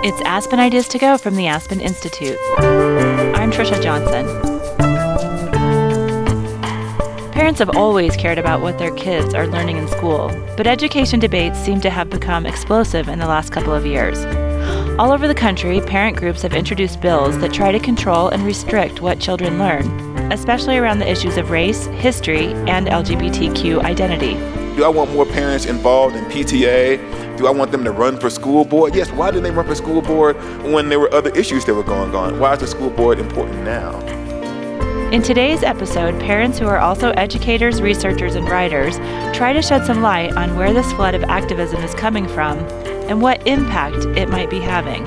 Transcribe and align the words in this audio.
It's 0.00 0.20
Aspen 0.20 0.60
Ideas 0.60 0.86
to 0.90 0.98
Go 0.98 1.18
from 1.18 1.34
the 1.34 1.48
Aspen 1.48 1.80
Institute. 1.80 2.38
I'm 2.56 3.50
Trisha 3.50 3.82
Johnson. 3.82 4.26
Parents 7.32 7.58
have 7.58 7.76
always 7.76 8.16
cared 8.16 8.38
about 8.38 8.60
what 8.60 8.78
their 8.78 8.94
kids 8.94 9.34
are 9.34 9.48
learning 9.48 9.76
in 9.76 9.88
school, 9.88 10.28
but 10.56 10.68
education 10.68 11.18
debates 11.18 11.58
seem 11.58 11.80
to 11.80 11.90
have 11.90 12.10
become 12.10 12.46
explosive 12.46 13.08
in 13.08 13.18
the 13.18 13.26
last 13.26 13.50
couple 13.50 13.74
of 13.74 13.84
years. 13.84 14.24
All 15.00 15.10
over 15.10 15.26
the 15.26 15.34
country, 15.34 15.80
parent 15.80 16.16
groups 16.16 16.42
have 16.42 16.54
introduced 16.54 17.00
bills 17.00 17.36
that 17.40 17.52
try 17.52 17.72
to 17.72 17.80
control 17.80 18.28
and 18.28 18.44
restrict 18.44 19.00
what 19.00 19.18
children 19.18 19.58
learn, 19.58 19.84
especially 20.30 20.76
around 20.76 21.00
the 21.00 21.10
issues 21.10 21.36
of 21.36 21.50
race, 21.50 21.86
history, 21.86 22.52
and 22.68 22.86
LGBTQ 22.86 23.82
identity. 23.82 24.34
Do 24.76 24.84
I 24.84 24.88
want 24.88 25.12
more 25.12 25.26
parents 25.26 25.66
involved 25.66 26.14
in 26.14 26.24
PTA? 26.26 27.27
Do 27.38 27.46
I 27.46 27.52
want 27.52 27.70
them 27.70 27.84
to 27.84 27.92
run 27.92 28.18
for 28.18 28.30
school 28.30 28.64
board? 28.64 28.96
Yes, 28.96 29.12
why 29.12 29.30
did 29.30 29.44
they 29.44 29.52
run 29.52 29.64
for 29.64 29.76
school 29.76 30.02
board 30.02 30.36
when 30.64 30.88
there 30.88 30.98
were 30.98 31.14
other 31.14 31.30
issues 31.30 31.64
that 31.66 31.74
were 31.74 31.84
going 31.84 32.12
on? 32.12 32.40
Why 32.40 32.54
is 32.54 32.58
the 32.58 32.66
school 32.66 32.90
board 32.90 33.20
important 33.20 33.62
now? 33.62 33.96
In 35.12 35.22
today's 35.22 35.62
episode, 35.62 36.20
parents 36.20 36.58
who 36.58 36.66
are 36.66 36.78
also 36.78 37.10
educators, 37.10 37.80
researchers, 37.80 38.34
and 38.34 38.48
writers 38.48 38.96
try 39.36 39.52
to 39.52 39.62
shed 39.62 39.86
some 39.86 40.02
light 40.02 40.36
on 40.36 40.56
where 40.56 40.72
this 40.72 40.92
flood 40.94 41.14
of 41.14 41.22
activism 41.24 41.80
is 41.84 41.94
coming 41.94 42.26
from 42.26 42.58
and 43.08 43.22
what 43.22 43.46
impact 43.46 44.04
it 44.18 44.28
might 44.28 44.50
be 44.50 44.58
having. 44.58 45.06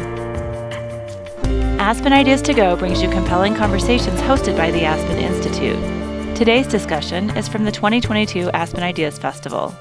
Aspen 1.81 2.13
Ideas 2.13 2.41
to 2.43 2.53
Go 2.53 2.77
brings 2.77 3.01
you 3.01 3.09
compelling 3.09 3.55
conversations 3.55 4.21
hosted 4.21 4.55
by 4.55 4.71
the 4.71 4.85
Aspen 4.85 5.17
Institute. 5.17 6.37
Today's 6.37 6.67
discussion 6.67 7.29
is 7.31 7.49
from 7.49 7.65
the 7.65 7.73
2022 7.73 8.49
Aspen 8.51 8.83
Ideas 8.83 9.19
Festival. 9.19 9.75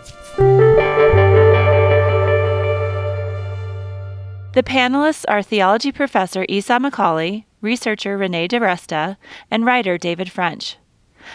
The 4.53 4.65
panelists 4.65 5.25
are 5.29 5.43
theology 5.45 5.93
professor 5.93 6.45
Esau 6.49 6.81
McCaulley, 6.81 7.45
researcher 7.61 8.19
Renee 8.19 8.49
DiResta, 8.49 9.17
and 9.49 9.65
writer 9.65 9.97
David 9.97 10.29
French. 10.29 10.77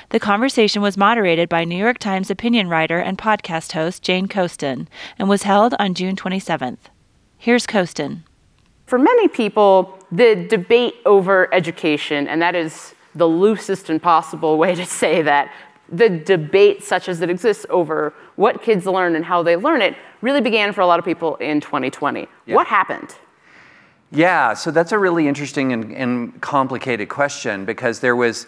The 0.10 0.20
conversation 0.20 0.82
was 0.82 0.98
moderated 0.98 1.48
by 1.48 1.64
New 1.64 1.78
York 1.78 1.98
Times 1.98 2.30
opinion 2.30 2.68
writer 2.68 3.00
and 3.00 3.18
podcast 3.18 3.72
host 3.72 4.04
Jane 4.04 4.28
Coaston 4.28 4.90
and 5.18 5.30
was 5.30 5.44
held 5.44 5.74
on 5.80 5.94
June 5.94 6.18
27th. 6.18 6.90
Here's 7.38 7.66
Coaston. 7.66 8.26
For 8.86 9.00
many 9.00 9.30
people, 9.30 9.98
the 10.12 10.36
debate 10.50 10.96
over 11.06 11.48
education, 11.54 12.28
and 12.28 12.42
that 12.42 12.54
is 12.54 12.96
the 13.16 13.30
loosest 13.30 13.90
and 13.90 14.04
possible 14.04 14.58
way 14.58 14.76
to 14.76 14.86
say 14.86 15.22
that 15.22 15.54
the 15.88 16.10
debate 16.10 16.84
such 16.84 17.08
as 17.08 17.22
it 17.22 17.30
exists 17.30 17.66
over 17.70 18.14
what 18.36 18.62
kids 18.62 18.86
learn 18.86 19.16
and 19.16 19.26
how 19.26 19.44
they 19.44 19.56
learn 19.56 19.82
it 19.82 19.96
really 20.22 20.42
began 20.42 20.74
for 20.74 20.82
a 20.82 20.88
lot 20.88 21.00
of 21.00 21.06
people 21.06 21.36
in 21.38 21.62
2020. 21.62 22.28
Yeah. 22.46 22.56
What 22.56 22.68
happened? 22.68 23.16
Yeah, 24.12 24.54
so 24.54 24.72
that's 24.72 24.92
a 24.92 25.00
really 25.00 25.28
interesting 25.28 25.74
and, 25.74 25.92
and 25.92 26.42
complicated 26.42 27.10
question 27.10 27.66
because 27.66 28.00
there 28.00 28.16
was 28.16 28.48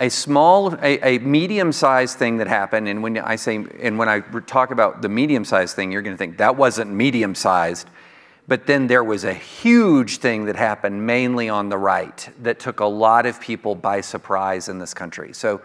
a 0.00 0.08
small, 0.08 0.74
a, 0.82 1.16
a 1.16 1.18
medium-sized 1.18 2.18
thing 2.18 2.38
that 2.38 2.48
happened, 2.48 2.88
and 2.88 3.02
when 3.02 3.18
I 3.18 3.36
say, 3.36 3.64
and 3.80 3.98
when 3.98 4.08
I 4.08 4.20
talk 4.20 4.70
about 4.70 5.02
the 5.02 5.08
medium-sized 5.08 5.76
thing, 5.76 5.92
you're 5.92 6.02
going 6.02 6.14
to 6.14 6.18
think 6.18 6.38
that 6.38 6.56
wasn't 6.56 6.90
medium-sized. 6.90 7.88
But 8.46 8.66
then 8.66 8.88
there 8.88 9.04
was 9.04 9.24
a 9.24 9.32
huge 9.32 10.18
thing 10.18 10.46
that 10.46 10.56
happened 10.56 11.06
mainly 11.06 11.48
on 11.48 11.70
the 11.70 11.78
right 11.78 12.28
that 12.42 12.58
took 12.58 12.80
a 12.80 12.86
lot 12.86 13.24
of 13.24 13.40
people 13.40 13.74
by 13.74 14.00
surprise 14.00 14.68
in 14.68 14.78
this 14.78 14.92
country. 14.92 15.32
So 15.32 15.62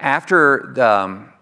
after 0.00 0.72
the, 0.74 0.86
um, 0.88 1.32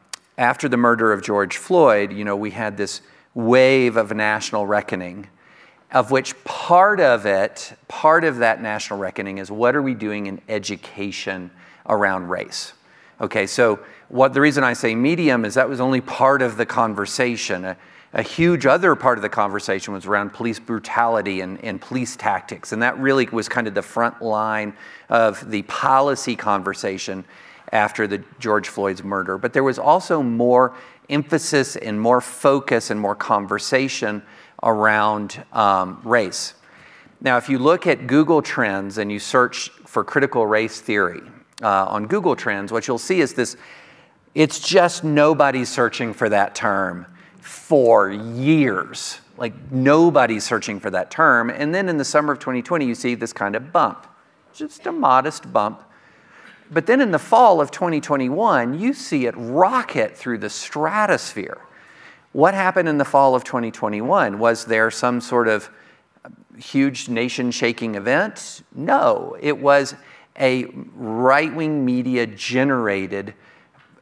after 0.42 0.68
the 0.68 0.76
murder 0.76 1.12
of 1.12 1.22
George 1.22 1.56
Floyd, 1.56 2.12
you 2.12 2.24
know, 2.24 2.34
we 2.34 2.50
had 2.50 2.76
this 2.76 3.00
wave 3.32 3.96
of 3.96 4.12
national 4.12 4.66
reckoning, 4.66 5.28
of 5.92 6.10
which 6.10 6.42
part 6.42 6.98
of 6.98 7.24
it, 7.26 7.72
part 7.86 8.24
of 8.24 8.38
that 8.38 8.60
national 8.60 8.98
reckoning 8.98 9.38
is 9.38 9.52
what 9.52 9.76
are 9.76 9.82
we 9.82 9.94
doing 9.94 10.26
in 10.26 10.40
education 10.48 11.48
around 11.88 12.28
race? 12.28 12.72
Okay, 13.20 13.46
so 13.46 13.78
what 14.08 14.34
the 14.34 14.40
reason 14.40 14.64
I 14.64 14.72
say 14.72 14.96
medium 14.96 15.44
is 15.44 15.54
that 15.54 15.68
was 15.68 15.80
only 15.80 16.00
part 16.00 16.42
of 16.42 16.56
the 16.56 16.66
conversation. 16.66 17.64
A, 17.64 17.76
a 18.12 18.22
huge 18.22 18.66
other 18.66 18.96
part 18.96 19.18
of 19.18 19.22
the 19.22 19.28
conversation 19.28 19.94
was 19.94 20.06
around 20.06 20.32
police 20.32 20.58
brutality 20.58 21.40
and, 21.40 21.62
and 21.62 21.80
police 21.80 22.16
tactics. 22.16 22.72
And 22.72 22.82
that 22.82 22.98
really 22.98 23.28
was 23.30 23.48
kind 23.48 23.68
of 23.68 23.74
the 23.74 23.82
front 23.82 24.20
line 24.20 24.74
of 25.08 25.48
the 25.48 25.62
policy 25.62 26.34
conversation 26.34 27.24
after 27.72 28.06
the 28.06 28.22
George 28.38 28.68
Floyd's 28.68 29.02
murder. 29.02 29.38
But 29.38 29.52
there 29.52 29.64
was 29.64 29.78
also 29.78 30.22
more 30.22 30.74
emphasis 31.08 31.76
and 31.76 32.00
more 32.00 32.20
focus 32.20 32.90
and 32.90 33.00
more 33.00 33.14
conversation 33.14 34.22
around 34.62 35.42
um, 35.52 36.00
race. 36.04 36.54
Now, 37.20 37.36
if 37.36 37.48
you 37.48 37.58
look 37.58 37.86
at 37.86 38.06
Google 38.06 38.42
Trends 38.42 38.98
and 38.98 39.10
you 39.10 39.18
search 39.18 39.68
for 39.86 40.04
critical 40.04 40.46
race 40.46 40.80
theory 40.80 41.22
uh, 41.62 41.86
on 41.86 42.06
Google 42.06 42.36
Trends, 42.36 42.72
what 42.72 42.86
you'll 42.86 42.98
see 42.98 43.20
is 43.20 43.34
this 43.34 43.56
it's 44.34 44.58
just 44.58 45.04
nobody 45.04 45.64
searching 45.64 46.14
for 46.14 46.28
that 46.30 46.54
term 46.54 47.06
for 47.40 48.10
years. 48.10 49.20
Like 49.36 49.70
nobody's 49.70 50.44
searching 50.44 50.80
for 50.80 50.90
that 50.90 51.10
term. 51.10 51.50
And 51.50 51.74
then 51.74 51.88
in 51.88 51.98
the 51.98 52.04
summer 52.04 52.32
of 52.32 52.38
2020, 52.38 52.86
you 52.86 52.94
see 52.94 53.14
this 53.14 53.32
kind 53.32 53.54
of 53.54 53.72
bump, 53.72 54.06
just 54.54 54.86
a 54.86 54.92
modest 54.92 55.52
bump. 55.52 55.82
But 56.72 56.86
then 56.86 57.02
in 57.02 57.10
the 57.10 57.18
fall 57.18 57.60
of 57.60 57.70
2021, 57.70 58.78
you 58.80 58.94
see 58.94 59.26
it 59.26 59.34
rocket 59.36 60.16
through 60.16 60.38
the 60.38 60.48
stratosphere. 60.48 61.60
What 62.32 62.54
happened 62.54 62.88
in 62.88 62.96
the 62.96 63.04
fall 63.04 63.34
of 63.34 63.44
2021? 63.44 64.38
Was 64.38 64.64
there 64.64 64.90
some 64.90 65.20
sort 65.20 65.48
of 65.48 65.68
huge 66.56 67.10
nation 67.10 67.50
shaking 67.50 67.94
event? 67.94 68.62
No, 68.74 69.36
it 69.38 69.58
was 69.58 69.94
a 70.40 70.64
right 70.94 71.54
wing 71.54 71.84
media 71.84 72.26
generated 72.26 73.34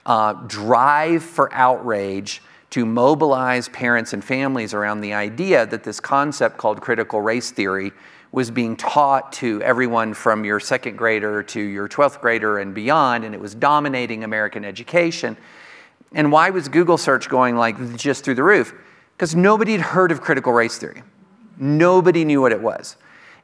uh, 0.06 0.34
drive 0.46 1.24
for 1.24 1.52
outrage 1.52 2.40
to 2.70 2.86
mobilize 2.86 3.68
parents 3.70 4.12
and 4.12 4.22
families 4.22 4.74
around 4.74 5.00
the 5.00 5.12
idea 5.12 5.66
that 5.66 5.82
this 5.82 5.98
concept 5.98 6.56
called 6.56 6.80
critical 6.80 7.20
race 7.20 7.50
theory 7.50 7.90
was 8.32 8.50
being 8.50 8.76
taught 8.76 9.32
to 9.32 9.60
everyone 9.62 10.14
from 10.14 10.44
your 10.44 10.60
second 10.60 10.96
grader 10.96 11.42
to 11.42 11.60
your 11.60 11.88
12th 11.88 12.20
grader 12.20 12.58
and 12.58 12.74
beyond, 12.74 13.24
and 13.24 13.34
it 13.34 13.40
was 13.40 13.54
dominating 13.54 14.22
American 14.22 14.64
education. 14.64 15.36
And 16.12 16.30
why 16.30 16.50
was 16.50 16.68
Google 16.68 16.98
search 16.98 17.28
going 17.28 17.56
like 17.56 17.96
just 17.96 18.24
through 18.24 18.36
the 18.36 18.44
roof? 18.44 18.72
Because 19.16 19.34
nobody 19.34 19.72
had 19.72 19.80
heard 19.80 20.12
of 20.12 20.20
critical 20.20 20.52
race 20.52 20.78
theory. 20.78 21.02
Nobody 21.58 22.24
knew 22.24 22.40
what 22.40 22.52
it 22.52 22.60
was. 22.60 22.96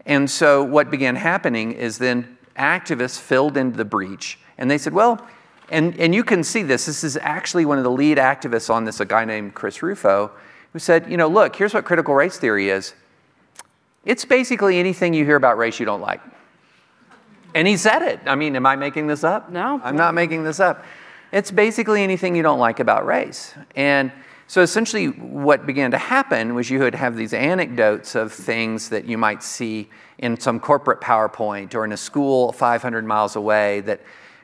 And 0.06 0.30
so 0.30 0.62
what 0.62 0.90
began 0.90 1.16
happening 1.16 1.72
is 1.72 1.98
then 1.98 2.38
activists 2.56 3.20
filled 3.20 3.56
into 3.56 3.76
the 3.76 3.84
breach 3.84 4.38
and 4.58 4.70
they 4.70 4.78
said, 4.78 4.92
well, 4.92 5.26
and, 5.68 5.98
and 5.98 6.14
you 6.14 6.22
can 6.22 6.44
see 6.44 6.62
this. 6.62 6.86
This 6.86 7.02
is 7.02 7.16
actually 7.20 7.64
one 7.64 7.78
of 7.78 7.84
the 7.84 7.90
lead 7.90 8.18
activists 8.18 8.70
on 8.70 8.84
this, 8.84 9.00
a 9.00 9.04
guy 9.04 9.24
named 9.24 9.54
Chris 9.54 9.82
Rufo, 9.82 10.30
who 10.72 10.78
said, 10.78 11.10
you 11.10 11.16
know, 11.16 11.28
look, 11.28 11.56
here's 11.56 11.74
what 11.74 11.84
critical 11.84 12.14
race 12.14 12.38
theory 12.38 12.70
is. 12.70 12.94
It's 14.06 14.24
basically 14.24 14.78
anything 14.78 15.12
you 15.12 15.24
hear 15.24 15.36
about 15.36 15.58
race 15.58 15.78
you 15.78 15.84
don't 15.84 16.00
like. 16.00 16.22
And 17.54 17.66
he 17.66 17.76
said 17.76 18.02
it. 18.02 18.20
I 18.26 18.36
mean, 18.36 18.54
am 18.56 18.64
I 18.64 18.76
making 18.76 19.08
this 19.08 19.24
up? 19.24 19.50
No. 19.50 19.80
I'm 19.82 19.96
not 19.96 20.14
making 20.14 20.44
this 20.44 20.60
up. 20.60 20.84
It's 21.32 21.50
basically 21.50 22.02
anything 22.02 22.36
you 22.36 22.42
don't 22.42 22.60
like 22.60 22.80
about 22.80 23.04
race. 23.04 23.54
And 23.74 24.12
so 24.46 24.62
essentially, 24.62 25.06
what 25.06 25.66
began 25.66 25.90
to 25.90 25.98
happen 25.98 26.54
was 26.54 26.70
you 26.70 26.78
would 26.78 26.94
have 26.94 27.16
these 27.16 27.34
anecdotes 27.34 28.14
of 28.14 28.32
things 28.32 28.90
that 28.90 29.06
you 29.06 29.18
might 29.18 29.42
see 29.42 29.90
in 30.18 30.38
some 30.38 30.60
corporate 30.60 31.00
PowerPoint 31.00 31.74
or 31.74 31.84
in 31.84 31.90
a 31.90 31.96
school 31.96 32.52
500 32.52 33.04
miles 33.04 33.34
away 33.34 33.80
that 33.82 34.00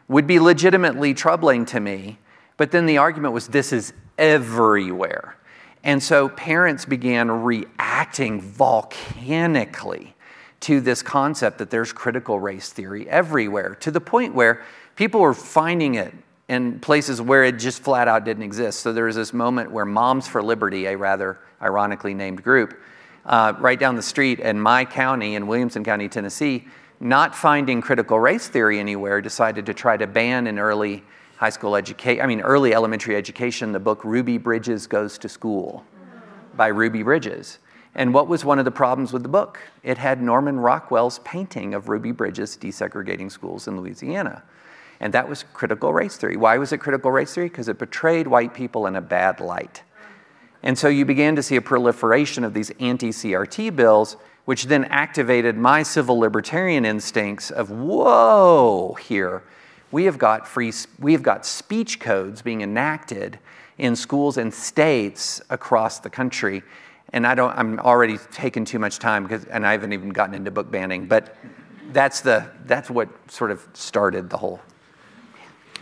would 0.08 0.26
be 0.26 0.40
legitimately 0.40 1.14
troubling 1.14 1.64
to 1.66 1.78
me. 1.78 2.18
But 2.56 2.72
then 2.72 2.86
the 2.86 2.98
argument 2.98 3.32
was 3.32 3.46
this 3.46 3.72
is 3.72 3.92
everywhere. 4.18 5.36
And 5.84 6.02
so 6.02 6.28
parents 6.28 6.84
began 6.84 7.30
reacting 7.30 8.40
volcanically 8.40 10.14
to 10.60 10.80
this 10.80 11.02
concept 11.02 11.58
that 11.58 11.70
there's 11.70 11.92
critical 11.92 12.38
race 12.38 12.72
theory 12.72 13.08
everywhere, 13.08 13.74
to 13.80 13.90
the 13.90 14.00
point 14.00 14.34
where 14.34 14.62
people 14.94 15.20
were 15.20 15.34
finding 15.34 15.96
it 15.96 16.14
in 16.48 16.78
places 16.78 17.20
where 17.20 17.44
it 17.44 17.58
just 17.58 17.82
flat 17.82 18.06
out 18.06 18.24
didn't 18.24 18.44
exist. 18.44 18.80
So 18.80 18.92
there 18.92 19.06
was 19.06 19.16
this 19.16 19.32
moment 19.32 19.72
where 19.72 19.84
Moms 19.84 20.28
for 20.28 20.42
Liberty, 20.42 20.86
a 20.86 20.96
rather 20.96 21.38
ironically 21.60 22.14
named 22.14 22.44
group, 22.44 22.78
uh, 23.24 23.54
right 23.58 23.78
down 23.78 23.96
the 23.96 24.02
street 24.02 24.38
in 24.38 24.60
my 24.60 24.84
county, 24.84 25.34
in 25.34 25.46
Williamson 25.46 25.82
County, 25.82 26.08
Tennessee, 26.08 26.66
not 27.00 27.34
finding 27.34 27.80
critical 27.80 28.20
race 28.20 28.46
theory 28.48 28.78
anywhere, 28.78 29.20
decided 29.20 29.66
to 29.66 29.74
try 29.74 29.96
to 29.96 30.06
ban 30.06 30.46
an 30.46 30.58
early 30.58 31.02
high 31.42 31.50
school 31.50 31.74
education, 31.74 32.22
I 32.22 32.28
mean, 32.28 32.40
early 32.40 32.72
elementary 32.72 33.16
education, 33.16 33.72
the 33.72 33.80
book 33.80 34.04
Ruby 34.04 34.38
Bridges 34.38 34.86
Goes 34.86 35.18
to 35.18 35.28
School 35.28 35.84
by 36.54 36.68
Ruby 36.68 37.02
Bridges. 37.02 37.58
And 37.96 38.14
what 38.14 38.28
was 38.28 38.44
one 38.44 38.60
of 38.60 38.64
the 38.64 38.70
problems 38.70 39.12
with 39.12 39.24
the 39.24 39.28
book? 39.28 39.58
It 39.82 39.98
had 39.98 40.22
Norman 40.22 40.60
Rockwell's 40.60 41.18
painting 41.24 41.74
of 41.74 41.88
Ruby 41.88 42.12
Bridges 42.12 42.56
desegregating 42.56 43.28
schools 43.28 43.66
in 43.66 43.76
Louisiana. 43.76 44.44
And 45.00 45.12
that 45.14 45.28
was 45.28 45.44
critical 45.52 45.92
race 45.92 46.16
theory. 46.16 46.36
Why 46.36 46.58
was 46.58 46.72
it 46.72 46.78
critical 46.78 47.10
race 47.10 47.34
theory? 47.34 47.48
Because 47.48 47.66
it 47.66 47.76
portrayed 47.76 48.28
white 48.28 48.54
people 48.54 48.86
in 48.86 48.94
a 48.94 49.00
bad 49.00 49.40
light. 49.40 49.82
And 50.62 50.78
so 50.78 50.86
you 50.86 51.04
began 51.04 51.34
to 51.34 51.42
see 51.42 51.56
a 51.56 51.60
proliferation 51.60 52.44
of 52.44 52.54
these 52.54 52.70
anti 52.78 53.08
CRT 53.08 53.74
bills 53.74 54.16
which 54.44 54.66
then 54.66 54.84
activated 54.84 55.56
my 55.56 55.82
civil 55.82 56.20
libertarian 56.20 56.84
instincts 56.84 57.50
of 57.50 57.68
whoa 57.72 58.96
here 59.00 59.42
we 59.92 60.04
have 60.04 60.18
got 60.18 60.48
free 60.48 60.72
we 60.98 61.12
have 61.12 61.22
got 61.22 61.46
speech 61.46 62.00
codes 62.00 62.42
being 62.42 62.62
enacted 62.62 63.38
in 63.78 63.94
schools 63.94 64.36
and 64.36 64.52
states 64.52 65.40
across 65.50 66.00
the 66.00 66.10
country. 66.10 66.62
And 67.14 67.26
i 67.26 67.34
don't 67.34 67.56
i'm 67.58 67.78
already 67.78 68.16
taking 68.30 68.64
too 68.64 68.78
much 68.78 68.98
time 68.98 69.22
because 69.22 69.44
and 69.44 69.66
i 69.66 69.72
haven't 69.72 69.92
even 69.92 70.08
gotten 70.08 70.34
into 70.34 70.50
book 70.50 70.70
banning 70.70 71.06
but 71.06 71.36
that's 71.92 72.20
the 72.20 72.46
that's 72.66 72.90
what 72.90 73.08
sort 73.30 73.50
of 73.50 73.66
started 73.74 74.30
the 74.30 74.36
whole. 74.36 74.60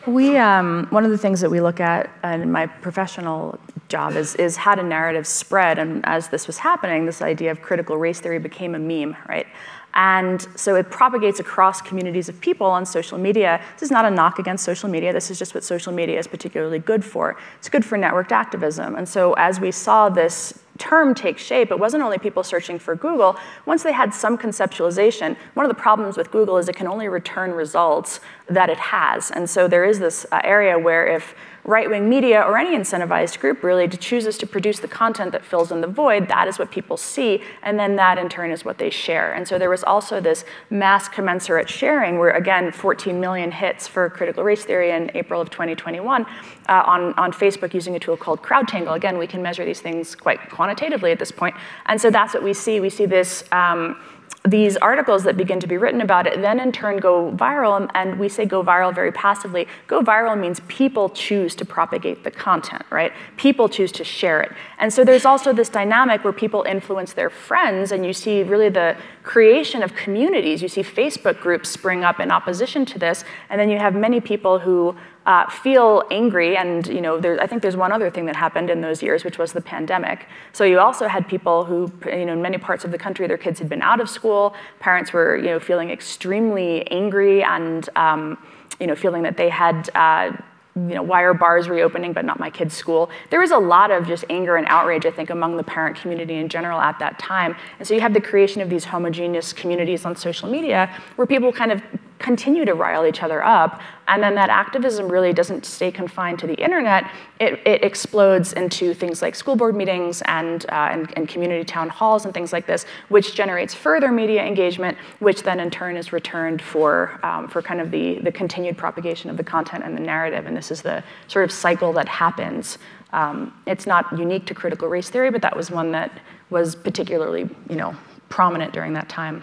We 0.06 0.38
um, 0.38 0.86
one 0.90 1.04
of 1.04 1.10
the 1.10 1.18
things 1.18 1.40
that 1.40 1.50
we 1.50 1.60
look 1.60 1.78
at 1.78 2.10
in 2.24 2.50
my 2.50 2.66
professional 2.66 3.58
job 3.88 4.16
is 4.16 4.34
is 4.36 4.56
how 4.56 4.74
do 4.74 4.82
narrative 4.82 5.26
spread? 5.26 5.78
And 5.78 6.04
as 6.06 6.28
this 6.28 6.46
was 6.46 6.58
happening 6.58 7.06
this 7.06 7.22
idea 7.22 7.50
of 7.50 7.60
critical 7.60 7.96
race 7.96 8.20
theory 8.20 8.38
became 8.38 8.74
a 8.74 8.78
meme 8.78 9.16
right 9.28 9.46
and 9.94 10.46
so 10.54 10.76
it 10.76 10.90
propagates 10.90 11.40
across 11.40 11.82
communities 11.82 12.28
of 12.28 12.40
people 12.40 12.66
on 12.66 12.86
social 12.86 13.18
media. 13.18 13.60
This 13.74 13.82
is 13.82 13.90
not 13.90 14.04
a 14.04 14.10
knock 14.10 14.38
against 14.38 14.64
social 14.64 14.88
media. 14.88 15.12
This 15.12 15.30
is 15.30 15.38
just 15.38 15.54
what 15.54 15.64
social 15.64 15.92
media 15.92 16.18
is 16.18 16.26
particularly 16.26 16.78
good 16.78 17.04
for. 17.04 17.36
It's 17.58 17.68
good 17.68 17.84
for 17.84 17.98
networked 17.98 18.32
activism. 18.32 18.94
And 18.94 19.08
so 19.08 19.32
as 19.34 19.58
we 19.58 19.70
saw 19.72 20.08
this 20.08 20.54
term 20.78 21.14
take 21.14 21.38
shape, 21.38 21.70
it 21.70 21.78
wasn't 21.78 22.02
only 22.02 22.18
people 22.18 22.42
searching 22.42 22.78
for 22.78 22.94
Google. 22.94 23.36
Once 23.66 23.82
they 23.82 23.92
had 23.92 24.14
some 24.14 24.38
conceptualization, 24.38 25.36
one 25.54 25.66
of 25.66 25.70
the 25.70 25.80
problems 25.80 26.16
with 26.16 26.30
Google 26.30 26.56
is 26.56 26.68
it 26.68 26.76
can 26.76 26.86
only 26.86 27.08
return 27.08 27.52
results 27.52 28.20
that 28.48 28.70
it 28.70 28.78
has. 28.78 29.30
And 29.30 29.48
so 29.48 29.68
there 29.68 29.84
is 29.84 29.98
this 29.98 30.24
uh, 30.32 30.40
area 30.42 30.78
where 30.78 31.06
if 31.06 31.34
right-wing 31.64 32.08
media 32.08 32.40
or 32.42 32.56
any 32.56 32.76
incentivized 32.76 33.38
group 33.38 33.62
really 33.62 33.86
to 33.86 33.96
chooses 33.96 34.38
to 34.38 34.46
produce 34.46 34.80
the 34.80 34.88
content 34.88 35.32
that 35.32 35.44
fills 35.44 35.70
in 35.70 35.80
the 35.80 35.86
void, 35.86 36.28
that 36.28 36.48
is 36.48 36.58
what 36.58 36.70
people 36.70 36.96
see, 36.96 37.42
and 37.62 37.78
then 37.78 37.96
that 37.96 38.18
in 38.18 38.28
turn 38.28 38.50
is 38.50 38.64
what 38.64 38.78
they 38.78 38.90
share. 38.90 39.32
And 39.32 39.46
so 39.46 39.58
there 39.58 39.70
was 39.70 39.84
also 39.84 40.20
this 40.20 40.44
mass 40.70 41.08
commensurate 41.08 41.68
sharing 41.68 42.18
where 42.18 42.30
again, 42.30 42.72
14 42.72 43.20
million 43.20 43.52
hits 43.52 43.86
for 43.86 44.08
critical 44.10 44.42
race 44.42 44.64
theory 44.64 44.90
in 44.90 45.10
April 45.14 45.40
of 45.40 45.50
2021 45.50 46.24
uh, 46.24 46.82
on, 46.86 47.14
on 47.14 47.32
Facebook 47.32 47.74
using 47.74 47.96
a 47.96 47.98
tool 47.98 48.16
called 48.16 48.42
CrowdTangle. 48.42 48.94
Again, 48.94 49.18
we 49.18 49.26
can 49.26 49.42
measure 49.42 49.64
these 49.64 49.80
things 49.80 50.14
quite 50.14 50.50
quantitatively 50.50 51.12
at 51.12 51.18
this 51.18 51.30
point. 51.30 51.54
And 51.86 52.00
so 52.00 52.10
that's 52.10 52.34
what 52.34 52.42
we 52.42 52.54
see. 52.54 52.80
We 52.80 52.90
see 52.90 53.06
this 53.06 53.44
um, 53.52 53.96
these 54.46 54.78
articles 54.78 55.24
that 55.24 55.36
begin 55.36 55.60
to 55.60 55.66
be 55.66 55.76
written 55.76 56.00
about 56.00 56.26
it 56.26 56.40
then 56.40 56.58
in 56.60 56.72
turn 56.72 56.96
go 56.96 57.30
viral, 57.32 57.76
um, 57.76 57.90
and 57.94 58.18
we 58.18 58.28
say 58.28 58.46
go 58.46 58.62
viral 58.62 58.94
very 58.94 59.12
passively. 59.12 59.68
Go 59.86 60.00
viral 60.00 60.38
means 60.38 60.60
people 60.66 61.10
choose 61.10 61.54
to 61.56 61.64
propagate 61.64 62.24
the 62.24 62.30
content, 62.30 62.82
right? 62.90 63.12
People 63.36 63.68
choose 63.68 63.92
to 63.92 64.04
share 64.04 64.40
it. 64.40 64.52
And 64.78 64.90
so 64.92 65.04
there's 65.04 65.26
also 65.26 65.52
this 65.52 65.68
dynamic 65.68 66.24
where 66.24 66.32
people 66.32 66.62
influence 66.62 67.12
their 67.12 67.28
friends, 67.28 67.92
and 67.92 68.04
you 68.06 68.14
see 68.14 68.42
really 68.42 68.70
the 68.70 68.96
creation 69.22 69.82
of 69.82 69.94
communities. 69.94 70.62
You 70.62 70.68
see 70.68 70.82
Facebook 70.82 71.38
groups 71.40 71.68
spring 71.68 72.02
up 72.02 72.18
in 72.18 72.30
opposition 72.30 72.86
to 72.86 72.98
this, 72.98 73.24
and 73.50 73.60
then 73.60 73.68
you 73.68 73.78
have 73.78 73.94
many 73.94 74.20
people 74.20 74.58
who 74.58 74.96
uh, 75.26 75.48
feel 75.50 76.02
angry. 76.10 76.56
And 76.56 76.86
you 76.86 77.00
know, 77.00 77.20
there, 77.20 77.40
I 77.40 77.46
think 77.46 77.62
there's 77.62 77.76
one 77.76 77.92
other 77.92 78.10
thing 78.10 78.26
that 78.26 78.36
happened 78.36 78.70
in 78.70 78.80
those 78.80 79.02
years, 79.02 79.24
which 79.24 79.38
was 79.38 79.52
the 79.52 79.60
pandemic. 79.60 80.26
So 80.52 80.64
you 80.64 80.78
also 80.80 81.08
had 81.08 81.28
people 81.28 81.64
who, 81.64 81.92
you 82.06 82.24
know, 82.26 82.32
in 82.32 82.42
many 82.42 82.58
parts 82.58 82.84
of 82.84 82.90
the 82.90 82.98
country, 82.98 83.26
their 83.26 83.38
kids 83.38 83.58
had 83.58 83.68
been 83.68 83.82
out 83.82 84.00
of 84.00 84.08
school. 84.08 84.54
Parents 84.78 85.12
were, 85.12 85.36
you 85.36 85.46
know, 85.46 85.60
feeling 85.60 85.90
extremely 85.90 86.90
angry 86.90 87.42
and, 87.42 87.88
um, 87.96 88.38
you 88.78 88.86
know, 88.86 88.94
feeling 88.94 89.22
that 89.22 89.36
they 89.36 89.48
had. 89.48 89.90
Uh, 89.94 90.32
you 90.76 90.94
know, 90.94 91.02
why 91.02 91.22
are 91.22 91.34
bars 91.34 91.68
reopening 91.68 92.12
but 92.12 92.24
not 92.24 92.38
my 92.38 92.48
kid's 92.48 92.74
school? 92.74 93.10
There 93.30 93.40
was 93.40 93.50
a 93.50 93.58
lot 93.58 93.90
of 93.90 94.06
just 94.06 94.24
anger 94.30 94.56
and 94.56 94.66
outrage, 94.68 95.04
I 95.04 95.10
think, 95.10 95.30
among 95.30 95.56
the 95.56 95.64
parent 95.64 95.96
community 95.96 96.36
in 96.36 96.48
general 96.48 96.80
at 96.80 96.98
that 97.00 97.18
time. 97.18 97.56
And 97.78 97.86
so 97.86 97.92
you 97.92 98.00
have 98.00 98.14
the 98.14 98.20
creation 98.20 98.62
of 98.62 98.70
these 98.70 98.84
homogeneous 98.84 99.52
communities 99.52 100.04
on 100.04 100.14
social 100.14 100.48
media 100.48 100.88
where 101.16 101.26
people 101.26 101.52
kind 101.52 101.72
of 101.72 101.82
continue 102.20 102.64
to 102.64 102.74
rile 102.74 103.06
each 103.06 103.22
other 103.22 103.42
up. 103.42 103.80
And 104.06 104.22
then 104.22 104.34
that 104.34 104.50
activism 104.50 105.08
really 105.08 105.32
doesn't 105.32 105.64
stay 105.64 105.90
confined 105.90 106.38
to 106.40 106.46
the 106.46 106.54
internet. 106.54 107.10
It, 107.40 107.60
it 107.66 107.82
explodes 107.82 108.52
into 108.52 108.92
things 108.92 109.22
like 109.22 109.34
school 109.34 109.56
board 109.56 109.74
meetings 109.74 110.22
and, 110.26 110.66
uh, 110.68 110.88
and, 110.90 111.12
and, 111.16 111.28
community 111.28 111.64
town 111.64 111.88
halls 111.88 112.24
and 112.24 112.34
things 112.34 112.52
like 112.52 112.66
this, 112.66 112.84
which 113.08 113.34
generates 113.34 113.72
further 113.72 114.12
media 114.12 114.44
engagement, 114.44 114.98
which 115.20 115.42
then 115.42 115.60
in 115.60 115.70
turn 115.70 115.96
is 115.96 116.12
returned 116.12 116.60
for, 116.60 117.18
um, 117.24 117.48
for 117.48 117.62
kind 117.62 117.80
of 117.80 117.90
the, 117.90 118.18
the 118.20 118.32
continued 118.32 118.76
propagation 118.76 119.30
of 119.30 119.36
the 119.36 119.44
content 119.44 119.84
and 119.84 119.96
the 119.96 120.02
narrative. 120.02 120.46
And 120.46 120.56
this 120.56 120.70
is 120.70 120.82
the 120.82 121.02
sort 121.28 121.44
of 121.44 121.52
cycle 121.52 121.92
that 121.94 122.08
happens. 122.08 122.78
Um, 123.12 123.54
it's 123.66 123.86
not 123.86 124.18
unique 124.18 124.44
to 124.46 124.54
critical 124.54 124.88
race 124.88 125.08
theory, 125.08 125.30
but 125.30 125.42
that 125.42 125.56
was 125.56 125.70
one 125.70 125.92
that 125.92 126.20
was 126.50 126.74
particularly, 126.74 127.48
you 127.68 127.76
know, 127.76 127.96
prominent 128.28 128.72
during 128.72 128.92
that 128.94 129.08
time. 129.08 129.42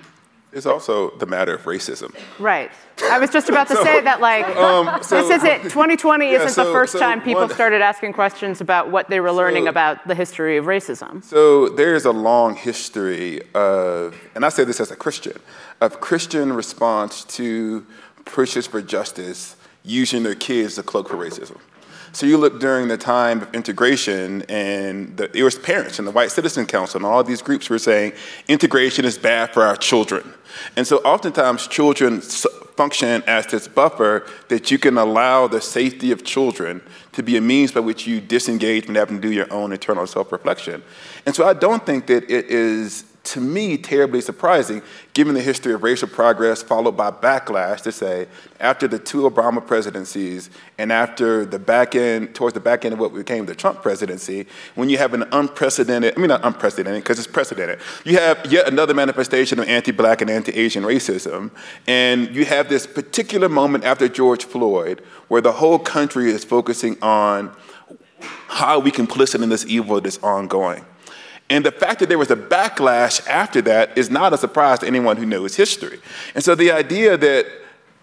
It's 0.57 0.65
also 0.65 1.11
the 1.11 1.27
matter 1.27 1.53
of 1.53 1.63
racism. 1.63 2.15
Right. 2.39 2.71
I 3.03 3.19
was 3.19 3.29
just 3.29 3.47
about 3.47 3.67
to 3.67 3.75
so, 3.77 3.83
say 3.83 4.01
that, 4.01 4.19
like, 4.19 4.47
um, 4.57 5.03
so, 5.03 5.21
this 5.21 5.43
isn't 5.43 5.61
2020 5.69 6.25
yeah, 6.25 6.31
isn't 6.31 6.49
so, 6.49 6.65
the 6.65 6.71
first 6.71 6.97
time 6.97 7.21
people 7.21 7.43
one, 7.43 7.53
started 7.53 7.81
asking 7.81 8.13
questions 8.13 8.59
about 8.59 8.89
what 8.89 9.07
they 9.07 9.19
were 9.19 9.31
learning 9.31 9.67
about 9.67 10.07
the 10.07 10.15
history 10.15 10.57
of 10.57 10.65
racism. 10.65 11.23
So 11.23 11.69
there's 11.69 12.05
a 12.05 12.11
long 12.11 12.55
history 12.55 13.41
of, 13.53 14.19
and 14.33 14.43
I 14.43 14.49
say 14.49 14.63
this 14.63 14.79
as 14.79 14.89
a 14.89 14.95
Christian, 14.95 15.39
of 15.79 16.01
Christian 16.01 16.51
response 16.51 17.23
to 17.25 17.85
pushes 18.25 18.65
for 18.65 18.81
justice 18.81 19.55
using 19.83 20.23
their 20.23 20.35
kids 20.35 20.75
to 20.75 20.83
cloak 20.83 21.07
for 21.07 21.17
racism. 21.17 21.57
So 22.17 22.25
you 22.25 22.37
look 22.39 22.59
during 22.59 22.87
the 22.87 22.97
time 22.97 23.43
of 23.43 23.53
integration, 23.53 24.41
and 24.49 25.15
the, 25.15 25.29
it 25.37 25.43
was 25.43 25.55
parents 25.55 25.99
and 25.99 26.07
the 26.07 26.11
White 26.11 26.31
Citizen 26.31 26.65
Council 26.65 26.97
and 26.97 27.05
all 27.05 27.23
these 27.23 27.43
groups 27.43 27.69
were 27.69 27.77
saying 27.77 28.13
integration 28.47 29.05
is 29.05 29.19
bad 29.19 29.53
for 29.53 29.61
our 29.61 29.75
children. 29.75 30.33
And 30.75 30.87
so 30.87 30.97
oftentimes 31.05 31.67
children 31.67 32.21
function 32.21 33.21
as 33.27 33.45
this 33.45 33.67
buffer 33.67 34.25
that 34.47 34.71
you 34.71 34.79
can 34.79 34.97
allow 34.97 35.45
the 35.47 35.61
safety 35.61 36.11
of 36.11 36.23
children 36.23 36.81
to 37.11 37.21
be 37.21 37.37
a 37.37 37.41
means 37.41 37.71
by 37.71 37.81
which 37.81 38.07
you 38.07 38.19
disengage 38.19 38.85
from 38.85 38.95
having 38.95 39.21
to 39.21 39.21
do 39.21 39.31
your 39.31 39.53
own 39.53 39.71
internal 39.71 40.07
self-reflection. 40.07 40.81
And 41.27 41.35
so 41.35 41.45
I 41.47 41.53
don't 41.53 41.85
think 41.85 42.07
that 42.07 42.23
it 42.31 42.47
is 42.47 43.05
to 43.27 43.41
me, 43.41 43.77
terribly 43.77 44.21
surprising, 44.21 44.81
given 45.13 45.33
the 45.33 45.41
history 45.41 45.73
of 45.73 45.83
racial 45.83 46.07
progress 46.07 46.63
followed 46.63 46.95
by 46.95 47.11
backlash 47.11 47.81
to 47.81 47.91
say, 47.91 48.27
after 48.59 48.87
the 48.87 48.97
two 48.97 49.29
Obama 49.29 49.65
presidencies 49.65 50.49
and 50.77 50.91
after 50.91 51.45
the 51.45 51.59
back 51.59 51.95
end, 51.95 52.33
towards 52.33 52.53
the 52.53 52.59
back 52.59 52.85
end 52.85 52.93
of 52.93 52.99
what 52.99 53.13
became 53.13 53.45
the 53.45 53.55
Trump 53.55 53.81
presidency, 53.81 54.47
when 54.75 54.89
you 54.89 54.97
have 54.97 55.13
an 55.13 55.25
unprecedented, 55.31 56.13
I 56.15 56.19
mean, 56.19 56.29
not 56.29 56.45
unprecedented, 56.45 57.03
because 57.03 57.19
it's 57.19 57.27
precedented, 57.27 57.79
you 58.05 58.17
have 58.17 58.45
yet 58.51 58.67
another 58.67 58.93
manifestation 58.93 59.59
of 59.59 59.67
anti 59.67 59.91
black 59.91 60.21
and 60.21 60.29
anti 60.29 60.53
Asian 60.53 60.83
racism. 60.83 61.51
And 61.85 62.33
you 62.33 62.45
have 62.45 62.69
this 62.69 62.87
particular 62.87 63.49
moment 63.49 63.83
after 63.83 64.07
George 64.07 64.45
Floyd 64.45 65.01
where 65.27 65.41
the 65.41 65.51
whole 65.51 65.79
country 65.79 66.31
is 66.31 66.43
focusing 66.43 66.97
on 67.01 67.55
how 68.47 68.79
we 68.79 68.91
complicit 68.91 69.43
in 69.43 69.49
this 69.49 69.65
evil 69.65 69.99
that's 70.01 70.17
ongoing. 70.19 70.85
And 71.49 71.65
the 71.65 71.71
fact 71.71 71.99
that 72.01 72.09
there 72.09 72.17
was 72.17 72.31
a 72.31 72.35
backlash 72.35 73.25
after 73.27 73.61
that 73.63 73.97
is 73.97 74.09
not 74.09 74.33
a 74.33 74.37
surprise 74.37 74.79
to 74.79 74.87
anyone 74.87 75.17
who 75.17 75.25
knows 75.25 75.55
history. 75.55 75.99
And 76.35 76.43
so 76.43 76.55
the 76.55 76.71
idea 76.71 77.15
that 77.17 77.45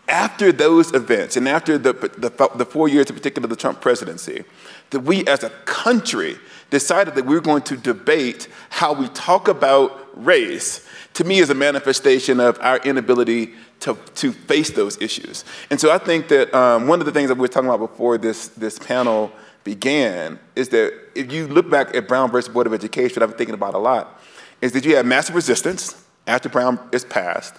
after 0.08 0.52
those 0.52 0.92
events 0.92 1.36
and 1.36 1.48
after 1.48 1.78
the, 1.78 1.92
the, 1.92 2.50
the, 2.56 2.64
four 2.66 2.88
years 2.88 3.08
in 3.08 3.16
particular 3.16 3.46
of 3.46 3.50
the 3.50 3.56
Trump 3.56 3.80
presidency, 3.80 4.44
that 4.90 5.00
we 5.00 5.26
as 5.26 5.42
a 5.42 5.50
country 5.64 6.36
decided 6.70 7.14
that 7.14 7.24
we 7.24 7.34
were 7.34 7.40
going 7.40 7.62
to 7.62 7.76
debate 7.76 8.48
how 8.68 8.92
we 8.92 9.08
talk 9.08 9.48
about 9.48 10.08
race, 10.14 10.86
to 11.14 11.24
me 11.24 11.38
is 11.38 11.50
a 11.50 11.54
manifestation 11.54 12.40
of 12.40 12.58
our 12.60 12.78
inability 12.78 13.54
to, 13.80 13.96
to 14.14 14.32
face 14.32 14.70
those 14.70 15.00
issues. 15.00 15.44
And 15.70 15.80
so 15.80 15.90
I 15.90 15.98
think 15.98 16.28
that 16.28 16.52
um, 16.54 16.86
one 16.86 17.00
of 17.00 17.06
the 17.06 17.12
things 17.12 17.28
that 17.28 17.34
we 17.34 17.42
were 17.42 17.48
talking 17.48 17.68
about 17.68 17.90
before 17.90 18.18
this, 18.18 18.48
this 18.48 18.78
panel 18.78 19.32
began 19.64 20.38
is 20.54 20.68
that 20.68 20.94
if 21.14 21.32
you 21.32 21.48
look 21.48 21.68
back 21.68 21.94
at 21.94 22.06
Brown 22.06 22.30
versus 22.30 22.52
Board 22.52 22.66
of 22.66 22.74
Education, 22.74 23.22
I've 23.22 23.30
been 23.30 23.38
thinking 23.38 23.54
about 23.54 23.74
a 23.74 23.78
lot, 23.78 24.20
is 24.60 24.72
that 24.72 24.84
you 24.84 24.96
have 24.96 25.06
massive 25.06 25.34
resistance 25.34 26.02
after 26.26 26.48
Brown 26.48 26.78
is 26.92 27.04
passed, 27.04 27.54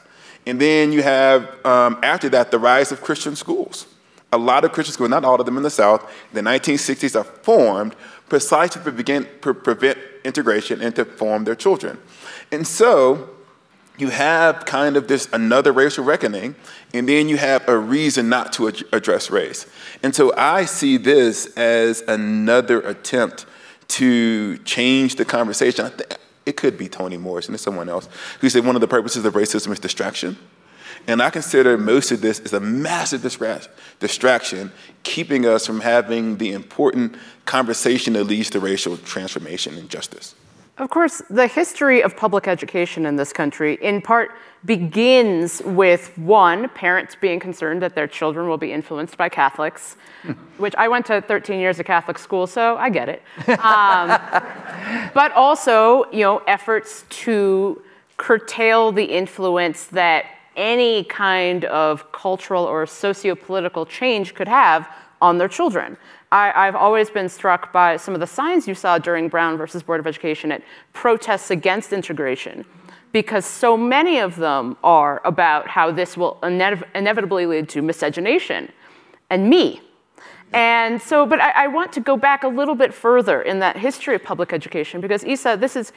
and 0.46 0.62
then 0.62 0.92
you 0.92 1.02
have, 1.04 1.44
um, 1.66 2.00
after 2.04 2.30
that, 2.30 2.52
the 2.52 2.60
rise 2.60 2.92
of 2.92 3.02
Christian 3.02 3.36
schools. 3.36 3.88
A 4.32 4.38
lot 4.38 4.64
of 4.66 4.72
Christian 4.72 4.94
schools, 4.94 5.10
not 5.10 5.26
all 5.26 5.40
of 5.40 5.46
them 5.46 5.58
in 5.58 5.64
the 5.64 5.70
South, 5.70 6.04
in 6.32 6.44
the 6.44 6.50
1960s 6.50 7.20
are 7.20 7.24
formed 7.24 7.96
precisely 8.30 8.82
to 8.84 8.92
begin, 8.92 9.28
to 9.42 9.54
prevent 9.54 9.98
integration 10.24 10.82
and 10.82 10.96
to 10.96 11.06
form 11.06 11.44
their 11.44 11.56
children. 11.56 11.98
And 12.52 12.68
so, 12.68 13.35
you 13.98 14.10
have 14.10 14.66
kind 14.66 14.98
of 14.98 15.08
this 15.08 15.28
another 15.32 15.72
racial 15.72 16.04
reckoning, 16.04 16.56
and 16.94 17.08
then 17.08 17.30
you 17.30 17.38
have 17.38 17.68
a 17.68 17.78
reason 17.78 18.30
not 18.30 18.54
to 18.54 18.68
ad- 18.68 18.84
address 18.92 19.30
race. 19.30 19.66
And 20.04 20.14
so 20.14 20.36
I 20.36 20.66
see 20.66 20.98
this 20.98 21.48
as 21.58 22.02
another 22.02 22.82
attempt 22.82 23.46
to 23.90 24.58
change 24.60 25.16
the 25.16 25.26
conversation. 25.26 25.92
It 26.46 26.58
could 26.58 26.78
be 26.78 26.90
Toni 26.90 27.18
Morrison 27.18 27.56
or 27.56 27.58
someone 27.58 27.90
else 27.90 28.10
who 28.42 28.50
said 28.50 28.66
one 28.66 28.76
of 28.76 28.82
the 28.82 28.88
purposes 28.88 29.26
of 29.26 29.34
racism 29.34 29.72
is 29.72 29.80
distraction. 29.80 30.38
And 31.08 31.22
I 31.22 31.30
consider 31.30 31.78
most 31.78 32.12
of 32.12 32.22
this 32.22 32.40
is 32.40 32.54
a 32.54 32.60
massive 32.60 33.22
distraction, 33.22 34.72
keeping 35.04 35.46
us 35.46 35.66
from 35.66 35.82
having 35.82 36.38
the 36.38 36.52
important 36.52 37.16
conversation 37.46 38.14
that 38.14 38.24
leads 38.24 38.50
to 38.52 38.60
racial 38.60 38.98
transformation 38.98 39.78
and 39.78 39.88
justice. 39.90 40.34
Of 40.78 40.90
course, 40.90 41.22
the 41.30 41.48
history 41.48 42.04
of 42.04 42.18
public 42.18 42.50
education 42.50 43.06
in 43.06 43.16
this 43.16 43.32
country, 43.32 43.78
in 43.82 44.02
part, 44.02 44.32
begins 44.66 45.62
with 45.64 46.18
one, 46.18 46.68
parents 46.70 47.16
being 47.16 47.40
concerned 47.40 47.82
that 47.82 47.96
their 47.96 48.08
children 48.08 48.50
will 48.50 48.58
be 48.58 48.74
influenced 48.74 49.16
by 49.16 49.30
Catholics, 49.30 49.96
which 50.58 50.76
I 50.76 50.90
went 50.90 51.06
to 51.06 51.22
13 51.22 51.62
years 51.62 51.80
of 51.80 51.86
Catholic 51.86 52.20
school, 52.20 52.46
so 52.46 52.76
I 52.76 52.90
get 52.90 53.08
it. 53.08 53.24
Um, 53.48 54.20
but 55.14 55.32
also, 55.32 56.12
you 56.12 56.22
know, 56.22 56.40
efforts 56.40 57.06
to 57.24 57.82
curtail 58.18 58.92
the 58.92 59.06
influence 59.06 59.86
that 59.88 60.26
any 60.58 61.06
kind 61.06 61.64
of 61.66 62.12
cultural 62.12 62.66
or 62.66 62.86
socio-political 62.86 63.86
change 63.86 64.36
could 64.36 64.48
have 64.50 64.90
on 65.22 65.38
their 65.38 65.48
children. 65.48 65.96
I, 66.36 66.66
have 66.66 66.76
always 66.76 67.10
been 67.10 67.30
struck 67.30 67.72
by 67.72 67.98
some 67.98 68.14
of 68.14 68.20
the 68.20 68.28
signs 68.28 68.68
you 68.68 68.76
saw 68.76 68.98
during 68.98 69.30
Brown 69.30 69.58
versus 69.58 69.82
Board 69.84 70.00
of 70.00 70.08
Education 70.08 70.52
at 70.52 70.62
protests 70.92 71.50
against 71.50 71.94
integration, 71.94 72.66
because 73.12 73.46
so 73.46 73.78
many 73.78 74.20
of 74.20 74.36
them 74.36 74.76
are 74.84 75.22
about 75.24 75.68
how 75.68 75.92
this 75.92 76.18
will 76.18 76.38
ine- 76.44 76.84
inevitably 76.94 77.46
lead 77.46 77.70
to 77.70 77.82
miscegenation 77.82 78.72
and 79.30 79.50
me. 79.50 79.82
And 80.52 81.02
so, 81.02 81.26
but 81.26 81.40
I, 81.40 81.52
I 81.66 81.68
want 81.68 81.94
to 81.94 82.02
go 82.02 82.18
back 82.18 82.44
a 82.44 82.48
little 82.50 82.76
bit 82.76 82.94
further 82.94 83.42
in 83.42 83.60
that 83.60 83.78
history 83.78 84.16
of 84.16 84.24
public 84.24 84.52
education, 84.52 85.02
because 85.02 85.24
Esau, 85.26 85.56
this 85.56 85.76
is 85.76 85.94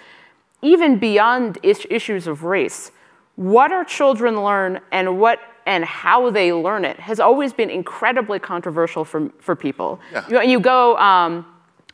even 0.63 0.99
beyond 0.99 1.59
is- 1.63 1.87
issues 1.91 2.27
of 2.27 2.45
race. 2.45 2.93
What 3.37 3.73
our 3.73 3.85
children 3.85 4.43
learn 4.43 4.81
and 4.91 5.19
what 5.21 5.41
and 5.69 5.85
how 5.85 6.31
they 6.31 6.51
learn 6.51 6.87
it 6.87 6.99
has 6.99 7.21
always 7.21 7.53
been 7.53 7.69
incredibly 7.69 8.39
controversial 8.39 9.05
for, 9.05 9.31
for 9.39 9.55
people. 9.55 10.01
Yeah. 10.11 10.27
You, 10.29 10.53
you 10.53 10.61
go, 10.61 10.97
um, 10.97 11.45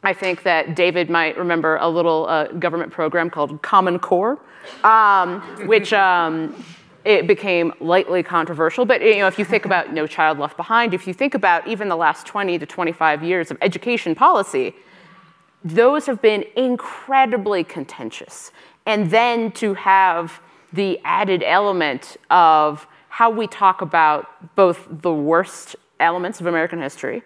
I 0.05 0.13
think 0.13 0.45
that 0.45 0.77
David 0.77 1.11
might 1.11 1.37
remember 1.37 1.77
a 1.81 1.89
little 1.89 2.27
uh, 2.29 2.47
government 2.53 2.93
program 2.93 3.31
called 3.31 3.61
Common 3.63 3.99
Core, 3.99 4.39
um, 4.85 5.41
which 5.67 5.93
um, 5.93 6.55
it 7.05 7.27
became 7.27 7.73
lightly 7.81 8.23
controversial. 8.23 8.85
But 8.85 9.03
you 9.03 9.17
know, 9.17 9.27
if 9.27 9.41
you 9.41 9.45
think 9.45 9.65
about 9.65 9.93
No 9.93 10.07
Child 10.07 10.39
Left 10.39 10.57
Behind, 10.57 10.95
if 10.95 11.09
you 11.09 11.13
think 11.13 11.35
about 11.35 11.67
even 11.67 11.89
the 11.89 11.97
last 11.97 12.27
20 12.29 12.57
to 12.61 12.67
25 12.67 13.25
years 13.25 13.51
of 13.51 13.59
education 13.61 14.15
policy, 14.15 14.73
those 15.65 16.07
have 16.07 16.23
been 16.23 16.45
incredibly 16.55 17.65
contentious. 17.65 18.53
And 18.87 19.11
then 19.11 19.51
to 19.53 19.75
have 19.75 20.41
the 20.73 21.01
added 21.05 21.43
element 21.43 22.19
of 22.31 22.87
how 23.15 23.31
we 23.31 23.47
talk 23.47 23.81
about 23.81 24.27
both 24.57 24.89
the 24.91 25.15
worst 25.15 25.77
elements 26.01 26.41
of 26.41 26.47
American 26.47 26.83
history 26.83 27.23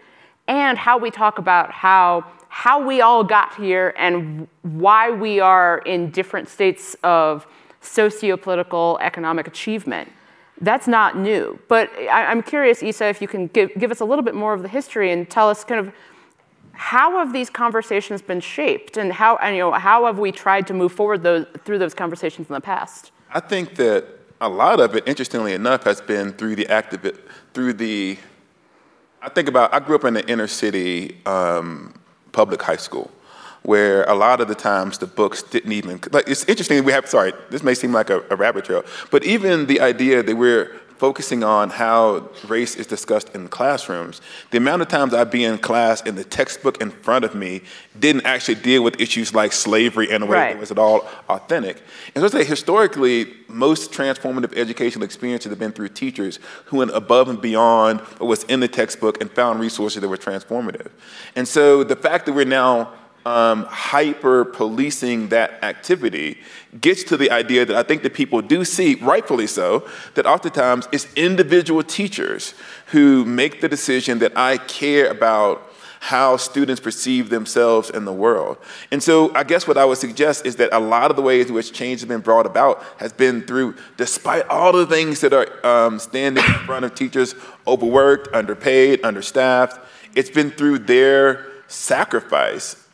and 0.47 0.77
how 0.77 0.99
we 0.99 1.11
talk 1.11 1.39
about 1.39 1.73
how 1.73 2.23
how 2.51 2.87
we 2.87 3.01
all 3.01 3.25
got 3.25 3.55
here 3.55 3.95
and 3.97 4.47
why 4.61 5.11
we 5.11 5.41
are 5.41 5.79
in 5.87 6.11
different 6.11 6.47
states 6.47 6.95
of 7.03 7.47
socio-political 7.81 8.99
economic 9.01 9.47
achievement. 9.49 10.13
That's 10.61 10.87
not 10.87 11.17
new. 11.17 11.59
But 11.69 11.91
I, 11.99 12.33
am 12.33 12.43
curious, 12.43 12.83
Esau, 12.83 13.07
if 13.07 13.23
you 13.23 13.29
can 13.29 13.47
give, 13.47 13.71
give 13.79 13.91
us 13.91 14.01
a 14.01 14.05
little 14.05 14.25
bit 14.25 14.35
more 14.35 14.53
of 14.53 14.61
the 14.61 14.69
history 14.69 15.11
and 15.11 15.29
tell 15.31 15.49
us 15.49 15.65
kind 15.65 15.81
of 15.81 15.95
how 16.73 17.19
have 17.19 17.33
these 17.33 17.49
conversations 17.49 18.21
been 18.21 18.41
shaped 18.41 18.97
and 18.97 19.13
how, 19.13 19.37
and, 19.37 19.57
you 19.57 19.63
know, 19.63 19.73
how 19.73 20.05
have 20.07 20.19
we 20.19 20.33
tried 20.33 20.67
to 20.67 20.75
move 20.75 20.93
forward 20.93 21.23
those, 21.23 21.47
through 21.65 21.79
those 21.79 21.95
conversations 21.95 22.49
in 22.49 22.55
the 22.55 22.61
past? 22.61 23.11
I 23.33 23.41
think 23.41 23.77
that 23.77 24.18
a 24.41 24.49
lot 24.49 24.81
of 24.81 24.95
it, 24.95 25.07
interestingly 25.07 25.53
enough, 25.53 25.85
has 25.85 26.01
been 26.01 26.33
through 26.33 26.57
the 26.57 26.69
active, 26.69 27.19
through 27.55 27.75
the. 27.75 28.19
I 29.21 29.29
think 29.29 29.49
about. 29.49 29.75
I 29.75 29.81
grew 29.81 29.97
up 29.97 30.05
in 30.05 30.15
the 30.15 30.29
inner 30.31 30.47
city 30.47 31.19
um, 31.27 31.95
public 32.33 32.63
high 32.63 32.77
school, 32.77 33.11
where 33.63 34.05
a 34.05 34.15
lot 34.15 34.41
of 34.41 34.49
the 34.49 34.55
times 34.55 34.99
the 34.99 35.07
books 35.07 35.43
didn't 35.43 35.73
even. 35.73 36.01
Like 36.13 36.29
it's 36.29 36.45
interesting. 36.45 36.85
We 36.85 36.93
have. 36.93 37.09
Sorry, 37.09 37.33
this 37.51 37.63
may 37.63 37.75
seem 37.75 37.93
like 37.93 38.11
a, 38.11 38.23
a 38.31 38.37
rabbit 38.37 38.65
trail, 38.65 38.85
but 39.11 39.25
even 39.25 39.67
the 39.67 39.81
idea 39.81 40.23
that 40.23 40.37
we're 40.37 40.81
focusing 40.99 41.45
on 41.45 41.71
how 41.71 42.29
race 42.47 42.75
is 42.75 42.87
discussed 42.87 43.35
in 43.35 43.49
classrooms, 43.49 44.21
the 44.51 44.59
amount 44.59 44.83
of 44.83 44.89
times 44.89 45.15
I'd 45.15 45.31
be 45.31 45.45
in 45.45 45.59
class 45.59 46.03
and 46.03 46.19
the 46.19 46.25
textbook 46.25 46.81
in 46.81 46.91
front 46.91 47.25
of 47.25 47.35
me 47.35 47.63
didn't 47.99 48.27
actually 48.27 48.57
deal 48.57 48.83
with 48.83 49.01
issues 49.01 49.35
like 49.35 49.53
slavery 49.53 50.11
in 50.11 50.23
a 50.23 50.27
way 50.27 50.37
right. 50.37 50.53
that 50.55 50.61
was 50.61 50.71
at 50.71 50.79
all 50.79 51.09
authentic. 51.29 51.83
And 52.15 52.23
so 52.23 52.27
I 52.27 52.43
say 52.43 52.45
historically, 52.45 53.33
most 53.49 53.93
transformative 53.93 54.57
educational 54.57 55.05
experiences 55.05 55.51
have 55.51 55.59
been 55.59 55.73
through 55.73 55.91
teachers 55.91 56.39
who 56.67 56.79
went 56.79 56.91
above 56.91 57.29
and 57.29 57.41
beyond 57.41 58.01
what 58.01 58.27
was 58.27 58.43
in 58.45 58.61
the 58.61 58.69
textbook 58.69 59.21
and 59.21 59.31
found 59.31 59.61
resources 59.61 60.03
that 60.03 60.09
were 60.09 60.17
transformative. 60.17 60.91
And 61.37 61.47
so 61.47 61.85
the 61.85 61.97
fact 61.97 62.27
that 62.27 62.33
we're 62.33 62.45
now 62.45 62.93
um, 63.29 63.67
hyper 63.69 64.47
policing 64.47 65.29
that 65.29 65.63
activity 65.63 66.39
gets 66.81 67.05
to 67.05 67.17
the 67.19 67.31
idea 67.31 67.67
that 67.67 67.77
I 67.77 67.83
think 67.83 68.03
that 68.03 68.15
people 68.15 68.41
do 68.41 68.65
see, 68.65 68.95
rightfully 68.95 69.47
so, 69.47 69.87
that 70.15 70.25
oftentimes 70.25 70.89
it's 70.93 71.07
individual 71.15 71.83
teachers 71.83 72.55
who 72.87 73.27
make 73.27 73.61
the 73.61 73.69
decision 73.69 74.21
that 74.21 74.35
I 74.35 74.57
care 74.57 75.11
about 75.11 75.63
how 76.01 76.39
students 76.39 76.81
perceive 76.81 77.29
themselves 77.29 77.91
in 77.91 78.07
the 78.07 78.13
world. 78.13 78.57
And 78.91 79.03
so 79.03 79.35
I 79.35 79.45
guess 79.45 79.69
what 79.69 79.77
I 79.77 79.85
would 79.85 79.99
suggest 79.99 80.47
is 80.47 80.57
that 80.57 80.73
a 80.73 80.79
lot 80.79 81.11
of 81.11 81.17
the 81.17 81.23
ways 81.23 81.49
in 81.49 81.55
which 81.55 81.73
change 81.73 82.01
has 82.01 82.09
been 82.09 82.21
brought 82.21 82.47
about 82.47 82.83
has 82.97 83.13
been 83.13 83.43
through, 83.43 83.75
despite 83.99 84.49
all 84.49 84.73
the 84.73 84.87
things 84.87 85.21
that 85.21 85.35
are 85.35 85.67
um, 85.67 85.99
standing 85.99 86.43
in 86.43 86.53
front 86.61 86.87
of 86.87 86.95
teachers, 86.95 87.35
overworked, 87.67 88.35
underpaid, 88.35 89.05
understaffed, 89.05 89.79
it's 90.15 90.31
been 90.31 90.51
through 90.51 90.79
their 90.79 91.47
sacrifice 91.67 92.88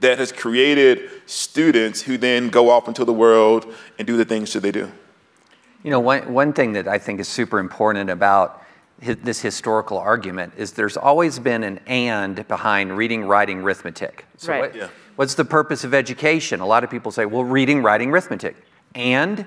that 0.00 0.18
has 0.18 0.32
created 0.32 1.10
students 1.26 2.02
who 2.02 2.16
then 2.18 2.48
go 2.48 2.70
off 2.70 2.88
into 2.88 3.04
the 3.04 3.12
world 3.12 3.72
and 3.98 4.06
do 4.06 4.16
the 4.16 4.24
things 4.24 4.52
that 4.52 4.60
they 4.60 4.72
do. 4.72 4.90
You 5.82 5.90
know, 5.90 6.00
one, 6.00 6.32
one 6.32 6.52
thing 6.52 6.72
that 6.72 6.88
I 6.88 6.98
think 6.98 7.20
is 7.20 7.28
super 7.28 7.58
important 7.58 8.10
about 8.10 8.62
this 8.98 9.40
historical 9.40 9.98
argument 9.98 10.54
is 10.56 10.72
there's 10.72 10.96
always 10.96 11.38
been 11.38 11.62
an 11.62 11.80
and 11.86 12.46
behind 12.48 12.96
reading, 12.96 13.24
writing, 13.24 13.60
arithmetic. 13.60 14.24
So 14.36 14.52
right. 14.52 14.60
What, 14.60 14.74
yeah. 14.74 14.88
what's 15.16 15.34
the 15.34 15.44
purpose 15.44 15.84
of 15.84 15.92
education? 15.92 16.60
A 16.60 16.66
lot 16.66 16.82
of 16.82 16.90
people 16.90 17.12
say, 17.12 17.26
well, 17.26 17.44
reading, 17.44 17.82
writing, 17.82 18.10
arithmetic, 18.10 18.56
and 18.94 19.44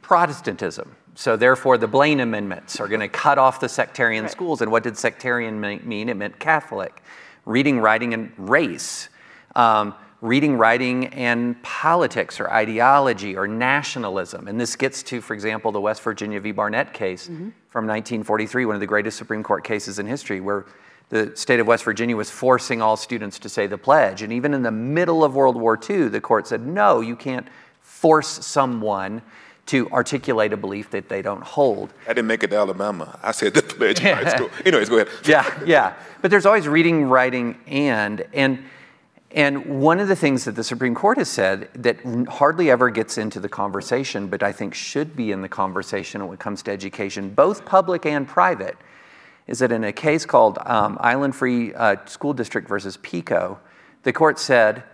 Protestantism. 0.00 0.96
So 1.14 1.36
therefore, 1.36 1.78
the 1.78 1.86
Blaine 1.86 2.20
amendments 2.20 2.80
are 2.80 2.88
going 2.88 3.00
to 3.00 3.08
cut 3.08 3.38
off 3.38 3.60
the 3.60 3.68
sectarian 3.68 4.24
right. 4.24 4.30
schools. 4.30 4.60
And 4.60 4.70
what 4.70 4.82
did 4.82 4.98
sectarian 4.98 5.60
mean? 5.60 6.08
It 6.08 6.16
meant 6.16 6.38
Catholic. 6.38 7.02
Reading, 7.46 7.80
writing, 7.80 8.14
and 8.14 8.32
race 8.36 9.08
um, 9.56 9.94
reading, 10.20 10.56
writing, 10.56 11.08
and 11.08 11.62
politics 11.62 12.40
or 12.40 12.50
ideology 12.50 13.36
or 13.36 13.46
nationalism. 13.46 14.48
And 14.48 14.58
this 14.58 14.74
gets 14.74 15.02
to, 15.04 15.20
for 15.20 15.34
example, 15.34 15.70
the 15.70 15.80
West 15.80 16.02
Virginia 16.02 16.40
v. 16.40 16.50
Barnette 16.50 16.94
case 16.94 17.24
mm-hmm. 17.24 17.50
from 17.68 17.86
1943, 17.86 18.64
one 18.64 18.74
of 18.74 18.80
the 18.80 18.86
greatest 18.86 19.18
Supreme 19.18 19.42
Court 19.42 19.64
cases 19.64 19.98
in 19.98 20.06
history, 20.06 20.40
where 20.40 20.64
the 21.10 21.36
state 21.36 21.60
of 21.60 21.66
West 21.66 21.84
Virginia 21.84 22.16
was 22.16 22.30
forcing 22.30 22.80
all 22.80 22.96
students 22.96 23.38
to 23.40 23.48
say 23.48 23.66
the 23.66 23.76
pledge. 23.76 24.22
And 24.22 24.32
even 24.32 24.54
in 24.54 24.62
the 24.62 24.70
middle 24.70 25.22
of 25.22 25.34
World 25.34 25.56
War 25.56 25.78
II, 25.78 26.08
the 26.08 26.20
court 26.20 26.46
said, 26.46 26.66
no, 26.66 27.00
you 27.02 27.16
can't 27.16 27.46
force 27.82 28.46
someone 28.46 29.20
to 29.66 29.90
articulate 29.90 30.52
a 30.52 30.56
belief 30.56 30.90
that 30.90 31.08
they 31.08 31.22
don't 31.22 31.42
hold. 31.42 31.92
I 32.06 32.14
didn't 32.14 32.26
make 32.26 32.42
it 32.42 32.48
to 32.48 32.56
Alabama. 32.56 33.18
I 33.22 33.32
said 33.32 33.54
the 33.54 33.62
pledge 33.62 34.00
in 34.00 34.16
high 34.16 34.28
school. 34.34 34.50
Anyways, 34.64 34.88
go 34.88 34.96
ahead. 34.96 35.08
yeah, 35.26 35.62
yeah. 35.66 35.94
But 36.22 36.30
there's 36.30 36.46
always 36.46 36.66
reading, 36.66 37.04
writing, 37.04 37.58
and. 37.66 38.24
And 38.32 38.64
and 39.34 39.80
one 39.80 39.98
of 39.98 40.06
the 40.06 40.14
things 40.14 40.44
that 40.44 40.52
the 40.52 40.62
Supreme 40.62 40.94
Court 40.94 41.18
has 41.18 41.28
said 41.28 41.68
that 41.74 41.98
hardly 42.28 42.70
ever 42.70 42.88
gets 42.88 43.18
into 43.18 43.40
the 43.40 43.48
conversation, 43.48 44.28
but 44.28 44.44
I 44.44 44.52
think 44.52 44.74
should 44.74 45.16
be 45.16 45.32
in 45.32 45.42
the 45.42 45.48
conversation 45.48 46.24
when 46.24 46.34
it 46.34 46.40
comes 46.40 46.62
to 46.62 46.70
education, 46.70 47.30
both 47.30 47.64
public 47.64 48.06
and 48.06 48.28
private, 48.28 48.76
is 49.48 49.58
that 49.58 49.72
in 49.72 49.82
a 49.82 49.92
case 49.92 50.24
called 50.24 50.58
um, 50.64 50.96
Island 51.00 51.34
Trees 51.34 51.74
uh, 51.74 51.96
School 52.06 52.32
District 52.32 52.68
versus 52.68 52.96
PICO, 52.98 53.58
the 54.04 54.12
court 54.12 54.38
said, 54.38 54.84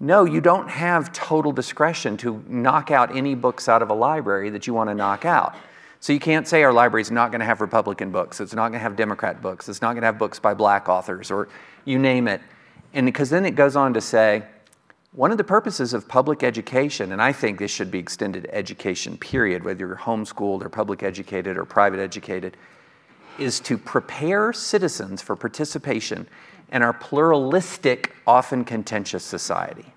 no, 0.00 0.24
you 0.24 0.40
don't 0.40 0.70
have 0.70 1.12
total 1.12 1.52
discretion 1.52 2.16
to 2.16 2.42
knock 2.48 2.90
out 2.90 3.14
any 3.14 3.34
books 3.34 3.68
out 3.68 3.82
of 3.82 3.90
a 3.90 3.94
library 3.94 4.48
that 4.50 4.66
you 4.66 4.72
want 4.72 4.88
to 4.88 4.94
knock 4.94 5.26
out. 5.26 5.54
So 6.00 6.14
you 6.14 6.18
can't 6.18 6.48
say 6.48 6.62
our 6.62 6.72
library 6.72 7.02
is 7.02 7.10
not 7.10 7.30
going 7.30 7.40
to 7.40 7.46
have 7.46 7.60
Republican 7.60 8.10
books, 8.10 8.40
it's 8.40 8.54
not 8.54 8.70
going 8.70 8.80
to 8.80 8.82
have 8.82 8.96
Democrat 8.96 9.42
books, 9.42 9.68
it's 9.68 9.82
not 9.82 9.92
going 9.92 10.00
to 10.00 10.06
have 10.06 10.18
books 10.18 10.38
by 10.40 10.54
black 10.54 10.88
authors, 10.88 11.30
or 11.30 11.48
you 11.84 11.98
name 11.98 12.26
it. 12.26 12.40
And 12.94 13.06
because 13.06 13.30
then 13.30 13.44
it 13.44 13.54
goes 13.54 13.76
on 13.76 13.94
to 13.94 14.00
say, 14.00 14.44
one 15.12 15.30
of 15.30 15.36
the 15.38 15.44
purposes 15.44 15.92
of 15.92 16.08
public 16.08 16.42
education, 16.42 17.12
and 17.12 17.20
I 17.20 17.32
think 17.32 17.58
this 17.58 17.70
should 17.70 17.90
be 17.90 17.98
extended 17.98 18.48
education, 18.50 19.18
period, 19.18 19.62
whether 19.62 19.86
you're 19.86 19.96
homeschooled 19.96 20.64
or 20.64 20.70
public 20.70 21.02
educated 21.02 21.58
or 21.58 21.66
private 21.66 22.00
educated, 22.00 22.56
is 23.38 23.60
to 23.60 23.76
prepare 23.76 24.52
citizens 24.52 25.20
for 25.20 25.36
participation 25.36 26.26
in 26.70 26.82
our 26.82 26.94
pluralistic, 26.94 28.14
often 28.26 28.64
contentious 28.64 29.22
society. 29.22 29.92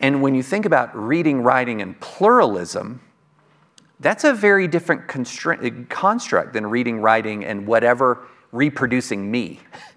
And 0.00 0.22
when 0.22 0.34
you 0.34 0.42
think 0.42 0.64
about 0.64 0.96
reading, 0.96 1.42
writing, 1.42 1.80
and 1.80 1.98
pluralism, 2.00 3.00
that's 4.00 4.24
a 4.24 4.32
very 4.32 4.66
different 4.66 5.06
construct 5.06 6.52
than 6.52 6.66
reading, 6.66 7.00
writing, 7.00 7.44
and 7.44 7.66
whatever 7.66 8.26
reproducing 8.50 9.30
me. 9.30 9.60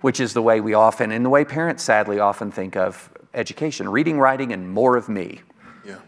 which 0.00 0.20
is 0.20 0.32
the 0.32 0.42
way 0.42 0.60
we 0.60 0.74
often, 0.74 1.10
and 1.12 1.24
the 1.24 1.30
way 1.30 1.44
parents 1.44 1.82
sadly 1.82 2.18
often 2.18 2.50
think 2.50 2.76
of 2.76 3.10
education 3.34 3.88
reading, 3.88 4.18
writing, 4.18 4.52
and 4.52 4.70
more 4.70 4.96
of 4.96 5.08
me. 5.08 5.40
Yeah. 5.84 5.98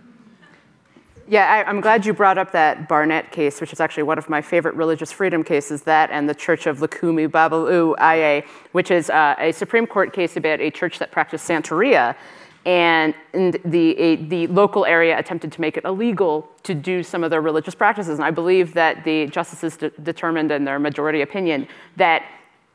Yeah, 1.29 1.65
I, 1.67 1.71
am 1.71 1.81
glad 1.81 2.05
you 2.05 2.13
brought 2.13 2.39
up 2.39 2.53
that 2.53 2.89
Barnette 2.89 3.31
case, 3.31 3.61
which 3.61 3.73
is 3.73 3.81
actually 3.81 4.03
one 4.05 4.19
of 4.19 4.29
my 4.29 4.43
favorite 4.43 4.75
religious 4.75 5.13
freedom 5.13 5.45
cases, 5.45 5.83
that 5.83 6.11
and 6.11 6.29
the 6.29 6.35
Church 6.35 6.67
of 6.67 6.79
Lukumi 6.79 7.29
Babalu 7.29 7.95
Aye, 7.99 8.45
which 8.73 8.91
is 8.91 9.11
uh, 9.11 9.37
a 9.39 9.53
Supreme 9.53 9.87
Court 9.87 10.13
case 10.13 10.37
about 10.37 10.61
a 10.61 10.71
church 10.71 10.99
that 10.99 11.13
practiced 11.13 11.49
Santeria. 11.49 12.17
And, 12.65 13.15
the, 13.33 13.99
a, 13.99 14.17
the 14.17 14.47
local 14.47 14.87
area 14.87 15.19
attempted 15.19 15.51
to 15.51 15.61
make 15.61 15.77
it 15.77 15.85
illegal 15.85 16.49
to 16.63 16.75
do 16.75 17.03
some 17.03 17.25
of 17.25 17.31
their 17.31 17.41
religious 17.41 17.75
practices. 17.75 18.21
And 18.21 18.25
I 18.25 18.31
believe 18.31 18.73
that 18.75 19.03
the 19.03 19.27
justices 19.27 19.77
de- 19.77 19.91
determined 19.91 20.53
in 20.53 20.65
their 20.65 20.79
majority 20.79 21.23
opinion 21.23 21.67
that 21.97 22.23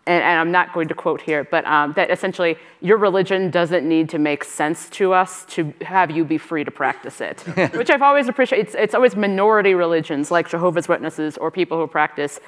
and, 0.07 0.23
and, 0.23 0.39
I'm 0.39 0.51
not 0.51 0.73
going 0.73 0.87
to 0.87 0.93
quote 0.93 1.21
here, 1.21 1.43
but 1.43 1.65
um, 1.65 1.93
that 1.93 2.09
essentially 2.09 2.57
your 2.81 2.97
religion 2.97 3.51
doesn't 3.51 3.87
need 3.87 4.09
to 4.09 4.17
make 4.17 4.43
sense 4.43 4.89
to 4.91 5.13
us 5.13 5.45
to 5.47 5.73
have 5.81 6.09
you 6.09 6.23
be 6.23 6.37
free 6.37 6.63
to 6.63 6.71
practice 6.71 7.21
it, 7.21 7.41
which 7.75 7.89
I've 7.89 8.01
always 8.01 8.27
appreciated. 8.27 8.67
It's, 8.67 8.75
it's 8.75 8.95
always 8.95 9.15
minority 9.15 9.73
religions 9.73 10.31
like 10.31 10.49
Jehovah's 10.49 10.87
Witnesses 10.87 11.37
or 11.37 11.51
people 11.51 11.77
who 11.77 11.87
practice 11.87 12.39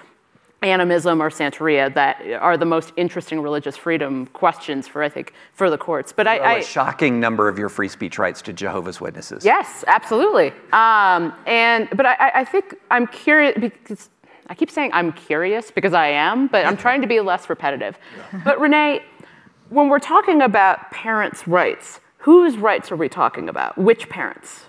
animism 0.62 1.22
or 1.22 1.30
Santeria 1.30 1.94
that 1.94 2.22
are 2.42 2.58
the 2.58 2.66
most 2.66 2.92
interesting 2.98 3.40
religious 3.40 3.78
freedom 3.78 4.26
questions 4.28 4.88
for 4.88 5.04
I 5.04 5.10
think 5.10 5.34
for 5.54 5.70
the 5.70 5.78
courts. 5.78 6.12
But 6.12 6.28
I, 6.28 6.38
I 6.38 6.54
a 6.58 6.64
shocking 6.64 7.20
number 7.20 7.48
of 7.48 7.58
your 7.58 7.70
free 7.70 7.88
speech 7.88 8.20
rights 8.20 8.42
to 8.44 8.54
Jehovah's 8.54 9.00
Witnesses. 9.00 9.46
Yes, 9.46 9.84
absolutely. 9.88 10.52
Um, 10.74 11.34
and 11.46 11.88
but 11.96 12.06
I, 12.06 12.32
I 12.36 12.46
think 12.46 12.76
I'm 12.92 13.08
curious 13.08 13.58
because 13.60 14.10
I 14.50 14.56
keep 14.56 14.72
saying 14.72 14.92
I'm 14.94 15.14
curious 15.14 15.72
because 15.72 15.94
I 15.94 16.08
am, 16.08 16.48
but 16.48 16.66
I'm 16.66 16.78
trying 16.86 17.02
to 17.02 17.08
be 17.08 17.20
less 17.20 17.50
repetitive. 17.50 17.98
Yeah. 18.18 18.42
But 18.44 18.60
Renee, 18.60 19.02
when 19.70 19.90
we're 19.90 20.00
talking 20.00 20.42
about 20.42 20.92
parents' 20.92 21.48
rights, 21.48 22.00
whose 22.18 22.58
rights 22.58 22.92
are 22.92 22.96
we 22.96 23.08
talking 23.08 23.48
about? 23.48 23.78
Which 23.78 24.10
parents? 24.10 24.66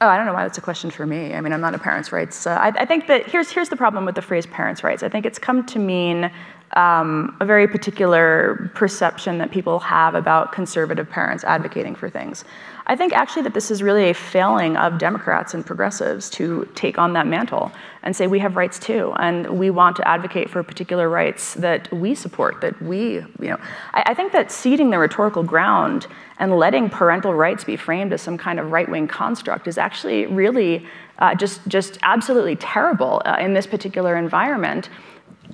Oh, 0.00 0.08
I 0.08 0.16
don't 0.16 0.26
know 0.26 0.34
why 0.34 0.42
that's 0.42 0.58
a 0.58 0.60
question 0.60 0.90
for 0.90 1.06
me. 1.06 1.34
I 1.34 1.40
mean, 1.40 1.52
I'm 1.52 1.60
not 1.60 1.74
a 1.74 1.78
parents' 1.78 2.12
rights. 2.12 2.46
Uh, 2.46 2.50
I, 2.50 2.68
I, 2.68 2.84
think 2.84 3.06
that 3.06 3.26
here's 3.26 3.50
here's 3.50 3.68
the 3.68 3.76
problem 3.76 4.04
with 4.04 4.16
the 4.16 4.22
phrase 4.22 4.44
parents' 4.44 4.82
rights. 4.82 5.02
I 5.02 5.08
think 5.08 5.24
it's 5.24 5.38
come 5.38 5.64
to 5.66 5.78
mean 5.78 6.30
um, 6.74 7.36
a 7.40 7.46
very 7.46 7.68
particular 7.68 8.70
perception 8.74 9.38
that 9.38 9.50
people 9.52 9.78
have 9.78 10.14
about 10.14 10.52
conservative 10.52 11.08
parents 11.08 11.44
advocating 11.44 11.94
for 11.94 12.10
things. 12.10 12.44
I 12.86 12.96
think 12.96 13.14
actually 13.14 13.42
that 13.42 13.54
this 13.54 13.70
is 13.70 13.82
really 13.82 14.10
a 14.10 14.14
failing 14.14 14.76
of 14.76 14.98
Democrats 14.98 15.54
and 15.54 15.64
progressives 15.64 16.28
to 16.30 16.68
take 16.74 16.98
on 16.98 17.14
that 17.14 17.26
mantle 17.26 17.72
and 18.02 18.14
say 18.14 18.26
we 18.26 18.38
have 18.40 18.56
rights 18.56 18.78
too, 18.78 19.14
and 19.18 19.58
we 19.58 19.70
want 19.70 19.96
to 19.96 20.06
advocate 20.06 20.50
for 20.50 20.62
particular 20.62 21.08
rights 21.08 21.54
that 21.54 21.90
we 21.92 22.14
support, 22.14 22.60
that 22.60 22.80
we, 22.82 23.14
you 23.14 23.48
know. 23.48 23.58
I, 23.94 24.02
I 24.08 24.14
think 24.14 24.32
that 24.32 24.52
ceding 24.52 24.90
the 24.90 24.98
rhetorical 24.98 25.42
ground 25.42 26.06
and 26.38 26.58
letting 26.58 26.90
parental 26.90 27.32
rights 27.32 27.64
be 27.64 27.76
framed 27.76 28.12
as 28.12 28.20
some 28.20 28.36
kind 28.36 28.60
of 28.60 28.70
right-wing 28.70 29.08
construct 29.08 29.66
is 29.66 29.78
actually 29.78 30.26
really 30.26 30.86
uh, 31.20 31.34
just, 31.34 31.66
just 31.66 31.98
absolutely 32.02 32.56
terrible 32.56 33.22
uh, 33.24 33.36
in 33.40 33.54
this 33.54 33.66
particular 33.66 34.16
environment 34.16 34.90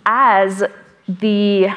as 0.07 0.65
the 1.07 1.69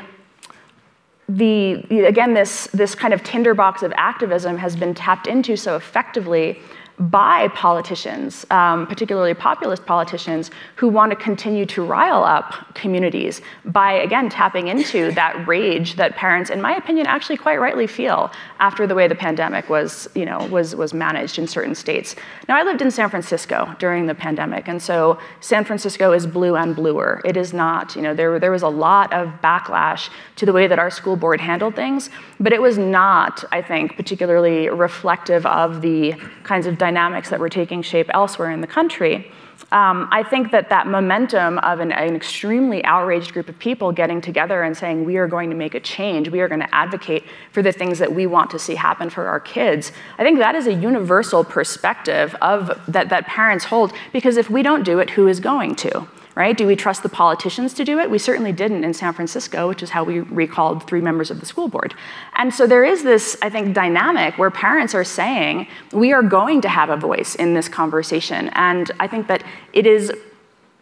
the, 1.38 2.06
again, 2.06 2.34
this, 2.34 2.68
this 2.68 2.96
kind 2.96 3.13
of 3.13 3.24
tinderbox 3.24 3.84
of 3.84 3.94
activism 3.98 4.58
has 4.58 4.75
been 4.75 4.94
tapped 4.94 5.28
into 5.28 5.56
so 5.56 5.75
effectively 5.75 6.60
by 7.00 7.48
politicians, 7.50 8.46
um, 8.52 8.86
particularly 8.86 9.34
populist 9.34 9.86
politicians, 9.86 10.52
who 10.76 10.88
want 10.88 11.10
to 11.12 11.16
continue 11.16 11.66
to 11.66 11.84
rile 11.84 12.24
up 12.24 12.54
communities 12.76 13.42
by, 13.66 13.94
again, 13.94 14.30
tapping 14.30 14.68
into 14.68 15.12
that 15.16 15.48
rage 15.48 15.96
that 15.96 16.16
parents, 16.16 16.50
in 16.50 16.62
my 16.62 16.76
opinion, 16.76 17.08
actually 17.08 17.38
quite 17.38 17.60
rightly 17.60 17.88
feel 17.88 18.32
after 18.60 18.86
the 18.86 18.94
way 18.94 19.08
the 19.08 19.16
pandemic 19.16 19.70
was, 19.70 20.08
you 20.14 20.26
know, 20.26 20.46
was, 20.48 20.76
was 20.76 20.94
managed 20.94 21.40
in 21.40 21.48
certain 21.48 21.74
states. 21.74 22.16
Now, 22.48 22.58
I 22.58 22.64
lived 22.64 22.82
in 22.82 22.92
San 22.92 23.10
Francisco 23.10 23.76
during 23.80 24.06
the 24.06 24.16
pandemic, 24.16 24.68
and 24.68 24.82
so 24.82 25.17
San 25.39 25.65
Francisco 25.65 26.12
is 26.12 26.28
blue 26.28 26.56
and 26.56 26.76
bluer. 26.76 27.22
It 27.26 27.38
is 27.38 27.54
not, 27.54 27.96
you 27.96 28.04
know, 28.04 28.13
there, 28.13 28.39
there 28.39 28.52
was 28.52 28.62
a 28.62 28.70
lot 28.70 29.12
of 29.13 29.30
backlash 29.44 30.10
to 30.36 30.46
the 30.46 30.54
way 30.54 30.67
that 30.67 30.78
our 30.78 30.91
school 30.91 31.15
board 31.15 31.41
handled 31.41 31.76
things, 31.76 32.12
but 32.39 32.54
it 32.54 32.62
was 32.62 32.78
not, 32.78 33.44
I 33.52 33.62
think, 33.62 33.96
particularly 33.96 34.70
reflective 34.70 35.46
of 35.46 35.82
the 35.82 36.13
kinds 36.44 36.67
of 36.67 36.78
dynamics 36.88 37.30
that 37.30 37.39
were 37.39 37.54
taking 37.62 37.82
shape 37.82 38.10
elsewhere 38.13 38.52
in 38.52 38.62
the 38.65 38.72
country. 38.80 39.32
Um, 39.72 39.98
I 40.12 40.22
think 40.32 40.52
that 40.52 40.69
that 40.69 40.86
momentum 40.88 41.58
of 41.60 41.80
an, 41.80 41.91
an, 41.91 42.15
extremely 42.15 42.84
outraged 42.84 43.34
group 43.34 43.48
of 43.50 43.58
people 43.58 43.91
getting 43.91 44.19
together 44.22 44.62
and 44.62 44.76
saying, 44.76 45.06
we 45.06 45.15
are 45.17 45.28
going 45.28 45.50
to 45.50 45.56
make 45.56 45.74
a 45.74 45.80
change, 45.80 46.30
we 46.30 46.41
are 46.41 46.50
going 46.54 46.60
to 46.67 46.76
advocate 46.76 47.24
for 47.52 47.62
the 47.63 47.72
things 47.72 47.98
that 48.00 48.12
we 48.13 48.28
want 48.28 48.52
to 48.52 48.60
see 48.60 48.76
happen 48.76 49.10
for 49.10 49.28
our 49.28 49.39
kids, 49.39 49.91
I 50.19 50.24
think 50.24 50.38
that 50.39 50.56
is 50.56 50.67
a 50.67 50.74
universal 50.74 51.43
perspective 51.43 52.36
of, 52.41 52.80
that, 52.88 53.10
that 53.10 53.26
parents 53.26 53.65
hold, 53.65 53.93
because 54.12 54.38
if 54.38 54.50
we 54.50 54.62
don't 54.62 54.84
do 54.84 55.00
it, 55.00 55.10
who 55.12 55.28
is 55.28 55.39
going 55.39 55.76
to? 55.86 56.08
Right? 56.36 56.58
Do 56.58 56.65
we 56.65 56.76
trust 56.76 57.04
the 57.04 57.10
politicians 57.10 57.74
to 57.76 57.86
do 57.86 58.00
it? 58.00 58.10
We 58.10 58.17
certainly 58.17 58.52
didn't 58.52 58.84
in 58.84 58.93
San 58.93 59.13
Francisco, 59.13 59.67
which 59.67 59.84
is 59.84 59.91
how 59.91 60.04
we 60.04 60.22
recalled 60.22 60.88
three 60.88 61.02
members 61.02 61.30
of 61.30 61.39
the 61.39 61.46
school 61.46 61.67
board. 61.67 61.93
And 62.36 62.54
so 62.54 62.65
there 62.65 62.84
is 62.84 63.04
this, 63.04 63.38
I 63.41 63.50
think, 63.50 63.74
dynamic 63.74 64.38
where 64.38 64.50
parents 64.50 64.96
are 64.96 65.04
saying, 65.04 65.67
we 65.91 66.12
are 66.12 66.24
going 66.24 66.62
to 66.62 66.69
have 66.69 66.89
a 66.89 66.98
voice 66.98 67.36
in 67.36 67.54
this 67.54 67.67
conversation. 67.67 68.50
And 68.54 68.89
I 69.00 69.08
think 69.08 69.28
that 69.28 69.43
it 69.74 69.86
is 69.86 70.12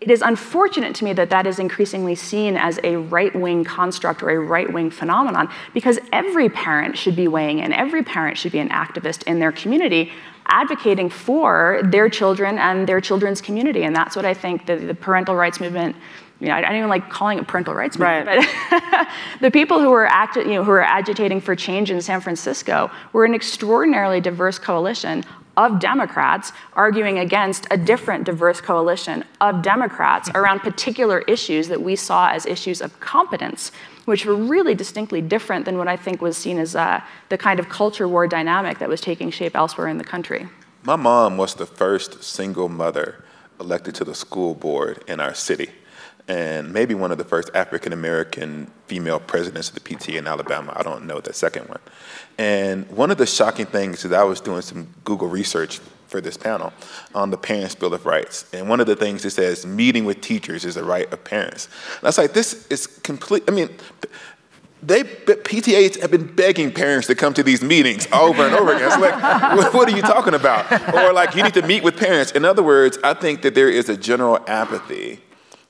it 0.02 0.10
is 0.10 0.24
unfortunate 0.24 0.96
to 0.96 1.04
me 1.04 1.14
that 1.14 1.30
that 1.30 1.46
is 1.46 1.60
increasingly 1.60 2.16
seen 2.16 2.58
as 2.58 2.80
a 2.84 2.96
right 2.96 3.36
wing 3.36 3.64
construct 3.64 4.24
or 4.24 4.32
a 4.32 4.40
right 4.40 4.74
wing 4.74 4.90
phenomenon 4.90 5.48
because 5.76 6.00
every 6.12 6.50
parent 6.50 6.98
should 6.98 7.16
be 7.16 7.28
weighing 7.28 7.60
in, 7.60 7.72
every 7.72 8.02
parent 8.02 8.36
should 8.36 8.52
be 8.52 8.58
an 8.58 8.70
activist 8.70 9.22
in 9.28 9.38
their 9.38 9.52
community 9.52 10.12
advocating 10.52 11.10
for 11.10 11.82
their 11.84 12.10
children 12.10 12.60
and 12.60 12.88
their 12.88 13.02
children's 13.02 13.42
community. 13.42 13.84
And 13.84 13.96
that's 13.96 14.16
what 14.16 14.26
I 14.26 14.34
think 14.34 14.66
the, 14.68 14.76
the 14.76 14.94
parental 14.94 15.36
rights 15.36 15.60
movement 15.60 15.96
you 16.42 16.48
know, 16.48 16.56
I 16.56 16.62
don't 16.62 16.76
even 16.76 16.90
like 16.90 17.08
calling 17.12 17.38
it 17.38 17.48
parental 17.48 17.76
rights 17.76 18.00
movement, 18.00 18.26
right. 18.26 18.48
but 18.72 19.08
the 19.42 19.52
people 19.52 19.80
who 19.80 19.92
were, 19.92 20.08
acti- 20.08 20.40
you 20.40 20.56
know, 20.56 20.64
who 20.64 20.72
were 20.72 20.82
agitating 20.82 21.40
for 21.40 21.56
change 21.56 21.92
in 21.92 22.02
San 22.02 22.20
Francisco 22.20 22.90
were 23.14 23.26
an 23.26 23.36
extraordinarily 23.36 24.20
diverse 24.20 24.58
coalition 24.58 25.24
of 25.56 25.80
Democrats 25.80 26.52
arguing 26.74 27.20
against 27.20 27.68
a 27.70 27.78
different 27.78 28.24
diverse 28.24 28.60
coalition 28.60 29.24
of 29.40 29.62
Democrats 29.62 30.30
around 30.34 30.62
particular 30.62 31.20
issues 31.20 31.68
that 31.68 31.82
we 31.82 31.96
saw 31.96 32.30
as 32.30 32.48
issues 32.48 32.82
of 32.82 33.00
competence 33.00 33.72
which 34.06 34.26
were 34.26 34.36
really 34.36 34.76
distinctly 34.76 35.22
different 35.22 35.66
than 35.66 35.78
what 35.78 35.88
I 35.88 35.96
think 35.96 36.22
was 36.22 36.38
seen 36.38 36.58
as 36.58 36.76
uh, 36.76 37.02
the 37.30 37.38
kind 37.38 37.60
of 37.60 37.70
culture 37.70 38.08
war 38.08 38.28
dynamic 38.28 38.80
that 38.80 38.90
was 38.90 39.02
taking 39.02 39.30
shape 39.32 39.56
elsewhere 39.56 39.88
in 39.88 39.98
the 39.98 40.04
country. 40.04 40.50
My 40.84 40.96
mom 40.96 41.38
was 41.38 41.56
the 41.56 41.66
first 41.66 42.24
single 42.24 42.68
mother 42.68 43.24
elected 43.60 43.94
to 43.96 44.04
the 44.04 44.16
school 44.16 44.56
board 44.56 45.04
in 45.08 45.20
our 45.20 45.36
city, 45.36 45.70
and 46.28 46.74
maybe 46.74 46.96
one 46.96 47.12
of 47.12 47.20
the 47.20 47.24
first 47.24 47.52
African 47.54 47.94
American 47.94 48.72
female 48.88 49.20
presidents 49.20 49.70
of 49.70 49.76
the 49.76 49.82
PTA 49.82 50.18
in 50.18 50.28
Alabama. 50.28 50.74
I 50.76 50.82
don't 50.82 51.06
know 51.06 51.20
the 51.20 51.34
second 51.34 51.70
one. 51.70 51.80
And 52.38 52.90
one 52.90 53.12
of 53.12 53.18
the 53.18 53.28
shocking 53.28 53.68
things 53.68 54.04
is 54.04 54.12
I 54.12 54.24
was 54.24 54.42
doing 54.42 54.62
some 54.62 54.88
Google 55.04 55.28
research 55.28 55.80
for 56.12 56.20
this 56.20 56.36
panel 56.36 56.74
on 57.16 57.32
the 57.32 57.38
Parents' 57.38 57.74
Bill 57.74 57.94
of 57.94 58.06
Rights. 58.06 58.46
And 58.54 58.68
one 58.68 58.82
of 58.82 58.86
the 58.86 58.98
things 58.98 59.24
it 59.24 59.32
says, 59.32 59.66
meeting 59.66 60.04
with 60.04 60.20
teachers 60.20 60.66
is 60.66 60.76
a 60.76 60.84
right 60.84 61.12
of 61.12 61.24
parents. 61.24 61.70
And 61.96 62.04
I 62.04 62.08
was 62.10 62.18
like, 62.18 62.34
this 62.34 62.68
is 62.68 62.86
complete, 62.86 63.44
I 63.48 63.52
mean, 63.52 63.70
they 64.84 65.04
PTAs 65.04 66.02
have 66.02 66.12
been 66.12 66.36
begging 66.36 66.72
parents 66.72 67.08
to 67.08 67.16
come 67.16 67.34
to 67.36 67.44
these 67.44 67.62
meetings 67.62 68.08
over 68.12 68.44
and 68.44 68.54
over 68.56 68.74
again. 68.74 68.88
It's 68.88 68.98
like, 68.98 69.74
what 69.74 69.88
are 69.88 69.96
you 69.96 70.02
talking 70.02 70.34
about? 70.34 70.72
Or 70.94 71.14
like, 71.14 71.36
you 71.36 71.44
need 71.44 71.54
to 71.54 71.62
meet 71.62 71.84
with 71.84 71.98
parents. 71.98 72.32
In 72.32 72.46
other 72.46 72.64
words, 72.64 72.98
I 73.04 73.14
think 73.14 73.44
that 73.44 73.56
there 73.56 73.70
is 73.70 73.90
a 73.90 73.96
general 73.96 74.40
apathy 74.48 75.22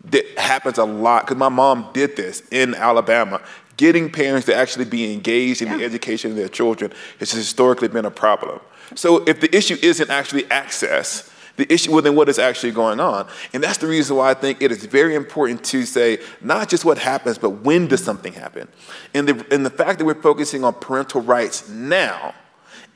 that 0.05 0.25
happens 0.39 0.77
a 0.77 0.85
lot 0.85 1.25
because 1.25 1.37
my 1.37 1.49
mom 1.49 1.89
did 1.93 2.15
this 2.15 2.41
in 2.51 2.73
Alabama. 2.73 3.41
Getting 3.77 4.11
parents 4.11 4.45
to 4.45 4.55
actually 4.55 4.85
be 4.85 5.13
engaged 5.13 5.61
in 5.61 5.67
yeah. 5.67 5.77
the 5.77 5.83
education 5.83 6.31
of 6.31 6.37
their 6.37 6.49
children 6.49 6.93
has 7.19 7.31
historically 7.31 7.89
been 7.89 8.05
a 8.05 8.11
problem. 8.11 8.61
So 8.95 9.23
if 9.25 9.39
the 9.39 9.55
issue 9.55 9.77
isn't 9.81 10.09
actually 10.09 10.49
access, 10.51 11.29
the 11.57 11.71
issue 11.71 11.91
well 11.91 12.01
then 12.01 12.15
what 12.15 12.29
is 12.29 12.39
actually 12.39 12.71
going 12.71 12.99
on? 12.99 13.27
And 13.53 13.63
that's 13.63 13.77
the 13.77 13.87
reason 13.87 14.15
why 14.15 14.31
i 14.31 14.33
think 14.33 14.61
it 14.61 14.71
is 14.71 14.85
very 14.85 15.15
important 15.15 15.63
to 15.65 15.85
say 15.85 16.19
not 16.41 16.69
just 16.69 16.85
what 16.85 16.97
happens 16.97 17.37
but 17.37 17.49
when 17.49 17.87
does 17.87 18.03
something 18.03 18.33
happen? 18.33 18.67
And 19.13 19.27
the, 19.27 19.45
and 19.53 19.65
the 19.65 19.69
fact 19.69 19.99
that 19.99 20.05
we're 20.05 20.21
focusing 20.21 20.63
on 20.63 20.73
parental 20.73 21.21
rights 21.21 21.69
now 21.69 22.33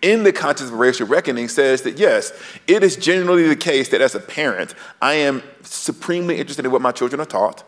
in 0.01 0.23
the 0.23 0.33
context 0.33 0.71
of 0.71 0.79
racial 0.79 1.07
reckoning 1.07 1.47
says 1.47 1.81
that 1.83 1.97
yes 1.97 2.33
it 2.67 2.83
is 2.83 2.95
generally 2.95 3.47
the 3.47 3.55
case 3.55 3.89
that 3.89 4.01
as 4.01 4.13
a 4.15 4.19
parent 4.19 4.75
i 5.01 5.13
am 5.13 5.41
supremely 5.61 6.37
interested 6.37 6.65
in 6.65 6.71
what 6.71 6.81
my 6.81 6.91
children 6.91 7.21
are 7.21 7.25
taught 7.25 7.63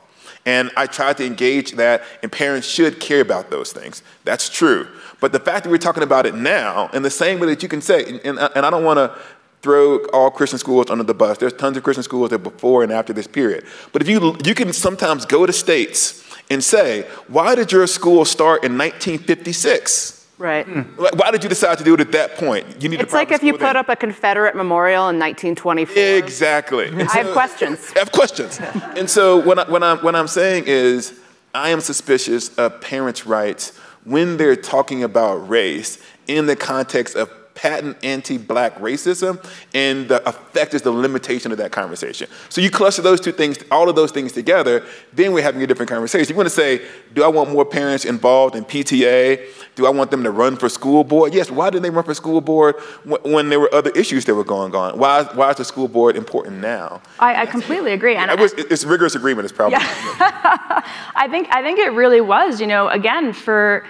and 0.47 0.71
I 0.77 0.85
try 0.85 1.11
to 1.11 1.25
engage 1.25 1.73
that, 1.73 2.03
and 2.23 2.31
parents 2.31 2.65
should 2.65 3.01
care 3.01 3.19
about 3.19 3.51
those 3.51 3.73
things. 3.73 4.01
That's 4.23 4.47
true. 4.47 4.87
But 5.19 5.33
the 5.33 5.39
fact 5.39 5.65
that 5.65 5.69
we're 5.69 5.77
talking 5.77 6.03
about 6.03 6.25
it 6.25 6.35
now, 6.35 6.89
in 6.93 7.03
the 7.03 7.09
same 7.09 7.41
way 7.41 7.47
that 7.47 7.61
you 7.61 7.67
can 7.67 7.81
say, 7.81 8.05
and, 8.05 8.21
and, 8.23 8.39
and 8.55 8.65
I 8.65 8.69
don't 8.69 8.85
want 8.85 8.97
to 8.97 9.13
throw 9.61 9.97
all 10.13 10.31
Christian 10.31 10.57
schools 10.57 10.89
under 10.89 11.03
the 11.03 11.13
bus. 11.13 11.37
There's 11.37 11.51
tons 11.51 11.75
of 11.75 11.83
Christian 11.83 12.03
schools 12.03 12.29
that 12.29 12.39
before 12.39 12.81
and 12.81 12.93
after 12.93 13.11
this 13.11 13.27
period. 13.27 13.65
But 13.91 14.01
if 14.01 14.07
you 14.07 14.37
you 14.45 14.55
can 14.55 14.71
sometimes 14.71 15.25
go 15.25 15.45
to 15.45 15.51
states 15.51 16.23
and 16.49 16.63
say, 16.63 17.01
why 17.27 17.53
did 17.55 17.73
your 17.73 17.85
school 17.85 18.23
start 18.23 18.63
in 18.63 18.77
1956? 18.77 20.16
Right. 20.37 20.67
Hmm. 20.67 21.01
Like, 21.01 21.15
Why 21.15 21.31
did 21.31 21.43
you 21.43 21.49
decide 21.49 21.79
to 21.79 21.83
do 21.83 21.95
it 21.95 21.99
at 21.99 22.11
that 22.11 22.35
point? 22.35 22.81
You 22.81 22.89
need 22.89 23.01
It's 23.01 23.13
like 23.13 23.31
if 23.31 23.41
you 23.41 23.57
put 23.57 23.75
up 23.75 23.89
a 23.89 23.95
Confederate 23.95 24.55
memorial 24.55 25.09
in 25.09 25.17
1924. 25.17 26.01
Exactly. 26.01 26.87
And 26.87 27.09
I 27.09 27.23
have 27.23 27.31
questions. 27.33 27.91
I 27.95 27.99
have 27.99 28.11
questions. 28.11 28.59
and 28.95 29.09
so 29.09 29.37
what, 29.37 29.57
I, 29.57 29.69
what, 29.69 29.83
I'm, 29.83 29.97
what 29.99 30.15
I'm 30.15 30.27
saying 30.27 30.65
is, 30.67 31.19
I 31.55 31.69
am 31.69 31.81
suspicious 31.81 32.55
of 32.57 32.79
parents' 32.81 33.25
rights 33.25 33.75
when 34.03 34.37
they're 34.37 34.55
talking 34.55 35.03
about 35.03 35.49
race 35.49 35.97
in 36.27 36.45
the 36.45 36.55
context 36.55 37.15
of 37.15 37.31
patent 37.57 37.97
anti-black 38.03 38.75
racism, 38.75 39.43
and 39.73 40.07
the 40.07 40.27
effect 40.29 40.75
is 40.75 40.83
the 40.83 40.91
limitation 40.91 41.51
of 41.51 41.57
that 41.57 41.71
conversation. 41.71 42.29
So 42.49 42.61
you 42.61 42.69
cluster 42.69 43.01
those 43.01 43.19
two 43.19 43.31
things, 43.31 43.57
all 43.71 43.89
of 43.89 43.95
those 43.95 44.11
things 44.11 44.31
together, 44.31 44.85
then 45.11 45.33
we're 45.33 45.41
having 45.41 45.63
a 45.63 45.67
different 45.67 45.89
conversation. 45.89 46.29
You 46.29 46.37
want 46.37 46.47
to 46.47 46.55
say, 46.55 46.85
do 47.15 47.23
I 47.23 47.27
want 47.27 47.51
more 47.51 47.65
parents 47.65 48.05
involved 48.05 48.55
in 48.55 48.63
PTA? 48.63 49.47
Do 49.75 49.87
I 49.87 49.89
want 49.89 50.11
them 50.11 50.23
to 50.23 50.29
run 50.29 50.55
for 50.55 50.69
school 50.69 51.03
board? 51.03 51.33
Yes. 51.33 51.49
Why 51.49 51.71
didn't 51.71 51.81
they 51.81 51.89
run 51.89 52.05
for 52.05 52.13
school 52.13 52.41
board 52.41 52.75
when 53.23 53.49
there 53.49 53.59
were 53.59 53.73
other 53.73 53.89
issues 53.91 54.25
that 54.25 54.35
were 54.35 54.43
going 54.43 54.75
on? 54.75 54.99
Why, 54.99 55.23
why 55.23 55.49
is 55.49 55.57
the 55.57 55.65
school 55.65 55.87
board 55.87 56.15
important 56.15 56.61
now? 56.61 57.01
I, 57.17 57.41
I 57.41 57.45
completely 57.47 57.91
agree. 57.91 58.15
And 58.15 58.29
I 58.29 58.35
wish, 58.35 58.51
it's 58.55 58.85
rigorous 58.85 59.15
agreement 59.15 59.45
is 59.45 59.51
probably. 59.51 59.79
I 59.81 61.27
think 61.29 61.47
I 61.51 61.63
think 61.63 61.79
it 61.79 61.91
really 61.93 62.21
was. 62.21 62.61
You 62.61 62.67
know, 62.67 62.87
again, 62.89 63.33
for 63.33 63.83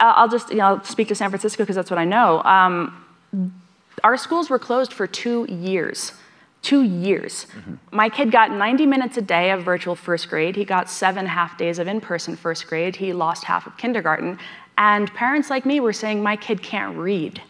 I'll 0.00 0.28
just 0.28 0.50
you 0.50 0.56
know 0.56 0.64
I'll 0.64 0.84
speak 0.84 1.08
to 1.08 1.14
San 1.14 1.30
Francisco 1.30 1.62
because 1.62 1.76
that's 1.76 1.90
what 1.90 1.98
I 1.98 2.04
know. 2.04 2.42
Um, 2.42 3.05
our 4.04 4.16
schools 4.16 4.50
were 4.50 4.58
closed 4.58 4.92
for 4.92 5.06
two 5.06 5.46
years. 5.48 6.12
Two 6.62 6.82
years. 6.82 7.46
My 7.92 8.08
kid 8.08 8.32
got 8.32 8.50
90 8.50 8.86
minutes 8.86 9.16
a 9.16 9.22
day 9.22 9.50
of 9.50 9.62
virtual 9.62 9.94
first 9.94 10.28
grade. 10.28 10.56
He 10.56 10.64
got 10.64 10.90
seven 10.90 11.26
half 11.26 11.56
days 11.56 11.78
of 11.78 11.86
in 11.86 12.00
person 12.00 12.34
first 12.36 12.66
grade. 12.66 12.96
He 12.96 13.12
lost 13.12 13.44
half 13.44 13.66
of 13.66 13.76
kindergarten. 13.76 14.38
And 14.76 15.12
parents 15.14 15.48
like 15.48 15.64
me 15.64 15.80
were 15.80 15.92
saying, 15.92 16.22
My 16.22 16.36
kid 16.36 16.62
can't 16.62 16.96
read. 16.96 17.40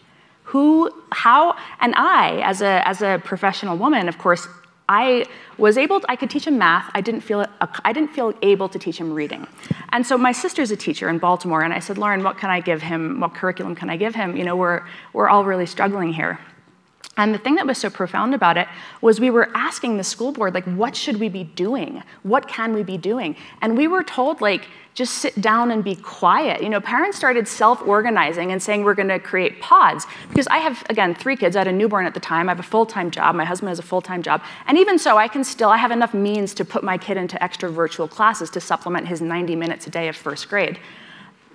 Who, 0.43 0.91
how, 1.11 1.57
and 1.81 1.93
I, 1.95 2.41
as 2.41 2.61
a, 2.61 2.87
as 2.87 3.01
a 3.01 3.21
professional 3.23 3.75
woman, 3.75 4.07
of 4.07 4.17
course, 4.17 4.47
I 4.89 5.25
was 5.57 5.77
able, 5.77 5.99
to, 5.99 6.11
I 6.11 6.15
could 6.15 6.29
teach 6.29 6.47
him 6.47 6.57
math. 6.57 6.89
I 6.93 7.01
didn't 7.01 7.21
feel, 7.21 7.45
I 7.83 7.91
didn't 7.91 8.13
feel 8.13 8.33
able 8.41 8.69
to 8.69 8.79
teach 8.79 8.97
him 8.97 9.13
reading. 9.13 9.45
And 9.89 10.05
so 10.05 10.17
my 10.17 10.31
sister's 10.31 10.71
a 10.71 10.77
teacher 10.77 11.09
in 11.09 11.17
Baltimore, 11.17 11.61
and 11.61 11.73
I 11.73 11.79
said, 11.79 11.97
Lauren, 11.97 12.23
what 12.23 12.37
can 12.37 12.49
I 12.49 12.61
give 12.61 12.81
him? 12.81 13.19
What 13.19 13.33
curriculum 13.33 13.75
can 13.75 13.89
I 13.89 13.97
give 13.97 14.15
him? 14.15 14.37
You 14.37 14.45
know, 14.45 14.55
we're, 14.55 14.85
we're 15.13 15.29
all 15.29 15.43
really 15.43 15.65
struggling 15.65 16.13
here. 16.13 16.39
And 17.17 17.33
the 17.33 17.39
thing 17.39 17.55
that 17.55 17.65
was 17.65 17.79
so 17.79 17.89
profound 17.89 18.33
about 18.33 18.57
it 18.57 18.67
was 19.01 19.19
we 19.19 19.31
were 19.31 19.49
asking 19.55 19.97
the 19.97 20.03
school 20.03 20.31
board, 20.31 20.53
like, 20.53 20.65
what 20.65 20.95
should 20.95 21.19
we 21.19 21.29
be 21.29 21.43
doing? 21.43 22.03
What 22.23 22.47
can 22.47 22.73
we 22.73 22.83
be 22.83 22.97
doing? 22.97 23.35
And 23.61 23.75
we 23.75 23.87
were 23.87 24.03
told, 24.03 24.39
like, 24.39 24.67
just 24.93 25.15
sit 25.15 25.39
down 25.39 25.69
and 25.69 25.83
be 25.83 25.95
quiet. 25.95 26.63
You 26.63 26.69
know, 26.69 26.81
parents 26.81 27.17
started 27.17 27.47
self-organizing 27.47 28.51
and 28.51 28.61
saying 28.61 28.83
we're 28.83 28.95
going 28.95 29.09
to 29.09 29.19
create 29.19 29.61
pods 29.61 30.07
because 30.29 30.47
I 30.47 30.57
have 30.57 30.83
again 30.89 31.13
three 31.13 31.35
kids. 31.35 31.55
I 31.55 31.59
had 31.59 31.67
a 31.67 31.71
newborn 31.71 32.07
at 32.07 32.15
the 32.15 32.19
time. 32.19 32.49
I 32.49 32.51
have 32.51 32.59
a 32.59 32.63
full-time 32.63 33.11
job. 33.11 33.35
My 33.35 33.45
husband 33.45 33.69
has 33.69 33.77
a 33.77 33.83
full-time 33.83 34.23
job, 34.23 34.41
and 34.65 34.75
even 34.75 34.97
so, 34.97 35.17
I 35.17 35.27
can 35.27 35.43
still 35.43 35.69
I 35.69 35.77
have 35.77 35.91
enough 35.91 36.15
means 36.15 36.55
to 36.55 36.65
put 36.65 36.83
my 36.83 36.97
kid 36.97 37.15
into 37.15 37.41
extra 37.43 37.69
virtual 37.69 38.07
classes 38.07 38.49
to 38.51 38.59
supplement 38.59 39.07
his 39.07 39.21
90 39.21 39.55
minutes 39.55 39.85
a 39.85 39.91
day 39.91 40.07
of 40.07 40.15
first 40.15 40.49
grade. 40.49 40.79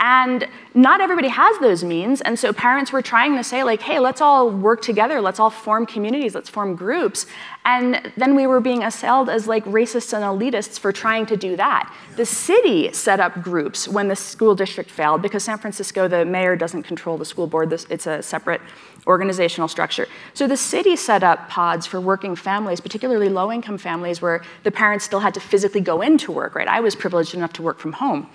And 0.01 0.49
not 0.75 1.01
everybody 1.01 1.29
has 1.29 1.57
those 1.59 1.85
means. 1.85 2.21
And 2.23 2.37
so 2.37 2.53
parents 2.53 2.93
were 2.93 3.03
trying 3.03 3.37
to 3.37 3.45
say, 3.45 3.63
like, 3.63 3.83
hey, 3.83 4.01
let's 4.01 4.21
all 4.21 4.51
work 4.51 4.83
together. 4.83 5.21
Let's 5.21 5.39
all 5.39 5.51
form 5.51 5.87
communities. 5.87 6.35
Let's 6.35 6.49
form 6.49 6.75
groups. 6.75 7.27
And 7.65 8.13
then 8.17 8.35
we 8.35 8.49
were 8.49 8.61
being 8.61 8.83
assailed 8.83 9.29
as 9.29 9.47
like 9.47 9.65
racists 9.65 10.13
and 10.13 10.25
elitists 10.25 10.79
for 10.79 10.91
trying 10.91 11.27
to 11.27 11.37
do 11.37 11.55
that. 11.57 11.95
The 12.17 12.27
city 12.27 12.93
set 12.93 13.21
up 13.21 13.43
groups 13.43 13.87
when 13.87 14.09
the 14.09 14.17
school 14.17 14.57
district 14.57 14.91
failed 14.91 15.23
because 15.23 15.45
San 15.45 15.59
Francisco, 15.59 16.09
the 16.09 16.25
mayor 16.25 16.57
doesn't 16.57 16.83
control 16.83 17.17
the 17.17 17.25
school 17.25 17.47
board. 17.47 17.73
It's 17.73 18.07
a 18.09 18.23
separate 18.23 18.61
organizational 19.07 19.69
structure. 19.69 20.07
So 20.35 20.47
the 20.47 20.57
city 20.57 20.97
set 20.97 21.23
up 21.23 21.49
pods 21.49 21.87
for 21.87 22.01
working 22.01 22.35
families, 22.37 22.81
particularly 22.81 23.29
low 23.29 23.53
income 23.53 23.79
families 23.79 24.23
where 24.23 24.43
the 24.63 24.71
parents 24.71 25.05
still 25.05 25.21
had 25.21 25.35
to 25.35 25.41
physically 25.41 25.81
go 25.81 26.03
into 26.03 26.33
work, 26.33 26.55
right? 26.55 26.69
I 26.69 26.81
was 26.81 26.95
privileged 26.95 27.35
enough 27.35 27.53
to 27.55 27.63
work 27.63 27.79
from 27.79 27.93
home. 27.93 28.29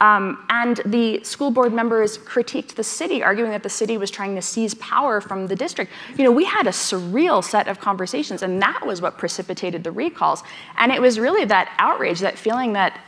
Um, 0.00 0.44
and 0.50 0.80
the 0.84 1.22
school 1.22 1.50
board 1.50 1.72
members 1.72 2.18
critiqued 2.18 2.74
the 2.74 2.84
city, 2.84 3.22
arguing 3.22 3.52
that 3.52 3.62
the 3.62 3.68
city 3.70 3.96
was 3.96 4.10
trying 4.10 4.34
to 4.34 4.42
seize 4.42 4.74
power 4.74 5.20
from 5.20 5.46
the 5.46 5.56
district. 5.56 5.92
You 6.18 6.24
know, 6.24 6.32
we 6.32 6.44
had 6.44 6.66
a 6.66 6.70
surreal 6.70 7.42
set 7.42 7.68
of 7.68 7.78
conversations, 7.80 8.42
and 8.42 8.60
that 8.60 8.84
was 8.84 9.00
what 9.00 9.18
precipitated 9.18 9.84
the 9.84 9.92
recalls. 9.92 10.42
And 10.76 10.92
it 10.92 11.00
was 11.00 11.18
really 11.18 11.44
that 11.46 11.74
outrage, 11.78 12.20
that 12.20 12.36
feeling 12.38 12.72
that 12.74 13.00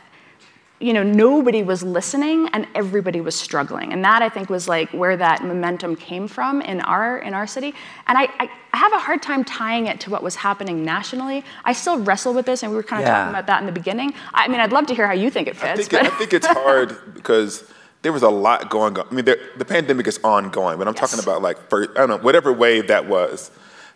you 0.79 0.93
know 0.93 1.01
nobody 1.01 1.63
was 1.63 1.81
listening 1.81 2.47
and 2.53 2.67
everybody 2.75 3.19
was 3.19 3.33
struggling 3.35 3.91
and 3.93 4.05
that 4.05 4.21
i 4.21 4.29
think 4.29 4.49
was 4.49 4.67
like 4.67 4.89
where 4.91 5.17
that 5.17 5.43
momentum 5.43 5.95
came 5.95 6.27
from 6.27 6.61
in 6.61 6.81
our 6.81 7.17
in 7.19 7.33
our 7.33 7.47
city 7.47 7.73
and 8.07 8.17
i, 8.17 8.23
I, 8.39 8.49
I 8.73 8.77
have 8.77 8.93
a 8.93 8.99
hard 8.99 9.23
time 9.23 9.43
tying 9.43 9.87
it 9.87 9.99
to 10.01 10.11
what 10.11 10.21
was 10.21 10.35
happening 10.35 10.85
nationally 10.85 11.43
i 11.65 11.73
still 11.73 11.99
wrestle 11.99 12.33
with 12.33 12.45
this 12.45 12.61
and 12.61 12.71
we 12.71 12.75
were 12.75 12.83
kind 12.83 13.01
of 13.01 13.07
Yeah. 13.07 13.17
talking 13.17 13.29
about 13.31 13.47
that 13.47 13.59
in 13.61 13.65
the 13.65 13.71
beginning 13.71 14.13
i 14.33 14.47
mean 14.47 14.59
i'd 14.59 14.71
love 14.71 14.85
to 14.87 14.93
hear 14.93 15.07
how 15.07 15.13
you 15.13 15.31
think 15.31 15.47
it 15.47 15.55
I 15.55 15.75
fits 15.75 15.87
think, 15.87 15.91
but 15.91 16.05
it, 16.05 16.13
I 16.13 16.17
think 16.17 16.33
it's 16.33 16.47
hard 16.47 16.95
because 17.15 17.63
there 18.03 18.13
was 18.13 18.21
a 18.21 18.29
lot 18.29 18.69
going 18.69 18.97
on. 18.99 19.07
I 19.09 19.13
mean, 19.13 19.25
there, 19.25 19.37
the 19.57 19.65
pandemic 19.65 20.05
is 20.05 20.19
ongoing, 20.23 20.77
but 20.77 20.87
I'm 20.87 20.93
talking 20.93 21.19
about 21.19 21.41
like, 21.41 21.57
for, 21.67 21.89
I 21.91 22.05
don't 22.05 22.09
know, 22.09 22.17
whatever 22.17 22.53
wave 22.53 22.87
that 22.89 23.07
was. 23.07 23.49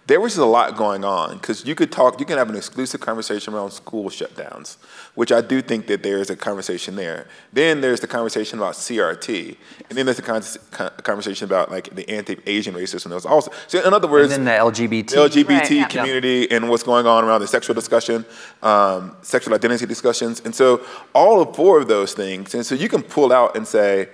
There 0.07 0.19
was 0.19 0.35
a 0.35 0.45
lot 0.45 0.75
going 0.75 1.05
on 1.05 1.35
because 1.35 1.65
you 1.65 1.75
could 1.75 1.91
talk, 1.91 2.19
you 2.19 2.25
can 2.25 2.37
have 2.37 2.49
an 2.49 2.55
exclusive 2.55 2.99
conversation 2.99 3.53
around 3.53 3.71
school 3.71 4.09
shutdowns, 4.09 4.77
which 5.15 5.31
I 5.31 5.41
do 5.41 5.61
think 5.61 5.87
that 5.87 6.01
there 6.03 6.17
is 6.17 6.29
a 6.29 6.35
conversation 6.35 6.95
there. 6.95 7.27
Then 7.53 7.81
there's 7.81 7.99
the 8.01 8.07
conversation 8.07 8.57
about 8.59 8.73
CRT, 8.73 9.55
and 9.89 9.97
then 9.97 10.05
there's 10.07 10.17
the 10.17 10.23
con- 10.23 10.41
con- 10.71 10.91
conversation 11.03 11.45
about 11.45 11.69
like 11.71 11.95
the 11.95 12.09
anti-Asian 12.09 12.73
racism. 12.73 13.09
There's 13.09 13.27
also, 13.27 13.51
so 13.67 13.79
in 13.85 13.93
other 13.93 14.07
words, 14.07 14.33
And 14.33 14.45
then 14.47 14.55
the 14.57 14.71
LGBT. 14.71 15.07
the 15.11 15.15
LGBT 15.29 15.47
Right, 15.49 15.71
yeah. 15.71 15.85
community 15.87 16.49
and 16.51 16.67
what's 16.67 16.83
going 16.83 17.05
on 17.05 17.23
around 17.23 17.41
the 17.41 17.47
sexual 17.47 17.75
discussion, 17.75 18.25
um, 18.63 19.15
sexual 19.21 19.53
identity 19.53 19.85
discussions. 19.85 20.41
And 20.43 20.53
so 20.53 20.81
all 21.13 21.41
of 21.41 21.55
four 21.55 21.79
of 21.79 21.87
those 21.87 22.13
things. 22.13 22.53
And 22.55 22.65
so 22.65 22.73
you 22.75 22.89
can 22.89 23.03
pull 23.03 23.31
out 23.31 23.55
and 23.55 23.67
say, 23.67 24.09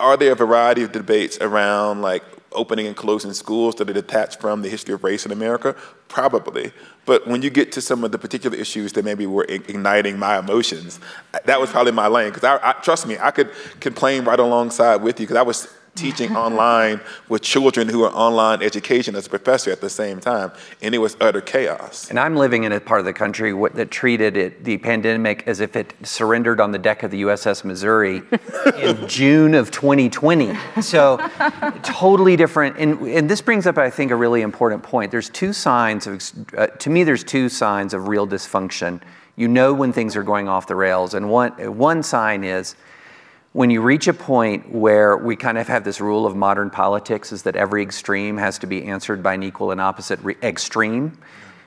are 0.00 0.16
there 0.16 0.32
a 0.32 0.36
variety 0.36 0.82
of 0.82 0.90
debates 0.90 1.38
around 1.40 2.02
like 2.02 2.24
opening 2.54 2.86
and 2.86 2.96
closing 2.96 3.32
schools 3.32 3.74
that 3.76 3.88
are 3.88 3.92
detached 3.92 4.40
from 4.40 4.62
the 4.62 4.68
history 4.68 4.94
of 4.94 5.04
race 5.04 5.26
in 5.26 5.32
America? 5.32 5.74
Probably. 6.08 6.72
But 7.04 7.26
when 7.26 7.42
you 7.42 7.50
get 7.50 7.72
to 7.72 7.80
some 7.80 8.04
of 8.04 8.12
the 8.12 8.18
particular 8.18 8.56
issues 8.56 8.92
that 8.92 9.04
maybe 9.04 9.26
were 9.26 9.44
igniting 9.48 10.18
my 10.18 10.38
emotions, 10.38 11.00
that 11.44 11.60
was 11.60 11.70
probably 11.70 11.92
my 11.92 12.06
lane. 12.06 12.30
Because 12.30 12.44
I, 12.44 12.70
I, 12.70 12.72
trust 12.74 13.06
me, 13.06 13.18
I 13.18 13.30
could 13.30 13.50
complain 13.80 14.24
right 14.24 14.38
alongside 14.38 14.96
with 14.96 15.18
you 15.18 15.26
because 15.26 15.36
I 15.36 15.42
was 15.42 15.68
teaching 15.94 16.34
online 16.34 17.00
with 17.28 17.42
children 17.42 17.88
who 17.88 18.02
are 18.02 18.12
online 18.12 18.62
education 18.62 19.14
as 19.14 19.26
a 19.26 19.30
professor 19.30 19.70
at 19.70 19.80
the 19.80 19.90
same 19.90 20.20
time, 20.20 20.50
and 20.80 20.94
it 20.94 20.98
was 20.98 21.16
utter 21.20 21.40
chaos. 21.40 22.08
And 22.08 22.18
I'm 22.18 22.36
living 22.36 22.64
in 22.64 22.72
a 22.72 22.80
part 22.80 23.00
of 23.00 23.04
the 23.04 23.12
country 23.12 23.52
that 23.74 23.90
treated 23.90 24.36
it, 24.36 24.64
the 24.64 24.78
pandemic 24.78 25.46
as 25.46 25.60
if 25.60 25.76
it 25.76 25.94
surrendered 26.02 26.60
on 26.60 26.72
the 26.72 26.78
deck 26.78 27.02
of 27.02 27.10
the 27.10 27.22
USS 27.22 27.64
Missouri 27.64 28.22
in 28.78 29.06
June 29.06 29.54
of 29.54 29.70
2020. 29.70 30.56
So 30.80 31.18
totally 31.82 32.36
different. 32.36 32.78
And, 32.78 33.00
and 33.02 33.28
this 33.28 33.42
brings 33.42 33.66
up, 33.66 33.76
I 33.76 33.90
think, 33.90 34.10
a 34.10 34.16
really 34.16 34.42
important 34.42 34.82
point. 34.82 35.10
There's 35.10 35.28
two 35.28 35.52
signs 35.52 36.06
of, 36.06 36.22
uh, 36.56 36.68
to 36.68 36.90
me, 36.90 37.04
there's 37.04 37.24
two 37.24 37.48
signs 37.48 37.92
of 37.92 38.08
real 38.08 38.26
dysfunction. 38.26 39.00
You 39.36 39.48
know 39.48 39.72
when 39.72 39.92
things 39.92 40.16
are 40.16 40.22
going 40.22 40.48
off 40.48 40.66
the 40.66 40.76
rails. 40.76 41.14
And 41.14 41.30
one, 41.30 41.52
one 41.76 42.02
sign 42.02 42.44
is 42.44 42.76
when 43.52 43.68
you 43.68 43.82
reach 43.82 44.08
a 44.08 44.14
point 44.14 44.72
where 44.72 45.16
we 45.16 45.36
kind 45.36 45.58
of 45.58 45.68
have 45.68 45.84
this 45.84 46.00
rule 46.00 46.24
of 46.26 46.34
modern 46.34 46.70
politics 46.70 47.32
is 47.32 47.42
that 47.42 47.54
every 47.54 47.82
extreme 47.82 48.38
has 48.38 48.58
to 48.58 48.66
be 48.66 48.84
answered 48.84 49.22
by 49.22 49.34
an 49.34 49.42
equal 49.42 49.70
and 49.70 49.80
opposite 49.80 50.18
re- 50.20 50.36
extreme 50.42 51.18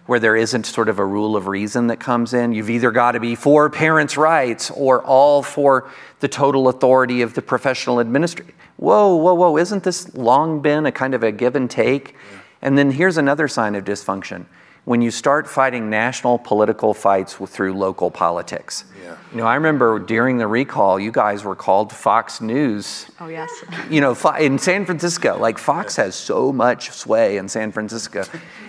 where 0.07 0.19
there 0.19 0.35
isn't 0.35 0.65
sort 0.65 0.87
of 0.87 0.99
a 0.99 1.05
rule 1.05 1.35
of 1.35 1.47
reason 1.47 1.87
that 1.87 1.99
comes 1.99 2.33
in. 2.33 2.53
You've 2.53 2.69
either 2.69 2.91
got 2.91 3.13
to 3.13 3.19
be 3.19 3.33
for 3.33 3.69
parents 3.69 4.17
rights 4.17 4.69
or 4.71 5.03
all 5.03 5.41
for 5.41 5.89
the 6.19 6.27
total 6.27 6.67
authority 6.67 7.21
of 7.21 7.33
the 7.33 7.41
professional 7.41 7.99
administrator 7.99 8.53
whoa 8.77 9.15
whoa 9.15 9.33
whoa 9.33 9.57
isn't 9.57 9.83
this 9.83 10.13
long 10.15 10.59
been 10.61 10.85
a 10.85 10.91
kind 10.91 11.13
of 11.13 11.23
a 11.23 11.31
give 11.31 11.55
and 11.55 11.69
take? 11.69 12.15
And 12.61 12.77
then 12.77 12.91
here's 12.91 13.17
another 13.17 13.47
sign 13.47 13.75
of 13.75 13.83
dysfunction 13.83 14.45
when 14.85 15.01
you 15.01 15.09
start 15.11 15.47
fighting 15.47 15.89
national 15.89 16.37
political 16.37 16.93
fights 16.93 17.33
w- 17.33 17.47
through 17.47 17.73
local 17.73 18.11
politics 18.11 18.85
Yeah. 19.03 19.15
you 19.31 19.37
know, 19.39 19.45
I 19.47 19.55
remember 19.55 19.97
during 19.99 20.37
the 20.37 20.47
recall, 20.47 20.99
you 20.99 21.11
guys 21.11 21.43
were 21.43 21.55
called 21.55 21.91
Fox 21.91 22.39
News. 22.39 23.07
oh 23.19 23.27
yes 23.27 23.49
You 23.89 24.01
know, 24.01 24.15
in 24.39 24.59
San 24.59 24.85
Francisco, 24.85 25.37
like 25.39 25.57
Fox 25.57 25.95
has 25.95 26.13
so 26.15 26.53
much 26.53 26.91
sway 26.91 27.37
in 27.37 27.49
San 27.49 27.71
Francisco, 27.71 28.23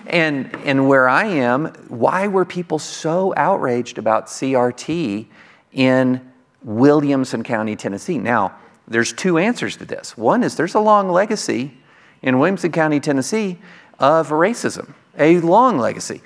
and 0.06 0.54
and 0.64 0.88
where 0.88 1.08
I 1.08 1.26
am, 1.26 1.66
why 1.88 2.26
were 2.28 2.44
people 2.44 2.78
so 2.78 3.34
outraged 3.36 3.98
about 3.98 4.26
CRT 4.28 5.26
in 5.72 6.20
Williamson 6.62 7.42
County, 7.42 7.76
Tennessee? 7.76 8.18
Now, 8.18 8.54
there's 8.88 9.12
two 9.12 9.36
answers 9.38 9.76
to 9.78 9.84
this. 9.84 10.16
One 10.16 10.42
is 10.42 10.56
there's 10.56 10.74
a 10.74 10.80
long 10.80 11.08
legacy 11.10 11.76
in 12.22 12.38
Williamson 12.38 12.72
County, 12.72 13.00
Tennessee, 13.00 13.58
of 13.98 14.28
racism, 14.30 14.94
a 15.18 15.40
long 15.40 15.78
legacy. 15.78 16.22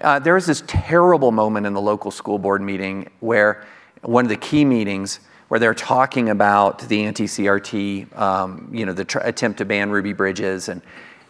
Uh, 0.00 0.18
there 0.18 0.34
was 0.34 0.46
this 0.46 0.62
terrible 0.66 1.32
moment 1.32 1.66
in 1.66 1.72
the 1.72 1.80
local 1.80 2.10
school 2.10 2.38
board 2.38 2.60
meeting 2.60 3.10
where 3.20 3.64
one 4.02 4.24
of 4.24 4.28
the 4.28 4.36
key 4.36 4.64
meetings 4.64 5.20
where 5.48 5.60
they're 5.60 5.74
talking 5.74 6.28
about 6.28 6.80
the 6.88 7.04
anti-CRT, 7.04 8.18
um, 8.18 8.68
you 8.72 8.84
know, 8.84 8.92
the 8.92 9.04
tr- 9.04 9.18
attempt 9.18 9.58
to 9.58 9.64
ban 9.64 9.90
Ruby 9.90 10.12
Bridges, 10.12 10.68
and 10.68 10.82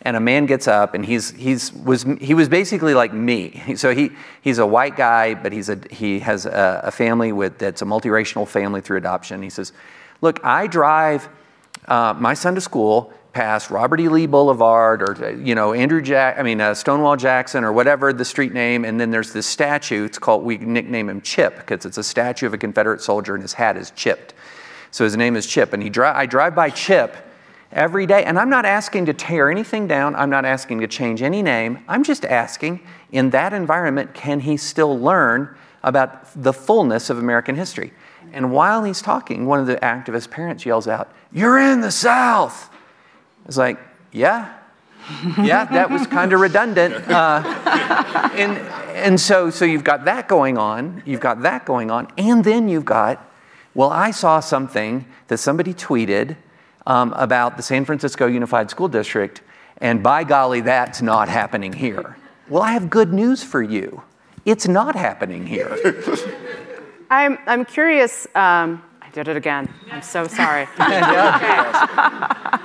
and 0.03 0.17
a 0.17 0.21
man 0.21 0.47
gets 0.47 0.69
up 0.69 0.95
and 0.95 1.05
he's 1.05 1.33
he's 1.33 1.73
was 1.73 2.05
he 2.21 2.33
was 2.33 2.49
basically 2.49 2.95
like 2.95 3.13
me. 3.13 3.63
So 3.77 3.95
he 3.95 4.11
he's 4.41 4.59
a 4.59 4.67
white 4.67 4.97
guy, 4.97 5.35
but 5.35 5.53
he's 5.53 5.69
a 5.69 5.79
he 5.91 6.21
has 6.21 6.47
a, 6.47 6.81
a 6.85 6.91
family 6.91 7.33
with 7.33 7.59
that's 7.59 7.83
a 7.83 7.85
multiracial 7.85 8.47
family 8.47 8.81
through 8.81 8.99
adoption. 8.99 9.43
He 9.43 9.51
says, 9.51 9.73
"Look, 10.21 10.41
I 10.45 10.67
drive 10.67 11.29
uh, 11.89 12.15
my 12.19 12.35
son 12.35 12.55
to 12.55 12.61
school." 12.61 13.13
Past 13.37 13.69
Robert 13.69 14.01
E. 14.01 14.09
Lee 14.09 14.25
Boulevard 14.25 15.03
or 15.03 15.39
you 15.45 15.55
know 15.55 15.75
Andrew 15.75 16.01
Jack, 16.01 16.39
I 16.39 16.43
mean 16.43 16.59
uh, 16.59 16.73
Stonewall 16.73 17.19
Jackson 17.19 17.65
or 17.65 17.73
whatever 17.73 18.11
the 18.15 18.25
street 18.25 18.55
name, 18.55 18.83
and 18.87 18.99
then 18.99 19.11
there's 19.11 19.35
this 19.35 19.47
statue. 19.47 20.07
It's 20.07 20.19
called 20.19 20.43
we 20.43 20.57
nickname 20.57 21.11
him 21.11 21.21
Chip 21.21 21.57
because 21.57 21.85
it's 21.85 21.99
a 21.99 22.03
statue 22.03 22.47
of 22.47 22.55
a 22.55 22.59
Confederate 22.59 23.03
soldier 23.03 23.35
and 23.35 23.43
his 23.43 23.53
hat 23.53 23.77
is 23.77 23.91
chipped. 23.91 24.33
So 24.91 25.05
his 25.05 25.19
name 25.19 25.37
is 25.37 25.47
Chip, 25.47 25.75
and 25.75 25.83
he 25.83 25.91
dri- 25.91 26.07
I 26.07 26.25
drive 26.25 26.55
by 26.55 26.71
Chip 26.71 27.15
every 27.73 28.07
day, 28.07 28.25
and 28.25 28.39
I'm 28.39 28.49
not 28.49 28.65
asking 28.65 29.05
to 29.05 29.13
tear 29.13 29.51
anything 29.51 29.87
down. 29.87 30.17
I'm 30.17 30.31
not 30.31 30.47
asking 30.47 30.81
to 30.81 30.87
change 30.87 31.21
any 31.21 31.43
name. 31.43 31.85
I'm 31.89 32.05
just 32.05 32.25
asking 32.25 32.81
in 33.13 33.29
that 33.31 33.53
environment, 33.53 34.15
can 34.15 34.41
he 34.41 34.57
still 34.57 34.99
learn 34.99 35.55
about 35.83 36.43
the 36.43 36.55
fullness 36.55 37.11
of 37.11 37.19
American 37.19 37.55
history? 37.55 37.93
And 38.33 38.51
while 38.51 38.83
he's 38.83 39.03
talking, 39.03 39.45
one 39.45 39.61
of 39.61 39.67
the 39.67 39.77
activist 39.77 40.31
parents 40.31 40.65
yells 40.65 40.89
out, 40.89 41.13
"You're 41.31 41.59
in 41.59 41.83
the 41.83 41.91
South." 41.91 42.71
Was 43.47 43.59
like, 43.59 43.79
yeah, 44.13 44.53
yeah, 45.39 45.65
that 45.67 45.91
was 45.91 46.07
kind 46.07 46.33
of 46.33 46.41
redundant. 46.41 46.95
Uh, 47.09 47.43
and 48.35 48.59
and 48.97 49.21
so, 49.21 49.51
so 49.51 49.65
you've 49.65 49.85
got 49.85 50.05
that 50.07 50.27
going 50.27 50.59
on, 50.59 51.03
you've 51.05 51.21
got 51.21 51.43
that 51.43 51.65
going 51.65 51.91
on, 51.91 52.09
and 52.17 52.43
then 52.43 52.69
you've 52.69 52.85
got, 52.85 53.31
well, 53.75 53.91
I 53.91 54.11
saw 54.11 54.41
something 54.41 55.07
that 55.29 55.39
somebody 55.39 55.75
tweeted 55.75 56.37
um, 56.87 57.13
about 57.13 57.57
the 57.57 57.63
San 57.63 57.85
Francisco 57.85 58.27
Unified 58.27 58.71
School 58.71 58.89
District, 58.89 59.43
and 59.79 60.03
by 60.03 60.25
golly, 60.25 60.61
that's 60.61 61.03
not 61.03 61.29
happening 61.29 61.73
here. 61.73 62.17
Well, 62.49 62.63
I 62.63 62.73
have 62.73 62.89
good 62.89 63.13
news 63.13 63.43
for 63.43 63.63
you. 63.63 64.03
It's 64.45 64.67
not 64.67 64.97
happening 64.97 65.47
here. 65.47 65.77
I'm, 67.11 67.39
I'm 67.47 67.65
curious. 67.65 68.27
Um, 68.35 68.83
I 69.03 69.11
did 69.13 69.29
it 69.29 69.37
again. 69.37 69.69
I'm 69.91 70.03
so 70.03 70.27
sorry. 70.27 70.63
okay. 70.81 72.59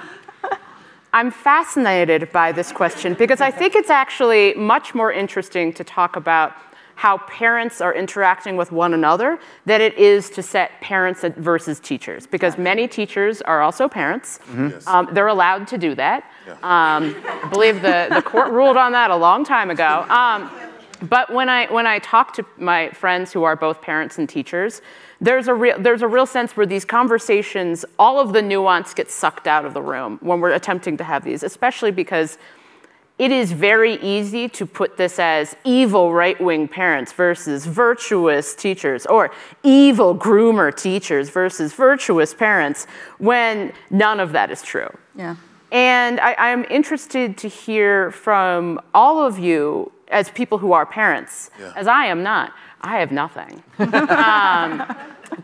I'm 1.13 1.29
fascinated 1.29 2.31
by 2.31 2.51
this 2.51 2.71
question 2.71 3.13
because 3.15 3.41
I 3.41 3.51
think 3.51 3.75
it's 3.75 3.89
actually 3.89 4.53
much 4.53 4.95
more 4.95 5.11
interesting 5.11 5.73
to 5.73 5.83
talk 5.83 6.15
about 6.15 6.53
how 6.95 7.17
parents 7.17 7.81
are 7.81 7.95
interacting 7.95 8.55
with 8.55 8.71
one 8.71 8.93
another 8.93 9.39
than 9.65 9.81
it 9.81 9.97
is 9.97 10.29
to 10.29 10.43
set 10.43 10.79
parents 10.81 11.25
versus 11.37 11.79
teachers 11.79 12.27
because 12.27 12.59
many 12.59 12.87
teachers 12.87 13.41
are 13.41 13.61
also 13.61 13.87
parents. 13.87 14.39
Mm-hmm. 14.43 14.67
Yes. 14.67 14.87
Um, 14.87 15.09
they're 15.11 15.27
allowed 15.27 15.67
to 15.69 15.79
do 15.79 15.95
that. 15.95 16.31
Yeah. 16.45 16.53
Um, 16.53 17.15
I 17.25 17.49
believe 17.51 17.81
the, 17.81 18.07
the 18.13 18.21
court 18.21 18.51
ruled 18.51 18.77
on 18.77 18.91
that 18.91 19.09
a 19.09 19.15
long 19.15 19.43
time 19.43 19.71
ago. 19.71 20.05
Um, 20.09 20.51
but 21.01 21.33
when 21.33 21.49
I, 21.49 21.71
when 21.71 21.87
I 21.87 21.99
talk 21.99 22.33
to 22.35 22.45
my 22.57 22.89
friends 22.91 23.31
who 23.33 23.43
are 23.43 23.55
both 23.55 23.81
parents 23.81 24.17
and 24.17 24.27
teachers, 24.27 24.81
there's 25.19 25.47
a, 25.47 25.53
real, 25.53 25.79
there's 25.79 26.01
a 26.01 26.07
real 26.07 26.25
sense 26.25 26.55
where 26.57 26.65
these 26.65 26.85
conversations, 26.85 27.85
all 27.99 28.19
of 28.19 28.33
the 28.33 28.41
nuance 28.41 28.93
gets 28.93 29.13
sucked 29.13 29.47
out 29.47 29.65
of 29.65 29.73
the 29.73 29.81
room 29.81 30.19
when 30.21 30.39
we're 30.39 30.51
attempting 30.51 30.97
to 30.97 31.03
have 31.03 31.23
these, 31.23 31.43
especially 31.43 31.91
because 31.91 32.37
it 33.19 33.31
is 33.31 33.51
very 33.51 34.01
easy 34.01 34.49
to 34.49 34.65
put 34.65 34.97
this 34.97 35.19
as 35.19 35.55
evil 35.63 36.11
right 36.11 36.41
wing 36.41 36.67
parents 36.67 37.11
versus 37.11 37.67
virtuous 37.67 38.55
teachers, 38.55 39.05
or 39.05 39.29
evil 39.61 40.17
groomer 40.17 40.75
teachers 40.75 41.29
versus 41.29 41.71
virtuous 41.71 42.33
parents, 42.33 42.87
when 43.19 43.73
none 43.91 44.19
of 44.19 44.31
that 44.31 44.49
is 44.49 44.63
true. 44.63 44.89
Yeah. 45.15 45.35
And 45.71 46.19
I, 46.19 46.49
am 46.49 46.65
interested 46.69 47.37
to 47.37 47.47
hear 47.47 48.11
from 48.11 48.81
all 48.93 49.25
of 49.25 49.37
you 49.37 49.91
as 50.11 50.29
people 50.29 50.57
who 50.57 50.73
are 50.73 50.85
parents, 50.85 51.49
yeah. 51.59 51.73
as 51.75 51.87
I 51.87 52.05
am 52.05 52.21
not. 52.23 52.53
I 52.81 52.99
have 52.99 53.11
nothing. 53.11 53.63
um, 53.79 54.83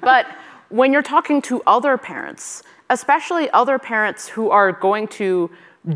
but 0.01 0.27
when 0.69 0.91
you're 0.91 1.01
talking 1.01 1.41
to 1.43 1.61
other 1.65 1.97
parents, 1.97 2.63
especially 2.89 3.49
other 3.51 3.79
parents 3.79 4.27
who 4.27 4.49
are 4.49 4.71
going 4.71 5.07
to 5.07 5.49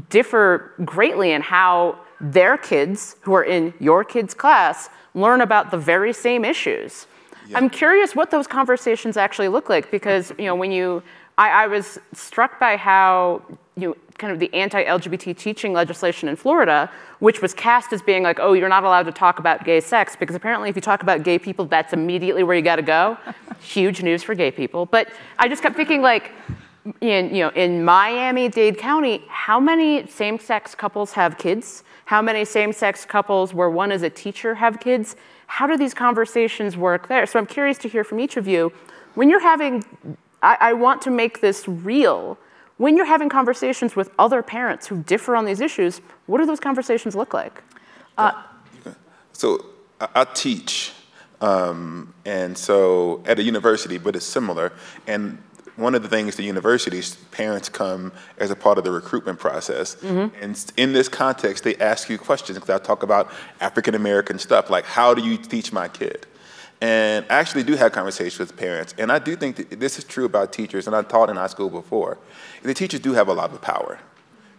differ 0.10 0.74
greatly 0.86 1.32
in 1.32 1.42
how 1.42 2.00
their 2.20 2.58
kids, 2.58 3.16
who 3.22 3.34
are 3.34 3.44
in 3.44 3.74
your 3.80 4.04
kids' 4.04 4.34
class, 4.34 4.90
learn 5.14 5.42
about 5.42 5.72
the 5.72 5.78
very 5.78 6.14
same 6.14 6.46
issues. 6.46 7.08
Yeah. 7.48 7.58
I'm 7.58 7.70
curious 7.70 8.16
what 8.16 8.32
those 8.32 8.48
conversations 8.48 9.18
actually 9.18 9.50
look 9.50 9.68
like 9.68 9.92
because 9.92 10.32
you 10.38 10.46
know 10.46 10.56
when 10.56 10.72
you 10.72 11.04
I, 11.42 11.64
I 11.64 11.68
was 11.68 11.98
struck 12.14 12.60
by 12.60 12.78
how 12.78 13.42
you 13.76 13.90
know, 13.90 13.96
kind 14.20 14.32
of 14.32 14.38
the 14.38 14.54
anti-LGBT 14.54 15.36
teaching 15.36 15.74
legislation 15.74 16.30
in 16.30 16.36
Florida, 16.36 16.92
which 17.18 17.42
was 17.42 17.52
cast 17.52 17.92
as 17.94 18.02
being 18.04 18.22
like, 18.22 18.40
oh, 18.40 18.54
you're 18.54 18.70
not 18.70 18.84
allowed 18.84 19.08
to 19.08 19.12
talk 19.12 19.40
about 19.40 19.66
gay 19.66 19.80
sex, 19.80 20.16
because 20.16 20.36
apparently 20.36 20.70
if 20.70 20.76
you 20.76 20.84
talk 20.84 21.02
about 21.02 21.24
gay 21.24 21.40
people, 21.40 21.66
that's 21.66 21.94
immediately 21.94 22.44
where 22.44 22.56
you 22.56 22.62
got 22.62 22.76
to 22.76 22.84
go. 22.84 23.18
Huge 23.60 24.04
news 24.04 24.22
for 24.22 24.36
gay 24.36 24.52
people. 24.52 24.86
But 24.86 25.12
I 25.40 25.48
just 25.48 25.64
kept 25.64 25.76
thinking, 25.76 26.04
like, 26.04 26.32
in, 27.02 27.34
you 27.34 27.44
know, 27.44 27.50
in 27.56 27.84
Miami-Dade 27.84 28.78
County, 28.78 29.24
how 29.28 29.60
many 29.60 30.06
same-sex 30.06 30.76
couples 30.76 31.14
have 31.14 31.40
kids? 31.40 31.84
How 32.06 32.22
many 32.22 32.46
same-sex 32.46 33.06
couples 33.06 33.52
where 33.52 33.70
one 33.72 33.92
is 33.92 34.04
a 34.04 34.12
teacher 34.12 34.54
have 34.54 34.80
kids? 34.80 35.16
How 35.48 35.66
do 35.66 35.76
these 35.76 35.96
conversations 35.96 36.78
work 36.78 37.08
there? 37.08 37.26
So 37.26 37.40
I'm 37.40 37.48
curious 37.48 37.80
to 37.80 37.88
hear 37.88 38.04
from 38.04 38.20
each 38.20 38.38
of 38.38 38.48
you. 38.48 38.72
When 39.16 39.28
you're 39.28 39.42
having, 39.42 39.84
I, 40.42 40.58
I 40.60 40.74
want 40.74 41.02
to 41.04 41.12
make 41.12 41.42
this 41.42 41.68
real 41.68 42.38
when 42.82 42.98
you're 42.98 43.06
having 43.06 43.30
conversations 43.30 43.96
with 43.96 44.10
other 44.18 44.42
parents 44.42 44.88
who 44.88 45.04
differ 45.04 45.36
on 45.36 45.46
these 45.46 45.62
issues, 45.62 46.02
what 46.26 46.40
do 46.40 46.48
those 46.48 46.60
conversations 46.60 47.16
look 47.16 47.32
like? 47.32 47.62
Uh, 48.18 48.42
so 49.34 49.64
I, 50.00 50.26
teach, 50.26 50.92
um, 51.42 52.12
and 52.26 52.58
so 52.58 53.22
at 53.28 53.38
a 53.38 53.44
university, 53.44 54.00
but 54.00 54.16
it's 54.16 54.26
similar. 54.26 54.74
And 55.06 55.38
one 55.76 55.94
of 55.94 56.02
the 56.02 56.10
things 56.10 56.38
the 56.38 56.44
universities, 56.44 57.18
parents 57.30 57.70
come 57.70 58.12
as 58.40 58.50
a 58.50 58.56
part 58.56 58.80
of 58.80 58.84
the 58.84 58.92
recruitment 58.92 59.38
process. 59.38 59.94
Mm-hmm. 59.98 60.44
And 60.44 60.74
in 60.76 60.94
this 60.94 61.08
context, 61.08 61.64
they 61.64 61.76
ask 61.76 62.10
you 62.10 62.18
questions 62.18 62.58
because 62.58 62.82
I 62.82 62.84
talk 62.84 63.04
about 63.04 63.32
African 63.60 63.94
American 63.94 64.40
stuff, 64.40 64.72
like 64.72 64.86
how 64.86 65.14
do 65.14 65.22
you 65.22 65.38
teach 65.38 65.72
my 65.72 65.88
kid? 65.88 66.26
And 66.82 67.26
I 67.30 67.36
actually 67.36 67.64
do 67.64 67.76
have 67.76 67.92
conversations 67.92 68.40
with 68.40 68.58
parents. 68.58 68.96
And 68.98 69.12
I 69.12 69.20
do 69.20 69.36
think 69.36 69.56
that 69.58 69.80
this 69.80 70.00
is 70.00 70.04
true 70.04 70.26
about 70.26 70.52
teachers, 70.52 70.88
and 70.88 70.96
I 70.96 71.04
taught 71.04 71.30
in 71.30 71.36
high 71.36 71.48
school 71.48 71.70
before. 71.70 72.18
The 72.64 72.74
teachers 72.74 73.00
do 73.00 73.14
have 73.14 73.28
a 73.28 73.34
lot 73.34 73.52
of 73.52 73.62
power 73.62 74.00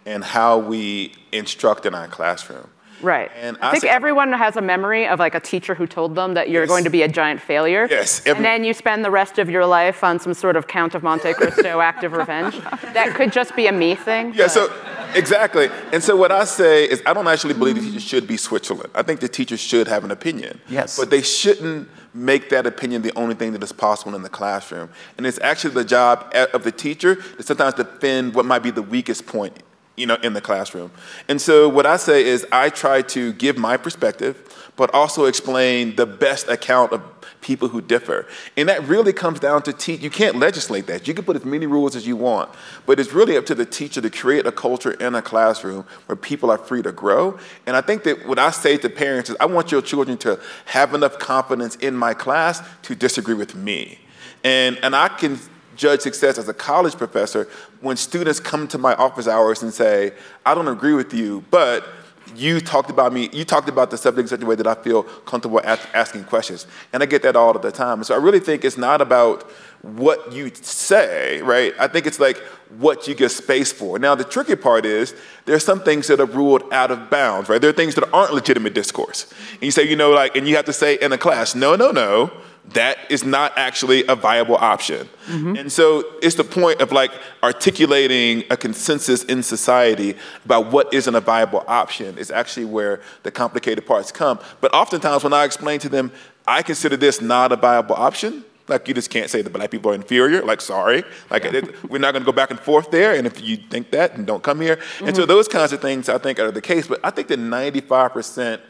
in 0.06 0.22
how 0.22 0.58
we 0.58 1.14
instruct 1.32 1.84
in 1.84 1.94
our 1.94 2.06
classroom. 2.06 2.68
Right. 3.02 3.30
And 3.40 3.58
I, 3.60 3.68
I 3.68 3.70
think 3.72 3.82
say, 3.82 3.88
everyone 3.88 4.32
has 4.32 4.56
a 4.56 4.60
memory 4.60 5.08
of 5.08 5.18
like 5.18 5.34
a 5.34 5.40
teacher 5.40 5.74
who 5.74 5.86
told 5.86 6.14
them 6.14 6.34
that 6.34 6.48
you're 6.48 6.62
yes. 6.62 6.68
going 6.68 6.84
to 6.84 6.90
be 6.90 7.02
a 7.02 7.08
giant 7.08 7.40
failure. 7.40 7.88
Yes. 7.90 8.20
Every, 8.20 8.36
and 8.36 8.44
then 8.44 8.64
you 8.64 8.72
spend 8.72 9.04
the 9.04 9.10
rest 9.10 9.38
of 9.38 9.50
your 9.50 9.66
life 9.66 10.04
on 10.04 10.20
some 10.20 10.34
sort 10.34 10.54
of 10.54 10.68
Count 10.68 10.94
of 10.94 11.02
Monte 11.02 11.34
Cristo 11.34 11.80
active 11.92 12.12
revenge. 12.12 12.56
That 12.92 13.14
could 13.14 13.32
just 13.32 13.56
be 13.56 13.66
a 13.66 13.72
me 13.72 13.96
thing. 13.96 14.34
Yeah, 14.34 14.44
but. 14.44 14.50
so 14.50 14.72
exactly. 15.16 15.68
And 15.92 16.02
so 16.02 16.16
what 16.16 16.30
I 16.30 16.44
say 16.44 16.84
is 16.84 17.02
I 17.04 17.12
don't 17.12 17.26
actually 17.26 17.54
believe 17.54 17.74
the 17.74 17.82
teachers 17.82 18.02
should 18.02 18.26
be 18.28 18.36
Switzerland. 18.36 18.90
I 18.94 19.02
think 19.02 19.18
the 19.20 19.28
teachers 19.28 19.60
should 19.60 19.88
have 19.88 20.04
an 20.04 20.12
opinion. 20.12 20.60
Yes. 20.68 20.96
But 20.96 21.10
they 21.10 21.22
shouldn't 21.22 21.88
make 22.14 22.50
that 22.50 22.66
opinion 22.66 23.02
the 23.02 23.16
only 23.16 23.34
thing 23.34 23.52
that 23.52 23.62
is 23.62 23.72
possible 23.72 24.14
in 24.14 24.22
the 24.22 24.28
classroom. 24.28 24.90
And 25.16 25.26
it's 25.26 25.40
actually 25.40 25.74
the 25.74 25.84
job 25.84 26.32
of 26.52 26.64
the 26.64 26.72
teacher 26.72 27.16
to 27.16 27.42
sometimes 27.42 27.74
defend 27.74 28.34
what 28.34 28.44
might 28.44 28.62
be 28.62 28.70
the 28.70 28.82
weakest 28.82 29.26
point 29.26 29.62
you 29.96 30.06
know, 30.06 30.16
in 30.22 30.32
the 30.32 30.40
classroom. 30.40 30.90
And 31.28 31.40
so 31.40 31.68
what 31.68 31.86
I 31.86 31.96
say 31.96 32.24
is 32.24 32.46
I 32.50 32.70
try 32.70 33.02
to 33.02 33.32
give 33.34 33.58
my 33.58 33.76
perspective, 33.76 34.51
but 34.76 34.92
also 34.94 35.26
explain 35.26 35.96
the 35.96 36.06
best 36.06 36.48
account 36.48 36.92
of 36.92 37.02
people 37.40 37.68
who 37.68 37.80
differ. 37.80 38.26
And 38.56 38.68
that 38.68 38.86
really 38.86 39.12
comes 39.12 39.40
down 39.40 39.62
to 39.64 39.72
teach. 39.72 40.00
You 40.00 40.10
can't 40.10 40.36
legislate 40.36 40.86
that. 40.86 41.06
You 41.06 41.14
can 41.14 41.24
put 41.24 41.36
as 41.36 41.44
many 41.44 41.66
rules 41.66 41.94
as 41.94 42.06
you 42.06 42.16
want, 42.16 42.50
but 42.86 42.98
it's 42.98 43.12
really 43.12 43.36
up 43.36 43.44
to 43.46 43.54
the 43.54 43.66
teacher 43.66 44.00
to 44.00 44.10
create 44.10 44.46
a 44.46 44.52
culture 44.52 44.92
in 44.92 45.14
a 45.14 45.22
classroom 45.22 45.84
where 46.06 46.16
people 46.16 46.50
are 46.50 46.58
free 46.58 46.82
to 46.82 46.92
grow. 46.92 47.38
And 47.66 47.76
I 47.76 47.80
think 47.80 48.04
that 48.04 48.26
what 48.26 48.38
I 48.38 48.50
say 48.50 48.76
to 48.78 48.88
parents 48.88 49.28
is 49.28 49.36
I 49.40 49.46
want 49.46 49.70
your 49.70 49.82
children 49.82 50.16
to 50.18 50.40
have 50.66 50.94
enough 50.94 51.18
confidence 51.18 51.76
in 51.76 51.94
my 51.94 52.14
class 52.14 52.62
to 52.82 52.94
disagree 52.94 53.34
with 53.34 53.54
me. 53.54 53.98
And, 54.44 54.78
and 54.82 54.96
I 54.96 55.08
can 55.08 55.38
judge 55.76 56.00
success 56.00 56.38
as 56.38 56.48
a 56.48 56.54
college 56.54 56.96
professor 56.96 57.48
when 57.80 57.96
students 57.96 58.40
come 58.40 58.68
to 58.68 58.78
my 58.78 58.94
office 58.94 59.26
hours 59.26 59.62
and 59.62 59.72
say, 59.72 60.12
I 60.44 60.54
don't 60.54 60.68
agree 60.68 60.94
with 60.94 61.12
you, 61.14 61.44
but 61.50 61.86
you 62.34 62.60
talked 62.60 62.90
about 62.90 63.12
me, 63.12 63.28
you 63.32 63.44
talked 63.44 63.68
about 63.68 63.90
the 63.90 63.98
subject 63.98 64.24
in 64.24 64.28
such 64.28 64.42
a 64.42 64.46
way 64.46 64.54
that 64.54 64.66
I 64.66 64.74
feel 64.74 65.02
comfortable 65.02 65.60
asking 65.64 66.24
questions. 66.24 66.66
And 66.92 67.02
I 67.02 67.06
get 67.06 67.22
that 67.22 67.36
all 67.36 67.54
of 67.54 67.62
the 67.62 67.72
time. 67.72 68.02
So 68.04 68.14
I 68.14 68.18
really 68.18 68.40
think 68.40 68.64
it's 68.64 68.78
not 68.78 69.00
about 69.00 69.50
what 69.82 70.32
you 70.32 70.50
say, 70.54 71.42
right? 71.42 71.74
I 71.78 71.88
think 71.88 72.06
it's 72.06 72.20
like 72.20 72.38
what 72.78 73.08
you 73.08 73.14
get 73.14 73.30
space 73.30 73.72
for. 73.72 73.98
Now, 73.98 74.14
the 74.14 74.24
tricky 74.24 74.56
part 74.56 74.86
is 74.86 75.14
there 75.44 75.56
are 75.56 75.60
some 75.60 75.80
things 75.80 76.06
that 76.06 76.20
are 76.20 76.26
ruled 76.26 76.62
out 76.72 76.90
of 76.90 77.10
bounds, 77.10 77.48
right? 77.48 77.60
There 77.60 77.70
are 77.70 77.74
things 77.74 77.94
that 77.96 78.08
aren't 78.12 78.32
legitimate 78.32 78.74
discourse. 78.74 79.32
And 79.54 79.62
you 79.62 79.70
say, 79.70 79.82
you 79.82 79.96
know, 79.96 80.10
like, 80.10 80.36
and 80.36 80.46
you 80.46 80.56
have 80.56 80.64
to 80.66 80.72
say 80.72 80.98
in 81.00 81.12
a 81.12 81.18
class, 81.18 81.54
no, 81.54 81.74
no, 81.74 81.90
no, 81.90 82.30
that 82.70 82.98
is 83.10 83.24
not 83.24 83.52
actually 83.56 84.06
a 84.06 84.14
viable 84.14 84.56
option. 84.56 85.08
Mm-hmm. 85.26 85.56
And 85.56 85.72
so 85.72 86.04
it's 86.22 86.36
the 86.36 86.44
point 86.44 86.80
of 86.80 86.92
like 86.92 87.10
articulating 87.42 88.44
a 88.50 88.56
consensus 88.56 89.24
in 89.24 89.42
society 89.42 90.16
about 90.44 90.72
what 90.72 90.92
isn't 90.94 91.14
a 91.14 91.20
viable 91.20 91.64
option 91.66 92.16
is 92.18 92.30
actually 92.30 92.66
where 92.66 93.00
the 93.24 93.30
complicated 93.30 93.84
parts 93.84 94.12
come. 94.12 94.38
But 94.60 94.72
oftentimes 94.74 95.24
when 95.24 95.32
I 95.32 95.44
explain 95.44 95.80
to 95.80 95.88
them, 95.88 96.12
I 96.46 96.62
consider 96.62 96.96
this 96.96 97.20
not 97.20 97.52
a 97.52 97.56
viable 97.56 97.96
option, 97.96 98.44
like 98.68 98.86
you 98.88 98.94
just 98.94 99.10
can't 99.10 99.28
say 99.28 99.42
that 99.42 99.50
black 99.50 99.70
people 99.70 99.90
are 99.90 99.94
inferior. 99.94 100.42
Like 100.42 100.60
sorry, 100.60 101.04
like 101.30 101.44
yeah. 101.44 101.56
it, 101.56 101.90
we're 101.90 101.98
not 101.98 102.12
going 102.12 102.22
to 102.22 102.26
go 102.26 102.32
back 102.32 102.50
and 102.50 102.60
forth 102.60 102.90
there. 102.90 103.14
And 103.14 103.26
if 103.26 103.40
you 103.40 103.56
think 103.56 103.90
that, 103.90 104.16
then 104.16 104.24
don't 104.24 104.42
come 104.42 104.60
here. 104.60 104.76
Mm-hmm. 104.76 105.06
And 105.08 105.16
so 105.16 105.22
mm-hmm. 105.22 105.28
those 105.28 105.48
kinds 105.48 105.72
of 105.72 105.80
things 105.80 106.08
I 106.08 106.18
think 106.18 106.38
are 106.38 106.50
the 106.50 106.60
case. 106.60 106.86
But 106.86 107.00
I 107.04 107.10
think 107.10 107.28
that 107.28 107.38
95 107.38 108.12
percent 108.12 108.62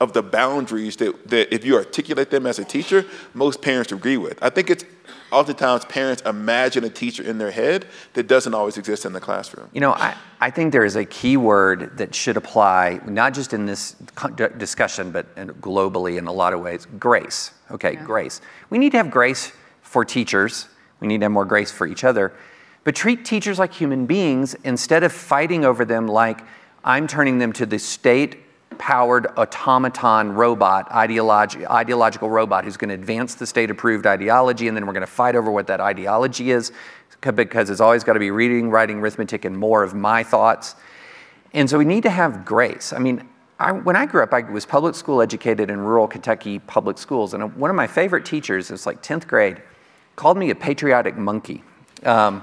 of 0.00 0.12
the 0.12 0.22
boundaries 0.22 0.96
that, 0.96 1.28
that 1.28 1.54
if 1.54 1.64
you 1.64 1.76
articulate 1.76 2.30
them 2.30 2.46
as 2.46 2.58
a 2.58 2.64
teacher, 2.64 3.04
most 3.32 3.62
parents 3.62 3.92
agree 3.92 4.16
with. 4.16 4.42
I 4.42 4.50
think 4.50 4.70
it's 4.70 4.84
oftentimes 5.30 5.84
parents 5.86 6.22
imagine 6.22 6.84
a 6.84 6.90
teacher 6.90 7.22
in 7.22 7.38
their 7.38 7.50
head 7.50 7.86
that 8.14 8.26
doesn't 8.26 8.54
always 8.54 8.76
exist 8.76 9.04
in 9.04 9.12
the 9.12 9.20
classroom. 9.20 9.68
You 9.72 9.80
know, 9.80 9.92
I, 9.92 10.16
I 10.40 10.50
think 10.50 10.72
there 10.72 10.84
is 10.84 10.96
a 10.96 11.04
key 11.04 11.36
word 11.36 11.96
that 11.98 12.14
should 12.14 12.36
apply, 12.36 13.00
not 13.06 13.34
just 13.34 13.52
in 13.52 13.66
this 13.66 13.96
discussion, 14.58 15.10
but 15.10 15.34
globally 15.60 16.18
in 16.18 16.26
a 16.26 16.32
lot 16.32 16.52
of 16.52 16.60
ways 16.60 16.86
grace. 16.98 17.52
Okay, 17.70 17.94
yeah. 17.94 18.04
grace. 18.04 18.40
We 18.70 18.78
need 18.78 18.90
to 18.92 18.98
have 18.98 19.10
grace 19.10 19.52
for 19.82 20.04
teachers, 20.04 20.68
we 21.00 21.06
need 21.06 21.18
to 21.18 21.26
have 21.26 21.32
more 21.32 21.44
grace 21.44 21.70
for 21.70 21.86
each 21.86 22.02
other, 22.04 22.32
but 22.82 22.94
treat 22.94 23.24
teachers 23.24 23.58
like 23.58 23.72
human 23.72 24.06
beings 24.06 24.54
instead 24.64 25.04
of 25.04 25.12
fighting 25.12 25.64
over 25.64 25.84
them 25.84 26.08
like 26.08 26.40
I'm 26.82 27.06
turning 27.06 27.38
them 27.38 27.52
to 27.54 27.66
the 27.66 27.78
state 27.78 28.38
powered 28.78 29.26
automaton 29.36 30.34
robot, 30.34 30.88
ideologi- 30.90 31.68
ideological 31.70 32.30
robot 32.30 32.64
who's 32.64 32.76
going 32.76 32.88
to 32.88 32.94
advance 32.94 33.34
the 33.34 33.46
state 33.46 33.70
approved 33.70 34.06
ideology, 34.06 34.68
and 34.68 34.76
then 34.76 34.86
we're 34.86 34.92
going 34.92 35.06
to 35.06 35.06
fight 35.06 35.36
over 35.36 35.50
what 35.50 35.66
that 35.66 35.80
ideology 35.80 36.50
is 36.50 36.72
because 37.20 37.70
it's 37.70 37.80
always 37.80 38.04
got 38.04 38.14
to 38.14 38.18
be 38.18 38.30
reading, 38.30 38.70
writing, 38.70 38.98
arithmetic, 38.98 39.44
and 39.44 39.56
more 39.56 39.82
of 39.82 39.94
my 39.94 40.22
thoughts. 40.22 40.74
And 41.52 41.70
so 41.70 41.78
we 41.78 41.84
need 41.84 42.02
to 42.02 42.10
have 42.10 42.44
grace. 42.44 42.92
I 42.92 42.98
mean, 42.98 43.26
I, 43.58 43.72
when 43.72 43.96
I 43.96 44.06
grew 44.06 44.22
up, 44.22 44.32
I 44.32 44.40
was 44.40 44.66
public 44.66 44.94
school 44.94 45.22
educated 45.22 45.70
in 45.70 45.78
rural 45.80 46.08
Kentucky 46.08 46.58
public 46.58 46.98
schools, 46.98 47.34
and 47.34 47.56
one 47.56 47.70
of 47.70 47.76
my 47.76 47.86
favorite 47.86 48.24
teachers, 48.24 48.70
it 48.70 48.74
was 48.74 48.86
like 48.86 49.02
10th 49.02 49.26
grade, 49.26 49.62
called 50.16 50.36
me 50.36 50.50
a 50.50 50.54
patriotic 50.54 51.16
monkey. 51.16 51.62
Because 51.96 52.28
um, 52.28 52.42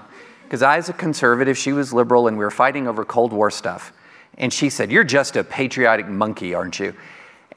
I 0.64 0.78
was 0.78 0.90
a 0.90 0.94
conservative, 0.94 1.58
she 1.58 1.74
was 1.74 1.94
liberal, 1.94 2.28
and 2.28 2.38
we 2.38 2.44
were 2.44 2.52
fighting 2.52 2.88
over 2.88 3.06
Cold 3.06 3.34
War 3.34 3.52
stuff. 3.52 3.94
And 4.38 4.52
she 4.52 4.70
said, 4.70 4.92
You're 4.92 5.04
just 5.04 5.36
a 5.36 5.44
patriotic 5.44 6.08
monkey, 6.08 6.54
aren't 6.54 6.80
you? 6.80 6.96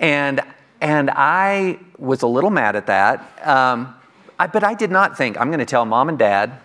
And, 0.01 0.41
and 0.81 1.11
I 1.11 1.79
was 1.99 2.23
a 2.23 2.27
little 2.27 2.51
mad 2.51 2.77
at 2.77 2.87
that. 2.87 3.47
Um, 3.47 3.95
I, 4.39 4.47
but 4.47 4.65
I 4.65 4.75
did 4.75 4.91
not 4.91 5.17
think, 5.17 5.41
I'm 5.41 5.49
going 5.49 5.61
to 5.61 5.65
tell 5.65 5.85
mom 5.85 6.09
and 6.09 6.19
dad, 6.19 6.61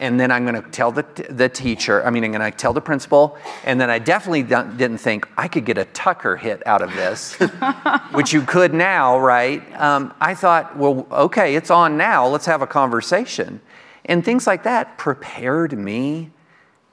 and 0.00 0.18
then 0.18 0.30
I'm 0.30 0.46
going 0.46 0.60
to 0.60 0.70
tell 0.70 0.90
the, 0.90 1.04
the 1.28 1.48
teacher, 1.48 2.04
I 2.04 2.10
mean, 2.10 2.24
I'm 2.24 2.32
going 2.32 2.50
to 2.50 2.56
tell 2.56 2.72
the 2.72 2.80
principal, 2.80 3.36
and 3.64 3.80
then 3.80 3.90
I 3.90 3.98
definitely 3.98 4.42
didn't 4.42 4.98
think 4.98 5.28
I 5.36 5.46
could 5.46 5.64
get 5.64 5.76
a 5.76 5.84
Tucker 5.86 6.36
hit 6.36 6.66
out 6.66 6.80
of 6.82 6.92
this, 6.94 7.34
which 8.12 8.32
you 8.32 8.42
could 8.42 8.72
now, 8.72 9.18
right? 9.18 9.62
Um, 9.80 10.14
I 10.20 10.34
thought, 10.34 10.76
well, 10.76 11.06
okay, 11.10 11.54
it's 11.54 11.70
on 11.70 11.96
now, 11.96 12.26
let's 12.26 12.46
have 12.46 12.62
a 12.62 12.66
conversation. 12.66 13.60
And 14.06 14.24
things 14.24 14.46
like 14.46 14.62
that 14.62 14.96
prepared 14.96 15.78
me 15.78 16.30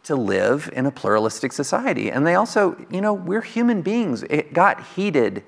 to 0.08 0.16
live 0.16 0.70
in 0.72 0.86
a 0.86 0.92
pluralistic 0.92 1.52
society. 1.52 2.10
And 2.10 2.26
they 2.26 2.36
also, 2.36 2.78
you 2.90 3.02
know, 3.02 3.14
we're 3.14 3.42
human 3.42 3.82
beings. 3.82 4.24
It 4.24 4.54
got 4.54 4.82
heated. 4.96 5.44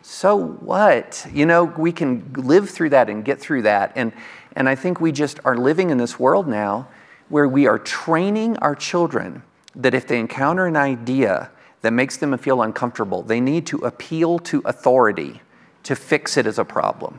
So 0.00 0.36
what? 0.36 1.26
You 1.32 1.44
know, 1.44 1.64
we 1.64 1.90
can 1.90 2.32
live 2.34 2.70
through 2.70 2.90
that 2.90 3.10
and 3.10 3.24
get 3.24 3.40
through 3.40 3.62
that. 3.62 3.92
And, 3.96 4.12
and 4.54 4.68
I 4.68 4.76
think 4.76 5.00
we 5.00 5.10
just 5.10 5.40
are 5.44 5.56
living 5.56 5.90
in 5.90 5.98
this 5.98 6.20
world 6.20 6.46
now 6.46 6.86
where 7.28 7.48
we 7.48 7.66
are 7.66 7.80
training 7.80 8.56
our 8.58 8.76
children 8.76 9.42
that 9.74 9.92
if 9.92 10.06
they 10.06 10.20
encounter 10.20 10.66
an 10.66 10.76
idea 10.76 11.50
that 11.80 11.90
makes 11.90 12.16
them 12.16 12.36
feel 12.38 12.62
uncomfortable, 12.62 13.22
they 13.22 13.40
need 13.40 13.66
to 13.66 13.78
appeal 13.78 14.38
to 14.38 14.62
authority 14.64 15.42
to 15.82 15.96
fix 15.96 16.36
it 16.36 16.46
as 16.46 16.60
a 16.60 16.64
problem. 16.64 17.18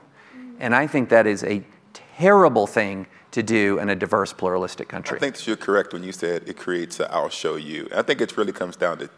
And 0.58 0.73
I 0.73 0.88
think 0.88 1.10
that 1.10 1.28
is 1.28 1.43
a 1.43 1.63
terrible 1.93 2.65
thing 2.65 3.08
to 3.38 3.43
do 3.43 3.78
in 3.78 3.88
a 3.89 3.95
diverse, 3.95 4.34
pluralistic 4.34 4.88
country. 4.88 5.17
I 5.17 5.19
think 5.19 5.36
that 5.36 5.45
you're 5.45 5.63
correct 5.69 5.93
when 5.93 6.04
you 6.04 6.12
said 6.12 6.50
it 6.50 6.58
creates 6.58 7.00
a 7.00 7.06
I'll 7.13 7.30
show 7.30 7.56
you. 7.56 7.88
I 7.95 8.02
think 8.02 8.19
it 8.19 8.36
really 8.36 8.52
comes 8.52 8.76
down 8.76 8.97
to 8.97 9.10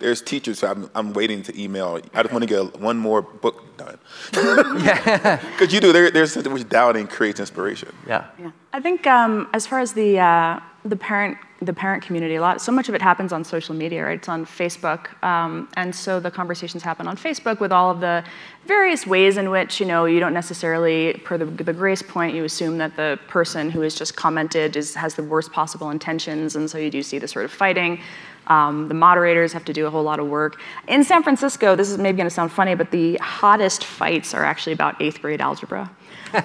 there's 0.00 0.20
teachers 0.20 0.64
I'm, 0.64 0.90
I'm 0.96 1.12
waiting 1.12 1.40
to 1.44 1.52
email. 1.62 2.00
I 2.12 2.22
just 2.22 2.32
want 2.32 2.42
to 2.42 2.48
get 2.48 2.80
one 2.80 2.98
more 2.98 3.22
book 3.22 3.56
done. 3.76 3.98
yeah. 4.84 5.36
Because 5.52 5.72
you 5.72 5.80
do, 5.80 5.92
there, 5.92 6.10
there's 6.10 6.32
something 6.32 6.52
which 6.52 6.68
doubting 6.68 7.06
creates 7.06 7.38
inspiration. 7.38 7.90
Yeah. 8.08 8.26
yeah. 8.40 8.50
I 8.72 8.80
think 8.80 9.06
um, 9.06 9.48
as 9.52 9.66
far 9.68 9.78
as 9.78 9.92
the, 9.92 10.18
uh, 10.18 10.58
the 10.84 10.96
parent 10.96 11.38
the 11.62 11.72
parent 11.74 12.02
community 12.02 12.36
a 12.36 12.40
lot. 12.40 12.60
So 12.60 12.72
much 12.72 12.88
of 12.88 12.94
it 12.94 13.02
happens 13.02 13.32
on 13.32 13.44
social 13.44 13.74
media, 13.74 14.04
right? 14.04 14.18
It's 14.18 14.28
on 14.28 14.46
Facebook, 14.46 15.22
um, 15.22 15.68
and 15.76 15.94
so 15.94 16.18
the 16.18 16.30
conversations 16.30 16.82
happen 16.82 17.06
on 17.06 17.16
Facebook 17.16 17.60
with 17.60 17.70
all 17.70 17.90
of 17.90 18.00
the 18.00 18.24
various 18.66 19.06
ways 19.06 19.36
in 19.36 19.50
which 19.50 19.78
you 19.78 19.84
know 19.84 20.06
you 20.06 20.20
don't 20.20 20.32
necessarily, 20.32 21.20
per 21.24 21.36
the, 21.36 21.44
the 21.44 21.72
grace 21.72 22.00
point, 22.02 22.34
you 22.34 22.44
assume 22.44 22.78
that 22.78 22.96
the 22.96 23.18
person 23.28 23.70
who 23.70 23.82
has 23.82 23.94
just 23.94 24.16
commented 24.16 24.74
is, 24.74 24.94
has 24.94 25.14
the 25.14 25.22
worst 25.22 25.52
possible 25.52 25.90
intentions, 25.90 26.56
and 26.56 26.70
so 26.70 26.78
you 26.78 26.90
do 26.90 27.02
see 27.02 27.18
the 27.18 27.28
sort 27.28 27.44
of 27.44 27.52
fighting. 27.52 28.00
Um, 28.46 28.88
the 28.88 28.94
moderators 28.94 29.52
have 29.52 29.64
to 29.66 29.72
do 29.72 29.86
a 29.86 29.90
whole 29.90 30.02
lot 30.02 30.18
of 30.18 30.26
work. 30.28 30.60
In 30.88 31.04
San 31.04 31.22
Francisco, 31.22 31.76
this 31.76 31.90
is 31.90 31.98
maybe 31.98 32.16
going 32.16 32.26
to 32.26 32.34
sound 32.34 32.50
funny, 32.50 32.74
but 32.74 32.90
the 32.90 33.16
hottest 33.18 33.84
fights 33.84 34.32
are 34.34 34.44
actually 34.44 34.72
about 34.72 35.00
eighth 35.00 35.20
grade 35.20 35.40
algebra. 35.40 35.90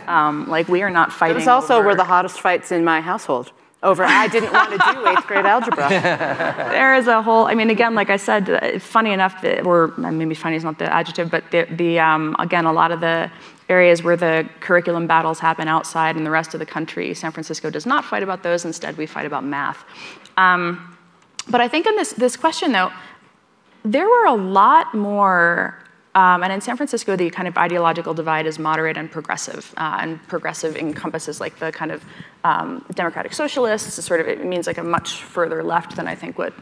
Um, 0.08 0.48
like 0.50 0.68
we 0.68 0.82
are 0.82 0.90
not 0.90 1.14
fighting. 1.14 1.38
It's 1.38 1.48
also 1.48 1.76
over... 1.76 1.90
were 1.90 1.96
the 1.96 2.04
hottest 2.04 2.42
fights 2.42 2.72
in 2.72 2.84
my 2.84 3.02
household 3.02 3.52
over 3.84 4.04
I 4.04 4.28
didn't 4.28 4.52
want 4.52 4.72
to 4.72 4.78
do 4.78 5.08
eighth 5.08 5.28
grade 5.28 5.46
algebra. 5.46 5.90
there 5.90 6.96
is 6.96 7.08
a 7.08 7.22
whole, 7.22 7.46
I 7.46 7.54
mean, 7.54 7.70
again, 7.70 7.94
like 7.94 8.10
I 8.10 8.18
said, 8.18 8.82
funny 8.82 9.12
enough, 9.12 9.44
or 9.64 9.94
maybe 9.98 10.34
funny 10.36 10.56
is 10.56 10.64
not 10.64 10.80
the 10.80 10.92
adjective, 10.92 11.30
but 11.30 11.50
the, 11.52 11.68
the 11.70 12.00
um, 12.00 12.36
again, 12.40 12.66
a 12.66 12.74
lot 12.74 12.92
of 12.92 13.00
the 13.00 13.32
areas 13.70 14.04
where 14.04 14.16
the 14.16 14.48
curriculum 14.60 15.08
battles 15.08 15.40
happen 15.40 15.68
outside 15.68 16.18
in 16.18 16.24
the 16.24 16.32
rest 16.32 16.54
of 16.54 16.60
the 16.60 16.66
country, 16.66 17.14
San 17.14 17.32
Francisco 17.32 17.70
does 17.70 17.86
not 17.86 18.06
fight 18.06 18.24
about 18.24 18.44
those. 18.44 18.66
Instead, 18.66 18.98
we 18.98 19.06
fight 19.06 19.26
about 19.26 19.44
math. 19.44 19.84
Um, 20.38 20.98
but 21.50 21.62
I 21.62 21.68
think 21.68 21.86
in 21.86 21.96
this, 21.96 22.14
this 22.14 22.36
question, 22.36 22.72
though, 22.72 22.92
there 23.84 24.08
were 24.08 24.26
a 24.26 24.36
lot 24.36 24.94
more 24.96 25.80
um, 26.16 26.44
and 26.44 26.54
in 26.54 26.62
San 26.62 26.78
Francisco, 26.78 27.18
the 27.18 27.30
kind 27.30 27.46
of 27.46 27.58
ideological 27.58 28.14
divide 28.14 28.48
is 28.48 28.58
moderate 28.58 28.96
and 28.96 29.12
progressive. 29.12 29.74
Uh, 29.76 29.98
and 30.02 30.28
progressive 30.28 30.78
encompasses 30.78 31.42
like 31.42 31.60
the 31.60 31.74
kind 31.74 31.92
of 31.92 32.06
um, 32.46 32.86
democratic 32.94 33.34
socialists. 33.34 34.04
Sort 34.04 34.22
of, 34.22 34.28
it 34.28 34.46
means 34.46 34.66
like 34.66 34.78
a 34.78 34.84
much 34.84 35.24
further 35.24 35.62
left 35.62 35.98
than 35.98 36.08
I 36.08 36.16
think 36.16 36.38
what 36.38 36.54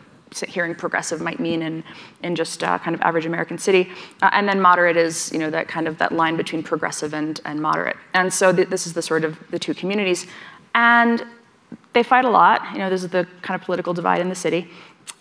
hearing 0.48 0.74
progressive 0.74 1.22
might 1.22 1.40
mean 1.40 1.62
in, 1.62 1.84
in 2.24 2.36
just 2.36 2.64
uh, 2.64 2.80
kind 2.80 2.96
of 2.96 3.02
average 3.04 3.28
American 3.28 3.60
city. 3.60 3.92
Uh, 4.24 4.32
and 4.34 4.50
then 4.50 4.60
moderate 4.60 4.98
is, 4.98 5.32
you 5.32 5.38
know, 5.38 5.52
that 5.52 5.68
kind 5.68 5.88
of 5.88 6.00
that 6.00 6.12
line 6.12 6.36
between 6.36 6.64
progressive 6.64 7.14
and, 7.14 7.40
and 7.46 7.62
moderate. 7.62 7.98
And 8.16 8.34
so 8.34 8.52
th- 8.52 8.70
this 8.70 8.88
is 8.88 8.94
the 8.94 9.04
sort 9.04 9.24
of 9.24 9.38
the 9.52 9.60
two 9.60 9.76
communities. 9.76 10.26
And 10.74 11.24
they 11.94 12.02
fight 12.02 12.26
a 12.26 12.30
lot. 12.30 12.62
You 12.74 12.80
know, 12.80 12.90
this 12.90 13.04
is 13.04 13.10
the 13.10 13.28
kind 13.44 13.60
of 13.60 13.64
political 13.64 13.94
divide 13.94 14.20
in 14.20 14.30
the 14.30 14.36
city. 14.36 14.68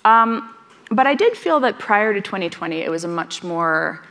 Um, 0.07 0.55
but 0.91 1.07
I 1.07 1.15
did 1.15 1.37
feel 1.37 1.61
that 1.61 1.79
prior 1.79 2.15
to 2.15 2.23
2020, 2.23 2.79
it 2.79 2.91
was 2.91 3.05
a 3.05 3.09
much 3.09 3.43
more 3.43 4.03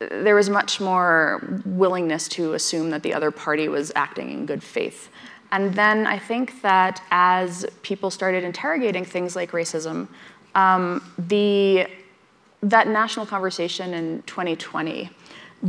there 0.00 0.34
was 0.34 0.48
much 0.48 0.80
more 0.80 1.60
willingness 1.64 2.26
to 2.28 2.54
assume 2.54 2.90
that 2.90 3.02
the 3.02 3.12
other 3.12 3.30
party 3.30 3.68
was 3.68 3.92
acting 3.94 4.30
in 4.30 4.46
good 4.46 4.62
faith. 4.62 5.10
And 5.52 5.74
then 5.74 6.06
I 6.06 6.18
think 6.18 6.62
that 6.62 7.02
as 7.10 7.66
people 7.82 8.10
started 8.10 8.44
interrogating 8.44 9.04
things 9.04 9.36
like 9.36 9.50
racism, 9.50 10.08
um, 10.54 11.12
the, 11.18 11.86
that 12.62 12.88
national 12.88 13.26
conversation 13.26 13.92
in 13.92 14.22
2020 14.22 15.10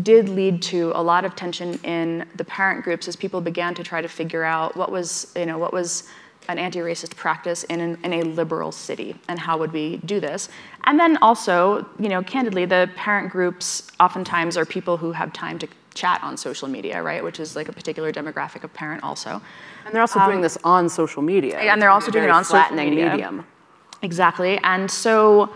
did 0.02 0.30
lead 0.30 0.62
to 0.62 0.94
a 0.96 1.04
lot 1.04 1.26
of 1.26 1.36
tension 1.36 1.74
in 1.84 2.26
the 2.36 2.46
parent 2.46 2.84
groups 2.84 3.08
as 3.08 3.16
people 3.16 3.42
began 3.42 3.76
to 3.76 3.84
try 3.84 4.02
to 4.02 4.08
figure 4.08 4.44
out 4.44 4.78
what 4.78 4.92
was, 4.92 5.34
you 5.36 5.46
know, 5.46 5.58
what 5.58 5.74
was 5.74 6.08
an 6.48 6.58
anti-racist 6.58 7.16
practice 7.16 7.64
in, 7.66 7.80
an, 7.80 7.98
in 8.04 8.14
a 8.14 8.24
liberal 8.24 8.72
city 8.72 9.16
and 9.28 9.40
how 9.40 9.58
would 9.58 9.72
we 9.72 9.98
do 9.98 10.20
this? 10.20 10.50
And 10.86 11.00
then 11.00 11.18
also 11.18 11.86
you 12.00 12.10
know 12.10 12.22
candidly 12.24 12.66
the 12.66 12.90
parent 12.96 13.32
groups 13.32 13.92
oftentimes 14.00 14.58
are 14.58 14.66
people 14.66 14.98
who 14.98 15.12
have 15.12 15.34
time 15.34 15.60
to 15.60 15.68
chat 15.94 16.24
on 16.24 16.38
social 16.38 16.68
media 16.68 17.02
right? 17.02 17.24
Which 17.24 17.40
is 17.40 17.56
like 17.56 17.70
a 17.70 17.74
particular 17.74 18.12
demographic 18.12 18.64
of 18.64 18.74
parent 18.74 19.04
also. 19.04 19.42
And 19.86 19.94
they're 19.94 20.02
also 20.02 20.20
um, 20.20 20.30
doing 20.30 20.42
this 20.42 20.58
on 20.64 20.90
social 20.90 21.22
media. 21.22 21.60
and 21.60 21.82
they're 21.82 21.90
also 21.90 22.12
doing 22.12 22.26
it 22.26 22.30
on 22.30 22.44
social 22.44 22.76
media. 22.76 23.12
medium. 23.12 23.46
exactly. 24.02 24.58
And 24.64 24.90
so 24.90 25.54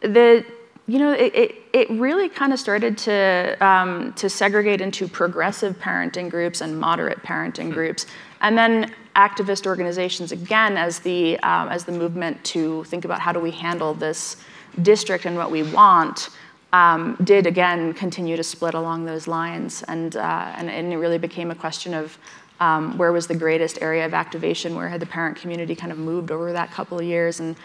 the 0.00 0.44
you 0.86 0.98
know 0.98 1.12
it, 1.12 1.34
it, 1.34 1.54
it 1.72 1.90
really 1.90 2.28
kind 2.28 2.52
of 2.52 2.58
started 2.58 2.96
to 2.98 3.56
um, 3.60 4.12
to 4.14 4.28
segregate 4.30 4.80
into 4.80 5.08
progressive 5.08 5.78
parenting 5.78 6.30
groups 6.30 6.60
and 6.60 6.78
moderate 6.78 7.22
parenting 7.22 7.72
groups 7.72 8.06
and 8.40 8.56
then 8.56 8.94
activist 9.14 9.66
organizations 9.66 10.32
again 10.32 10.76
as 10.76 10.98
the, 11.00 11.38
um, 11.40 11.68
as 11.68 11.84
the 11.84 11.92
movement 11.92 12.42
to 12.44 12.84
think 12.84 13.04
about 13.04 13.20
how 13.20 13.32
do 13.32 13.40
we 13.40 13.50
handle 13.50 13.94
this 13.94 14.36
district 14.82 15.24
and 15.24 15.36
what 15.36 15.50
we 15.50 15.62
want. 15.62 16.28
um, 16.72 17.16
did 17.22 17.46
again 17.46 17.94
continue 17.94 18.36
to 18.36 18.42
split 18.42 18.74
along 18.74 19.04
those 19.04 19.26
lines, 19.26 19.82
and, 19.84 20.16
uh, 20.16 20.52
and, 20.56 20.68
and 20.68 20.92
it 20.92 20.96
really 20.96 21.18
became 21.18 21.50
a 21.50 21.54
question 21.54 21.94
of 21.94 22.18
um, 22.60 22.96
where 22.98 23.12
was 23.12 23.26
the 23.26 23.34
greatest 23.34 23.80
area 23.80 24.04
of 24.04 24.14
activation, 24.14 24.74
where 24.74 24.88
had 24.88 25.00
the 25.00 25.06
parent 25.06 25.36
community 25.36 25.74
kind 25.74 25.92
of 25.92 25.98
moved 25.98 26.30
over 26.30 26.52
that 26.52 26.70
couple 26.70 26.98
of 26.98 27.04
years, 27.04 27.40
and 27.40 27.56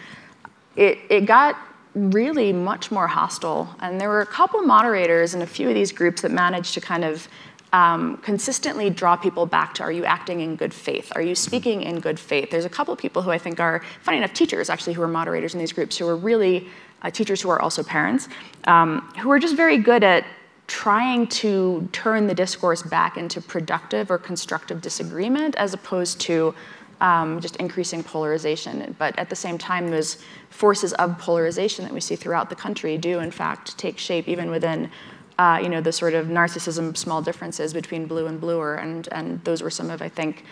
it, 0.75 0.99
it 1.09 1.25
got 1.25 1.57
really 1.93 2.53
much 2.53 2.91
more 2.91 3.07
hostile. 3.07 3.75
And 3.79 3.99
there 3.99 4.07
were 4.07 4.21
a 4.21 4.25
couple 4.25 4.61
moderators 4.61 5.33
in 5.33 5.41
a 5.41 5.47
few 5.47 5.67
of 5.67 5.75
these 5.75 5.91
groups 5.91 6.21
that 6.21 6.31
managed 6.31 6.73
to 6.75 6.81
kind 6.81 7.03
of 7.03 7.27
um, 7.73 8.17
consistently 8.17 8.89
draw 8.89 9.15
people 9.15 9.45
back 9.45 9.73
to 9.75 9.83
are 9.83 9.91
you 9.91 10.03
acting 10.05 10.41
in 10.41 10.55
good 10.55 10.73
faith? 10.73 11.11
Are 11.15 11.21
you 11.21 11.35
speaking 11.35 11.81
in 11.81 11.99
good 11.99 12.19
faith? 12.19 12.51
There's 12.51 12.65
a 12.65 12.69
couple 12.69 12.93
of 12.93 12.99
people 12.99 13.21
who 13.21 13.31
I 13.31 13.37
think 13.37 13.59
are, 13.59 13.81
funny 14.01 14.17
enough, 14.17 14.33
teachers 14.33 14.69
actually 14.69 14.93
who 14.93 15.01
are 15.01 15.07
moderators 15.07 15.53
in 15.53 15.59
these 15.59 15.71
groups 15.71 15.97
who 15.97 16.07
are 16.07 16.17
really 16.17 16.67
uh, 17.01 17.09
teachers 17.09 17.41
who 17.41 17.49
are 17.49 17.61
also 17.61 17.81
parents, 17.81 18.27
um, 18.65 19.01
who 19.19 19.31
are 19.31 19.39
just 19.39 19.55
very 19.55 19.77
good 19.77 20.03
at 20.03 20.25
trying 20.67 21.27
to 21.27 21.87
turn 21.91 22.27
the 22.27 22.33
discourse 22.33 22.81
back 22.83 23.17
into 23.17 23.41
productive 23.41 24.11
or 24.11 24.17
constructive 24.17 24.81
disagreement 24.81 25.55
as 25.55 25.73
opposed 25.73 26.19
to 26.21 26.53
um, 27.01 27.41
just 27.41 27.55
increasing 27.57 28.03
polarization. 28.03 28.95
But 28.97 29.17
at 29.17 29.29
the 29.29 29.35
same 29.35 29.57
time, 29.57 29.89
those 29.89 30.23
forces 30.49 30.93
of 30.93 31.17
polarization 31.17 31.83
that 31.83 31.93
we 31.93 31.99
see 31.99 32.15
throughout 32.15 32.49
the 32.49 32.55
country 32.55 32.97
do, 32.97 33.19
in 33.19 33.31
fact, 33.31 33.77
take 33.77 33.97
shape 33.97 34.27
even 34.27 34.51
within 34.51 34.89
uh, 35.41 35.57
you 35.57 35.69
know, 35.69 35.81
the 35.81 35.91
sort 35.91 36.13
of 36.13 36.27
narcissism, 36.27 36.95
small 36.95 37.19
differences 37.19 37.73
between 37.73 38.05
blue 38.05 38.27
and 38.27 38.39
bluer, 38.39 38.75
and, 38.75 39.09
and 39.11 39.43
those 39.43 39.63
were 39.63 39.71
some 39.71 39.89
of, 39.89 39.99
I 39.99 40.07
think, 40.07 40.43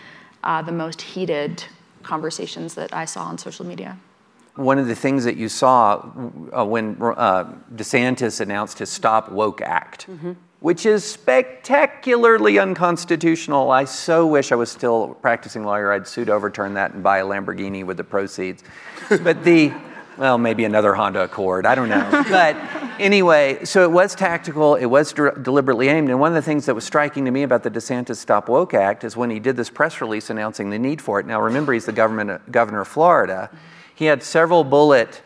uh, 0.42 0.62
the 0.62 0.72
most 0.72 1.00
heated 1.00 1.62
conversations 2.02 2.74
that 2.74 2.92
I 2.92 3.04
saw 3.04 3.22
on 3.22 3.38
social 3.38 3.64
media. 3.64 3.96
One 4.56 4.80
of 4.80 4.88
the 4.88 4.96
things 4.96 5.22
that 5.22 5.36
you 5.36 5.48
saw 5.48 6.04
uh, 6.52 6.64
when 6.64 7.00
uh, 7.00 7.54
DeSantis 7.76 8.40
announced 8.40 8.80
his 8.80 8.90
Stop 8.90 9.30
Woke 9.30 9.60
Act, 9.60 10.08
mm-hmm. 10.08 10.32
which 10.58 10.84
is 10.84 11.04
spectacularly 11.04 12.58
unconstitutional. 12.58 13.70
I 13.70 13.84
so 13.84 14.26
wish 14.26 14.50
I 14.50 14.56
was 14.56 14.72
still 14.72 15.14
practicing 15.22 15.64
lawyer. 15.64 15.92
I'd 15.92 16.08
sue 16.08 16.24
to 16.24 16.32
overturn 16.32 16.74
that 16.74 16.94
and 16.94 17.02
buy 17.02 17.18
a 17.18 17.24
Lamborghini 17.24 17.84
with 17.84 17.96
the 17.96 18.04
proceeds. 18.04 18.64
but 19.22 19.44
the 19.44 19.72
well, 20.20 20.36
maybe 20.36 20.66
another 20.66 20.92
Honda 20.92 21.22
Accord. 21.22 21.64
I 21.64 21.74
don't 21.74 21.88
know. 21.88 22.24
but 22.28 22.54
anyway, 23.00 23.64
so 23.64 23.82
it 23.84 23.90
was 23.90 24.14
tactical. 24.14 24.74
It 24.74 24.84
was 24.84 25.14
de- 25.14 25.34
deliberately 25.40 25.88
aimed. 25.88 26.10
And 26.10 26.20
one 26.20 26.30
of 26.30 26.34
the 26.34 26.42
things 26.42 26.66
that 26.66 26.74
was 26.74 26.84
striking 26.84 27.24
to 27.24 27.30
me 27.30 27.42
about 27.42 27.62
the 27.62 27.70
DeSantis 27.70 28.16
Stop 28.16 28.50
Woke 28.50 28.74
Act 28.74 29.02
is 29.02 29.16
when 29.16 29.30
he 29.30 29.40
did 29.40 29.56
this 29.56 29.70
press 29.70 30.02
release 30.02 30.28
announcing 30.28 30.68
the 30.68 30.78
need 30.78 31.00
for 31.00 31.20
it. 31.20 31.26
Now, 31.26 31.40
remember, 31.40 31.72
he's 31.72 31.86
the 31.86 31.92
government, 31.92 32.30
uh, 32.30 32.38
governor 32.50 32.82
of 32.82 32.88
Florida. 32.88 33.50
He 33.94 34.04
had 34.04 34.22
several 34.22 34.62
bullet 34.62 35.22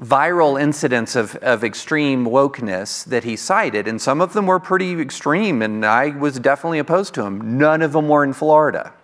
viral 0.00 0.58
incidents 0.58 1.16
of, 1.16 1.36
of 1.36 1.62
extreme 1.62 2.24
wokeness 2.24 3.04
that 3.04 3.24
he 3.24 3.36
cited, 3.36 3.86
and 3.86 4.00
some 4.00 4.22
of 4.22 4.32
them 4.32 4.46
were 4.46 4.58
pretty 4.58 4.98
extreme, 4.98 5.60
and 5.60 5.84
I 5.84 6.16
was 6.16 6.38
definitely 6.38 6.78
opposed 6.78 7.12
to 7.14 7.22
them. 7.22 7.58
None 7.58 7.82
of 7.82 7.92
them 7.92 8.08
were 8.08 8.24
in 8.24 8.32
Florida. 8.32 8.94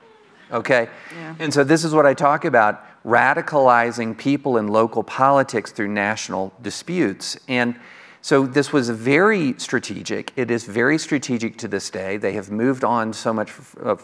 Okay? 0.50 0.88
Yeah. 1.14 1.34
And 1.38 1.52
so 1.52 1.62
this 1.62 1.84
is 1.84 1.92
what 1.92 2.06
I 2.06 2.14
talk 2.14 2.46
about 2.46 2.82
radicalizing 3.06 4.18
people 4.18 4.56
in 4.56 4.66
local 4.66 5.04
politics 5.04 5.70
through 5.70 5.88
national 5.88 6.52
disputes. 6.60 7.38
And 7.46 7.78
so 8.20 8.44
this 8.44 8.72
was 8.72 8.90
very 8.90 9.54
strategic. 9.58 10.32
It 10.34 10.50
is 10.50 10.64
very 10.64 10.98
strategic 10.98 11.56
to 11.58 11.68
this 11.68 11.88
day. 11.88 12.16
They 12.16 12.32
have 12.32 12.50
moved 12.50 12.82
on 12.82 13.12
so 13.12 13.32
much 13.32 13.52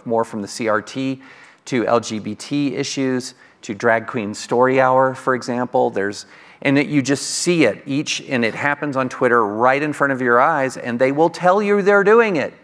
more 0.04 0.24
from 0.24 0.40
the 0.40 0.46
CRT 0.46 1.20
to 1.64 1.84
LGBT 1.84 2.72
issues, 2.72 3.34
to 3.62 3.74
Drag 3.74 4.06
Queen 4.06 4.34
Story 4.34 4.80
Hour, 4.80 5.14
for 5.14 5.34
example. 5.34 5.90
There's 5.90 6.26
and 6.64 6.76
that 6.76 6.86
you 6.86 7.02
just 7.02 7.28
see 7.28 7.64
it 7.64 7.82
each 7.86 8.20
and 8.20 8.44
it 8.44 8.54
happens 8.54 8.96
on 8.96 9.08
Twitter 9.08 9.44
right 9.44 9.82
in 9.82 9.92
front 9.92 10.12
of 10.12 10.20
your 10.20 10.40
eyes 10.40 10.76
and 10.76 10.96
they 10.96 11.10
will 11.10 11.28
tell 11.28 11.60
you 11.60 11.82
they're 11.82 12.04
doing 12.04 12.36
it. 12.36 12.54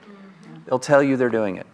They'll 0.66 0.78
tell 0.78 1.02
you 1.02 1.16
they're 1.16 1.28
doing 1.28 1.56
it. 1.56 1.66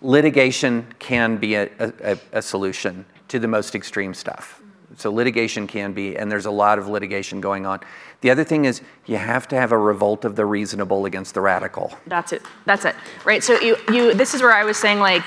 Litigation 0.00 0.86
can 0.98 1.36
be 1.36 1.56
a, 1.56 1.68
a, 1.78 2.18
a 2.32 2.40
solution 2.40 3.04
to 3.34 3.40
the 3.40 3.48
most 3.48 3.74
extreme 3.74 4.14
stuff. 4.14 4.62
So 4.96 5.10
litigation 5.10 5.66
can 5.66 5.92
be, 5.92 6.16
and 6.16 6.30
there's 6.30 6.46
a 6.46 6.52
lot 6.52 6.78
of 6.78 6.86
litigation 6.86 7.40
going 7.40 7.66
on. 7.66 7.80
The 8.20 8.30
other 8.30 8.44
thing 8.44 8.64
is 8.64 8.80
you 9.06 9.16
have 9.16 9.48
to 9.48 9.56
have 9.56 9.72
a 9.72 9.78
revolt 9.78 10.24
of 10.24 10.36
the 10.36 10.46
reasonable 10.46 11.04
against 11.04 11.34
the 11.34 11.40
radical. 11.40 11.92
That's 12.06 12.32
it. 12.32 12.42
That's 12.64 12.84
it. 12.84 12.94
Right. 13.24 13.42
So 13.42 13.60
you, 13.60 13.76
you 13.92 14.14
this 14.14 14.34
is 14.34 14.40
where 14.40 14.52
I 14.52 14.62
was 14.62 14.76
saying 14.76 15.00
like 15.00 15.24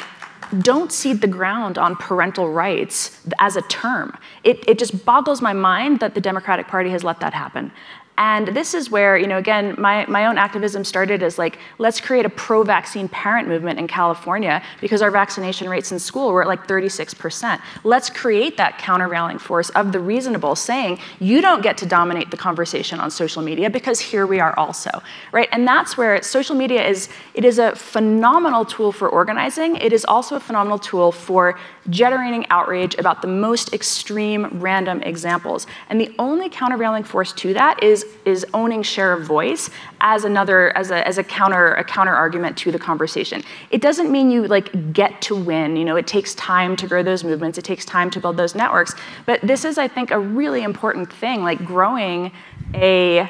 don't 0.59 0.93
cede 0.93 1.19
the 1.19 1.27
ground 1.27 1.77
on 1.77 1.97
parental 1.97 2.49
rights 2.49 3.19
as 3.39 3.57
a 3.57 3.61
term. 3.63 4.17
It, 4.45 4.63
it 4.67 4.79
just 4.79 5.03
boggles 5.03 5.41
my 5.41 5.51
mind 5.51 5.99
that 5.99 6.15
the 6.15 6.21
Democratic 6.21 6.67
Party 6.67 6.89
has 6.91 7.03
let 7.03 7.19
that 7.19 7.33
happen. 7.33 7.71
And 8.17 8.47
this 8.47 8.73
is 8.73 8.89
where, 8.89 9.15
you 9.15 9.27
know, 9.27 9.37
again, 9.37 9.75
my, 9.77 10.05
my 10.07 10.25
own 10.25 10.39
activism 10.39 10.83
started 10.83 11.21
as 11.21 11.37
like, 11.37 11.59
let's 11.77 12.01
create 12.01 12.25
a 12.25 12.29
pro 12.29 12.63
vaccine 12.63 13.07
parent 13.07 13.47
movement 13.47 13.77
in 13.77 13.87
California 13.87 14.63
because 14.81 15.03
our 15.03 15.11
vaccination 15.11 15.69
rates 15.69 15.91
in 15.91 15.99
school 15.99 16.31
were 16.31 16.41
at 16.41 16.47
like 16.47 16.67
36%. 16.67 17.61
Let's 17.83 18.09
create 18.09 18.57
that 18.57 18.79
countervailing 18.79 19.37
force 19.37 19.69
of 19.69 19.91
the 19.91 19.99
reasonable 19.99 20.55
saying, 20.55 20.99
you 21.19 21.41
don't 21.41 21.61
get 21.61 21.77
to 21.77 21.85
dominate 21.85 22.31
the 22.31 22.37
conversation 22.37 22.99
on 22.99 23.11
social 23.11 23.43
media 23.43 23.69
because 23.69 23.99
here 23.99 24.25
we 24.25 24.39
are 24.39 24.57
also, 24.57 24.89
right? 25.31 25.47
And 25.51 25.67
that's 25.67 25.95
where 25.95 26.19
social 26.23 26.55
media 26.55 26.87
is, 26.87 27.09
it 27.35 27.45
is 27.45 27.59
a 27.59 27.75
phenomenal 27.75 28.65
tool 28.65 28.91
for 28.91 29.09
organizing. 29.09 29.75
It 29.75 29.93
is 29.93 30.03
also 30.05 30.37
a 30.37 30.39
phenomenal 30.39 30.79
tool 30.79 31.11
for 31.11 31.59
generating 31.89 32.47
outrage 32.49 32.95
about 32.95 33.21
the 33.21 33.27
most 33.27 33.73
extreme 33.73 34.59
random 34.59 35.03
examples. 35.03 35.67
And 35.89 36.01
the 36.01 36.13
only 36.17 36.49
countervailing 36.49 37.03
force 37.03 37.31
to 37.33 37.53
that 37.53 37.81
is 37.83 38.06
is 38.25 38.45
owning 38.53 38.83
share 38.83 39.13
of 39.13 39.25
voice 39.25 39.69
as 40.01 40.23
another 40.23 40.75
as 40.77 40.91
a, 40.91 41.07
as 41.07 41.17
a 41.17 41.23
counter 41.23 41.73
a 41.75 41.83
counter 41.83 42.13
argument 42.13 42.57
to 42.57 42.71
the 42.71 42.79
conversation 42.79 43.43
it 43.71 43.81
doesn't 43.81 44.11
mean 44.11 44.29
you 44.29 44.47
like 44.47 44.93
get 44.93 45.21
to 45.21 45.35
win 45.35 45.75
you 45.75 45.85
know 45.85 45.95
it 45.95 46.07
takes 46.07 46.35
time 46.35 46.75
to 46.75 46.87
grow 46.87 47.03
those 47.03 47.23
movements 47.23 47.57
it 47.57 47.65
takes 47.65 47.85
time 47.85 48.09
to 48.09 48.19
build 48.19 48.37
those 48.37 48.55
networks 48.55 48.95
but 49.25 49.39
this 49.41 49.65
is 49.65 49.77
i 49.77 49.87
think 49.87 50.11
a 50.11 50.19
really 50.19 50.63
important 50.63 51.11
thing 51.11 51.43
like 51.43 51.63
growing 51.65 52.31
a 52.75 53.29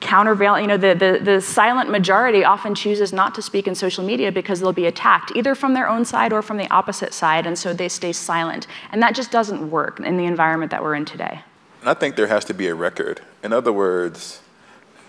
countervailing, 0.00 0.62
you 0.62 0.68
know, 0.68 0.76
the, 0.76 0.94
the, 0.94 1.18
the, 1.22 1.40
silent 1.40 1.90
majority 1.90 2.44
often 2.44 2.74
chooses 2.74 3.12
not 3.12 3.34
to 3.34 3.42
speak 3.42 3.66
in 3.66 3.74
social 3.74 4.04
media 4.04 4.30
because 4.30 4.60
they'll 4.60 4.72
be 4.72 4.86
attacked, 4.86 5.32
either 5.34 5.54
from 5.54 5.74
their 5.74 5.88
own 5.88 6.04
side 6.04 6.32
or 6.32 6.40
from 6.40 6.56
the 6.56 6.70
opposite 6.70 7.12
side, 7.12 7.46
and 7.46 7.58
so 7.58 7.72
they 7.72 7.88
stay 7.88 8.12
silent. 8.12 8.66
And 8.92 9.02
that 9.02 9.14
just 9.14 9.32
doesn't 9.32 9.70
work 9.70 9.98
in 10.00 10.16
the 10.16 10.24
environment 10.24 10.70
that 10.70 10.82
we're 10.82 10.94
in 10.94 11.04
today. 11.04 11.40
I 11.84 11.94
think 11.94 12.16
there 12.16 12.26
has 12.26 12.44
to 12.46 12.54
be 12.54 12.66
a 12.68 12.74
record. 12.74 13.20
In 13.42 13.52
other 13.52 13.72
words, 13.72 14.40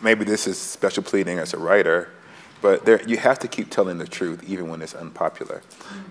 maybe 0.01 0.23
this 0.23 0.47
is 0.47 0.57
special 0.57 1.03
pleading 1.03 1.39
as 1.39 1.53
a 1.53 1.57
writer, 1.57 2.09
but 2.61 2.85
there, 2.85 3.01
you 3.07 3.17
have 3.17 3.39
to 3.39 3.47
keep 3.47 3.69
telling 3.69 3.97
the 3.97 4.07
truth 4.07 4.43
even 4.47 4.69
when 4.69 4.81
it's 4.81 4.93
unpopular. 4.93 5.61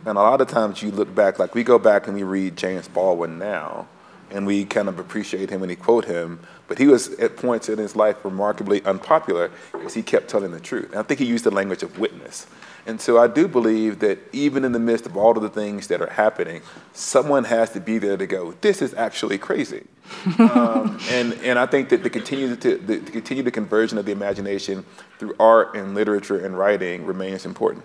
And 0.05 0.19
a 0.19 0.23
lot 0.23 0.41
of 0.41 0.49
times 0.49 0.83
you 0.83 0.91
look 0.91 1.15
back, 1.15 1.39
like 1.39 1.55
we 1.55 1.63
go 1.63 1.79
back 1.79 2.07
and 2.07 2.17
we 2.17 2.23
read 2.23 2.57
James 2.57 2.89
Baldwin 2.89 3.39
now, 3.39 3.87
and 4.31 4.47
we 4.47 4.65
kind 4.65 4.89
of 4.89 4.99
appreciate 4.99 5.51
him 5.51 5.63
and 5.63 5.71
we 5.71 5.77
quote 5.77 6.05
him, 6.05 6.41
but 6.67 6.79
he 6.79 6.87
was 6.87 7.09
at 7.15 7.37
points 7.37 7.69
in 7.69 7.79
his 7.79 7.97
life 7.97 8.25
remarkably 8.25 8.85
unpopular 8.85 9.51
because 9.73 9.95
he 9.95 10.03
kept 10.03 10.29
telling 10.29 10.51
the 10.51 10.61
truth. 10.61 10.91
And 10.91 10.97
I 10.97 11.03
think 11.03 11.21
he 11.21 11.27
used 11.27 11.45
the 11.45 11.51
language 11.51 11.83
of 11.83 11.99
witness. 11.99 12.47
And 12.89 13.01
so 13.03 13.19
I 13.19 13.27
do 13.27 13.47
believe 13.47 13.99
that 13.99 14.19
even 14.33 14.65
in 14.65 14.73
the 14.73 14.79
midst 14.79 15.05
of 15.05 15.15
all 15.15 15.37
of 15.37 15.43
the 15.43 15.51
things 15.51 15.89
that 15.89 16.01
are 16.01 16.09
happening, 16.09 16.63
someone 16.95 17.45
has 17.45 17.69
to 17.73 17.81
be 17.81 17.99
there 17.99 18.17
to 18.17 18.27
go, 18.27 18.53
this 18.63 18.81
is 18.81 18.95
actually 18.95 19.37
crazy. 19.37 19.85
um, 20.39 20.99
and, 21.11 21.35
and 21.45 21.59
I 21.59 21.67
think 21.67 21.91
that 21.91 22.03
the 22.03 22.09
continued, 22.09 22.63
to, 22.63 22.79
the, 22.79 23.01
to 23.01 23.13
continue 23.13 23.43
the 23.43 23.51
conversion 23.51 23.99
of 23.99 24.07
the 24.07 24.13
imagination 24.13 24.87
through 25.19 25.37
art 25.39 25.77
and 25.77 25.95
literature 25.95 26.43
and 26.43 26.59
writing 26.59 27.05
remains 27.05 27.45
important. 27.45 27.85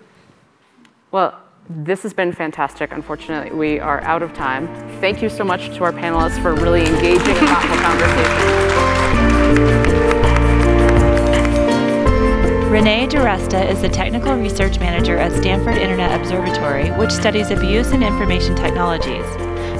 Well, 1.10 1.38
this 1.68 2.02
has 2.02 2.14
been 2.14 2.32
fantastic. 2.32 2.90
Unfortunately, 2.90 3.50
we 3.54 3.78
are 3.80 4.00
out 4.04 4.22
of 4.22 4.32
time. 4.32 4.68
Thank 5.00 5.20
you 5.20 5.28
so 5.28 5.44
much 5.44 5.66
to 5.76 5.84
our 5.84 5.92
panelists 5.92 6.40
for 6.40 6.54
really 6.54 6.86
engaging 6.86 7.36
in 7.36 7.46
thoughtful 7.46 7.76
conversation. 9.76 10.13
Renee 12.74 13.06
DiResta 13.06 13.70
is 13.70 13.80
the 13.82 13.88
Technical 13.88 14.34
Research 14.34 14.80
Manager 14.80 15.16
at 15.16 15.30
Stanford 15.30 15.76
Internet 15.76 16.20
Observatory, 16.20 16.90
which 16.98 17.12
studies 17.12 17.52
abuse 17.52 17.92
in 17.92 18.02
information 18.02 18.56
technologies. 18.56 19.24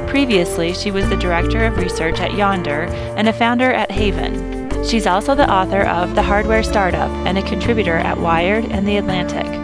Previously, 0.09 0.73
she 0.75 0.93
was 0.93 1.09
the 1.09 1.17
Director 1.17 1.67
of 1.67 1.77
Research 1.77 2.21
at 2.21 2.35
Yonder 2.35 2.85
and 3.17 3.29
a 3.29 3.33
founder 3.33 3.73
at 3.73 3.91
Haven. 3.91 4.71
She's 4.85 5.09
also 5.09 5.35
the 5.35 5.51
author 5.51 5.81
of 5.81 6.15
The 6.15 6.23
Hardware 6.23 6.63
Startup 6.63 7.11
and 7.27 7.37
a 7.37 7.43
contributor 7.43 7.97
at 7.97 8.17
Wired 8.17 8.67
and 8.67 8.87
The 8.87 8.99
Atlantic. 8.99 9.64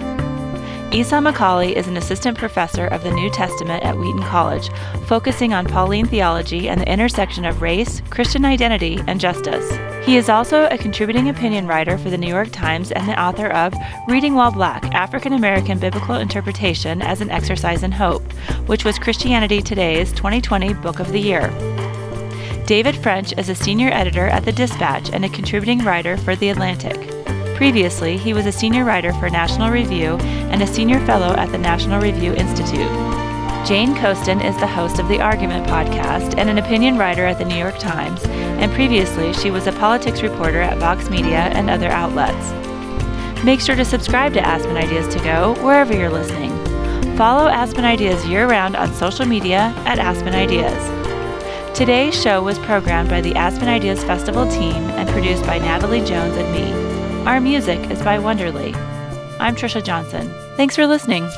Esau 0.92 1.20
McCaulley 1.20 1.74
is 1.74 1.86
an 1.86 1.96
assistant 1.96 2.36
professor 2.36 2.88
of 2.88 3.04
the 3.04 3.12
New 3.12 3.30
Testament 3.30 3.84
at 3.84 3.96
Wheaton 3.96 4.24
College, 4.24 4.70
focusing 5.06 5.52
on 5.52 5.64
Pauline 5.64 6.06
theology 6.06 6.68
and 6.68 6.80
the 6.80 6.92
intersection 6.92 7.44
of 7.44 7.62
race, 7.62 8.02
Christian 8.10 8.44
identity, 8.44 8.98
and 9.06 9.20
justice. 9.20 9.70
He 10.04 10.16
is 10.16 10.28
also 10.28 10.64
a 10.66 10.76
contributing 10.76 11.28
opinion 11.28 11.68
writer 11.68 11.96
for 11.96 12.10
the 12.10 12.18
New 12.18 12.26
York 12.26 12.50
Times 12.50 12.90
and 12.90 13.08
the 13.08 13.20
author 13.22 13.46
of 13.46 13.72
Reading 14.08 14.34
While 14.34 14.50
Black 14.50 14.84
African 14.92 15.34
American 15.34 15.78
Biblical 15.78 16.16
Interpretation 16.16 17.02
as 17.02 17.20
an 17.20 17.30
Exercise 17.30 17.84
in 17.84 17.92
Hope, 17.92 18.32
which 18.66 18.84
was 18.84 18.98
Christianity 18.98 19.62
Today's 19.62 20.12
2020 20.14 20.74
Book 20.74 20.98
of 20.98 21.12
the 21.12 21.20
Year. 21.20 21.50
David 22.66 22.96
French 22.96 23.32
is 23.38 23.48
a 23.48 23.54
senior 23.54 23.90
editor 23.92 24.26
at 24.26 24.44
The 24.44 24.52
Dispatch 24.52 25.10
and 25.12 25.24
a 25.24 25.28
contributing 25.28 25.84
writer 25.84 26.16
for 26.16 26.34
The 26.34 26.48
Atlantic. 26.48 27.19
Previously, 27.60 28.16
he 28.16 28.32
was 28.32 28.46
a 28.46 28.52
senior 28.52 28.86
writer 28.86 29.12
for 29.12 29.28
National 29.28 29.68
Review 29.68 30.16
and 30.48 30.62
a 30.62 30.66
senior 30.66 30.98
fellow 31.04 31.34
at 31.36 31.52
the 31.52 31.58
National 31.58 32.00
Review 32.00 32.32
Institute. 32.32 32.90
Jane 33.66 33.94
Coaston 33.96 34.40
is 34.40 34.56
the 34.56 34.66
host 34.66 34.98
of 34.98 35.08
the 35.08 35.20
Argument 35.20 35.66
podcast 35.66 36.38
and 36.38 36.48
an 36.48 36.56
opinion 36.56 36.96
writer 36.96 37.26
at 37.26 37.36
the 37.36 37.44
New 37.44 37.58
York 37.58 37.78
Times, 37.78 38.24
and 38.24 38.72
previously 38.72 39.34
she 39.34 39.50
was 39.50 39.66
a 39.66 39.72
politics 39.72 40.22
reporter 40.22 40.62
at 40.62 40.78
Vox 40.78 41.10
Media 41.10 41.50
and 41.52 41.68
other 41.68 41.88
outlets. 41.88 43.44
Make 43.44 43.60
sure 43.60 43.76
to 43.76 43.84
subscribe 43.84 44.32
to 44.32 44.40
Aspen 44.40 44.78
Ideas 44.78 45.12
to 45.14 45.22
Go 45.22 45.52
wherever 45.62 45.94
you're 45.94 46.08
listening. 46.08 46.52
Follow 47.18 47.46
Aspen 47.46 47.84
Ideas 47.84 48.26
year 48.26 48.48
round 48.48 48.74
on 48.74 48.94
social 48.94 49.26
media 49.26 49.74
at 49.84 49.98
Aspen 49.98 50.34
Ideas. 50.34 51.76
Today's 51.76 52.18
show 52.18 52.42
was 52.42 52.58
programmed 52.60 53.10
by 53.10 53.20
the 53.20 53.34
Aspen 53.34 53.68
Ideas 53.68 54.02
Festival 54.02 54.50
team 54.50 54.82
and 54.96 55.06
produced 55.10 55.44
by 55.44 55.58
Natalie 55.58 56.02
Jones 56.06 56.38
and 56.38 56.50
me. 56.54 56.89
Our 57.26 57.40
music 57.40 57.90
is 57.90 58.02
by 58.02 58.18
Wonderly. 58.18 58.74
I'm 59.38 59.54
Trisha 59.54 59.84
Johnson. 59.84 60.32
Thanks 60.56 60.74
for 60.74 60.86
listening. 60.86 61.28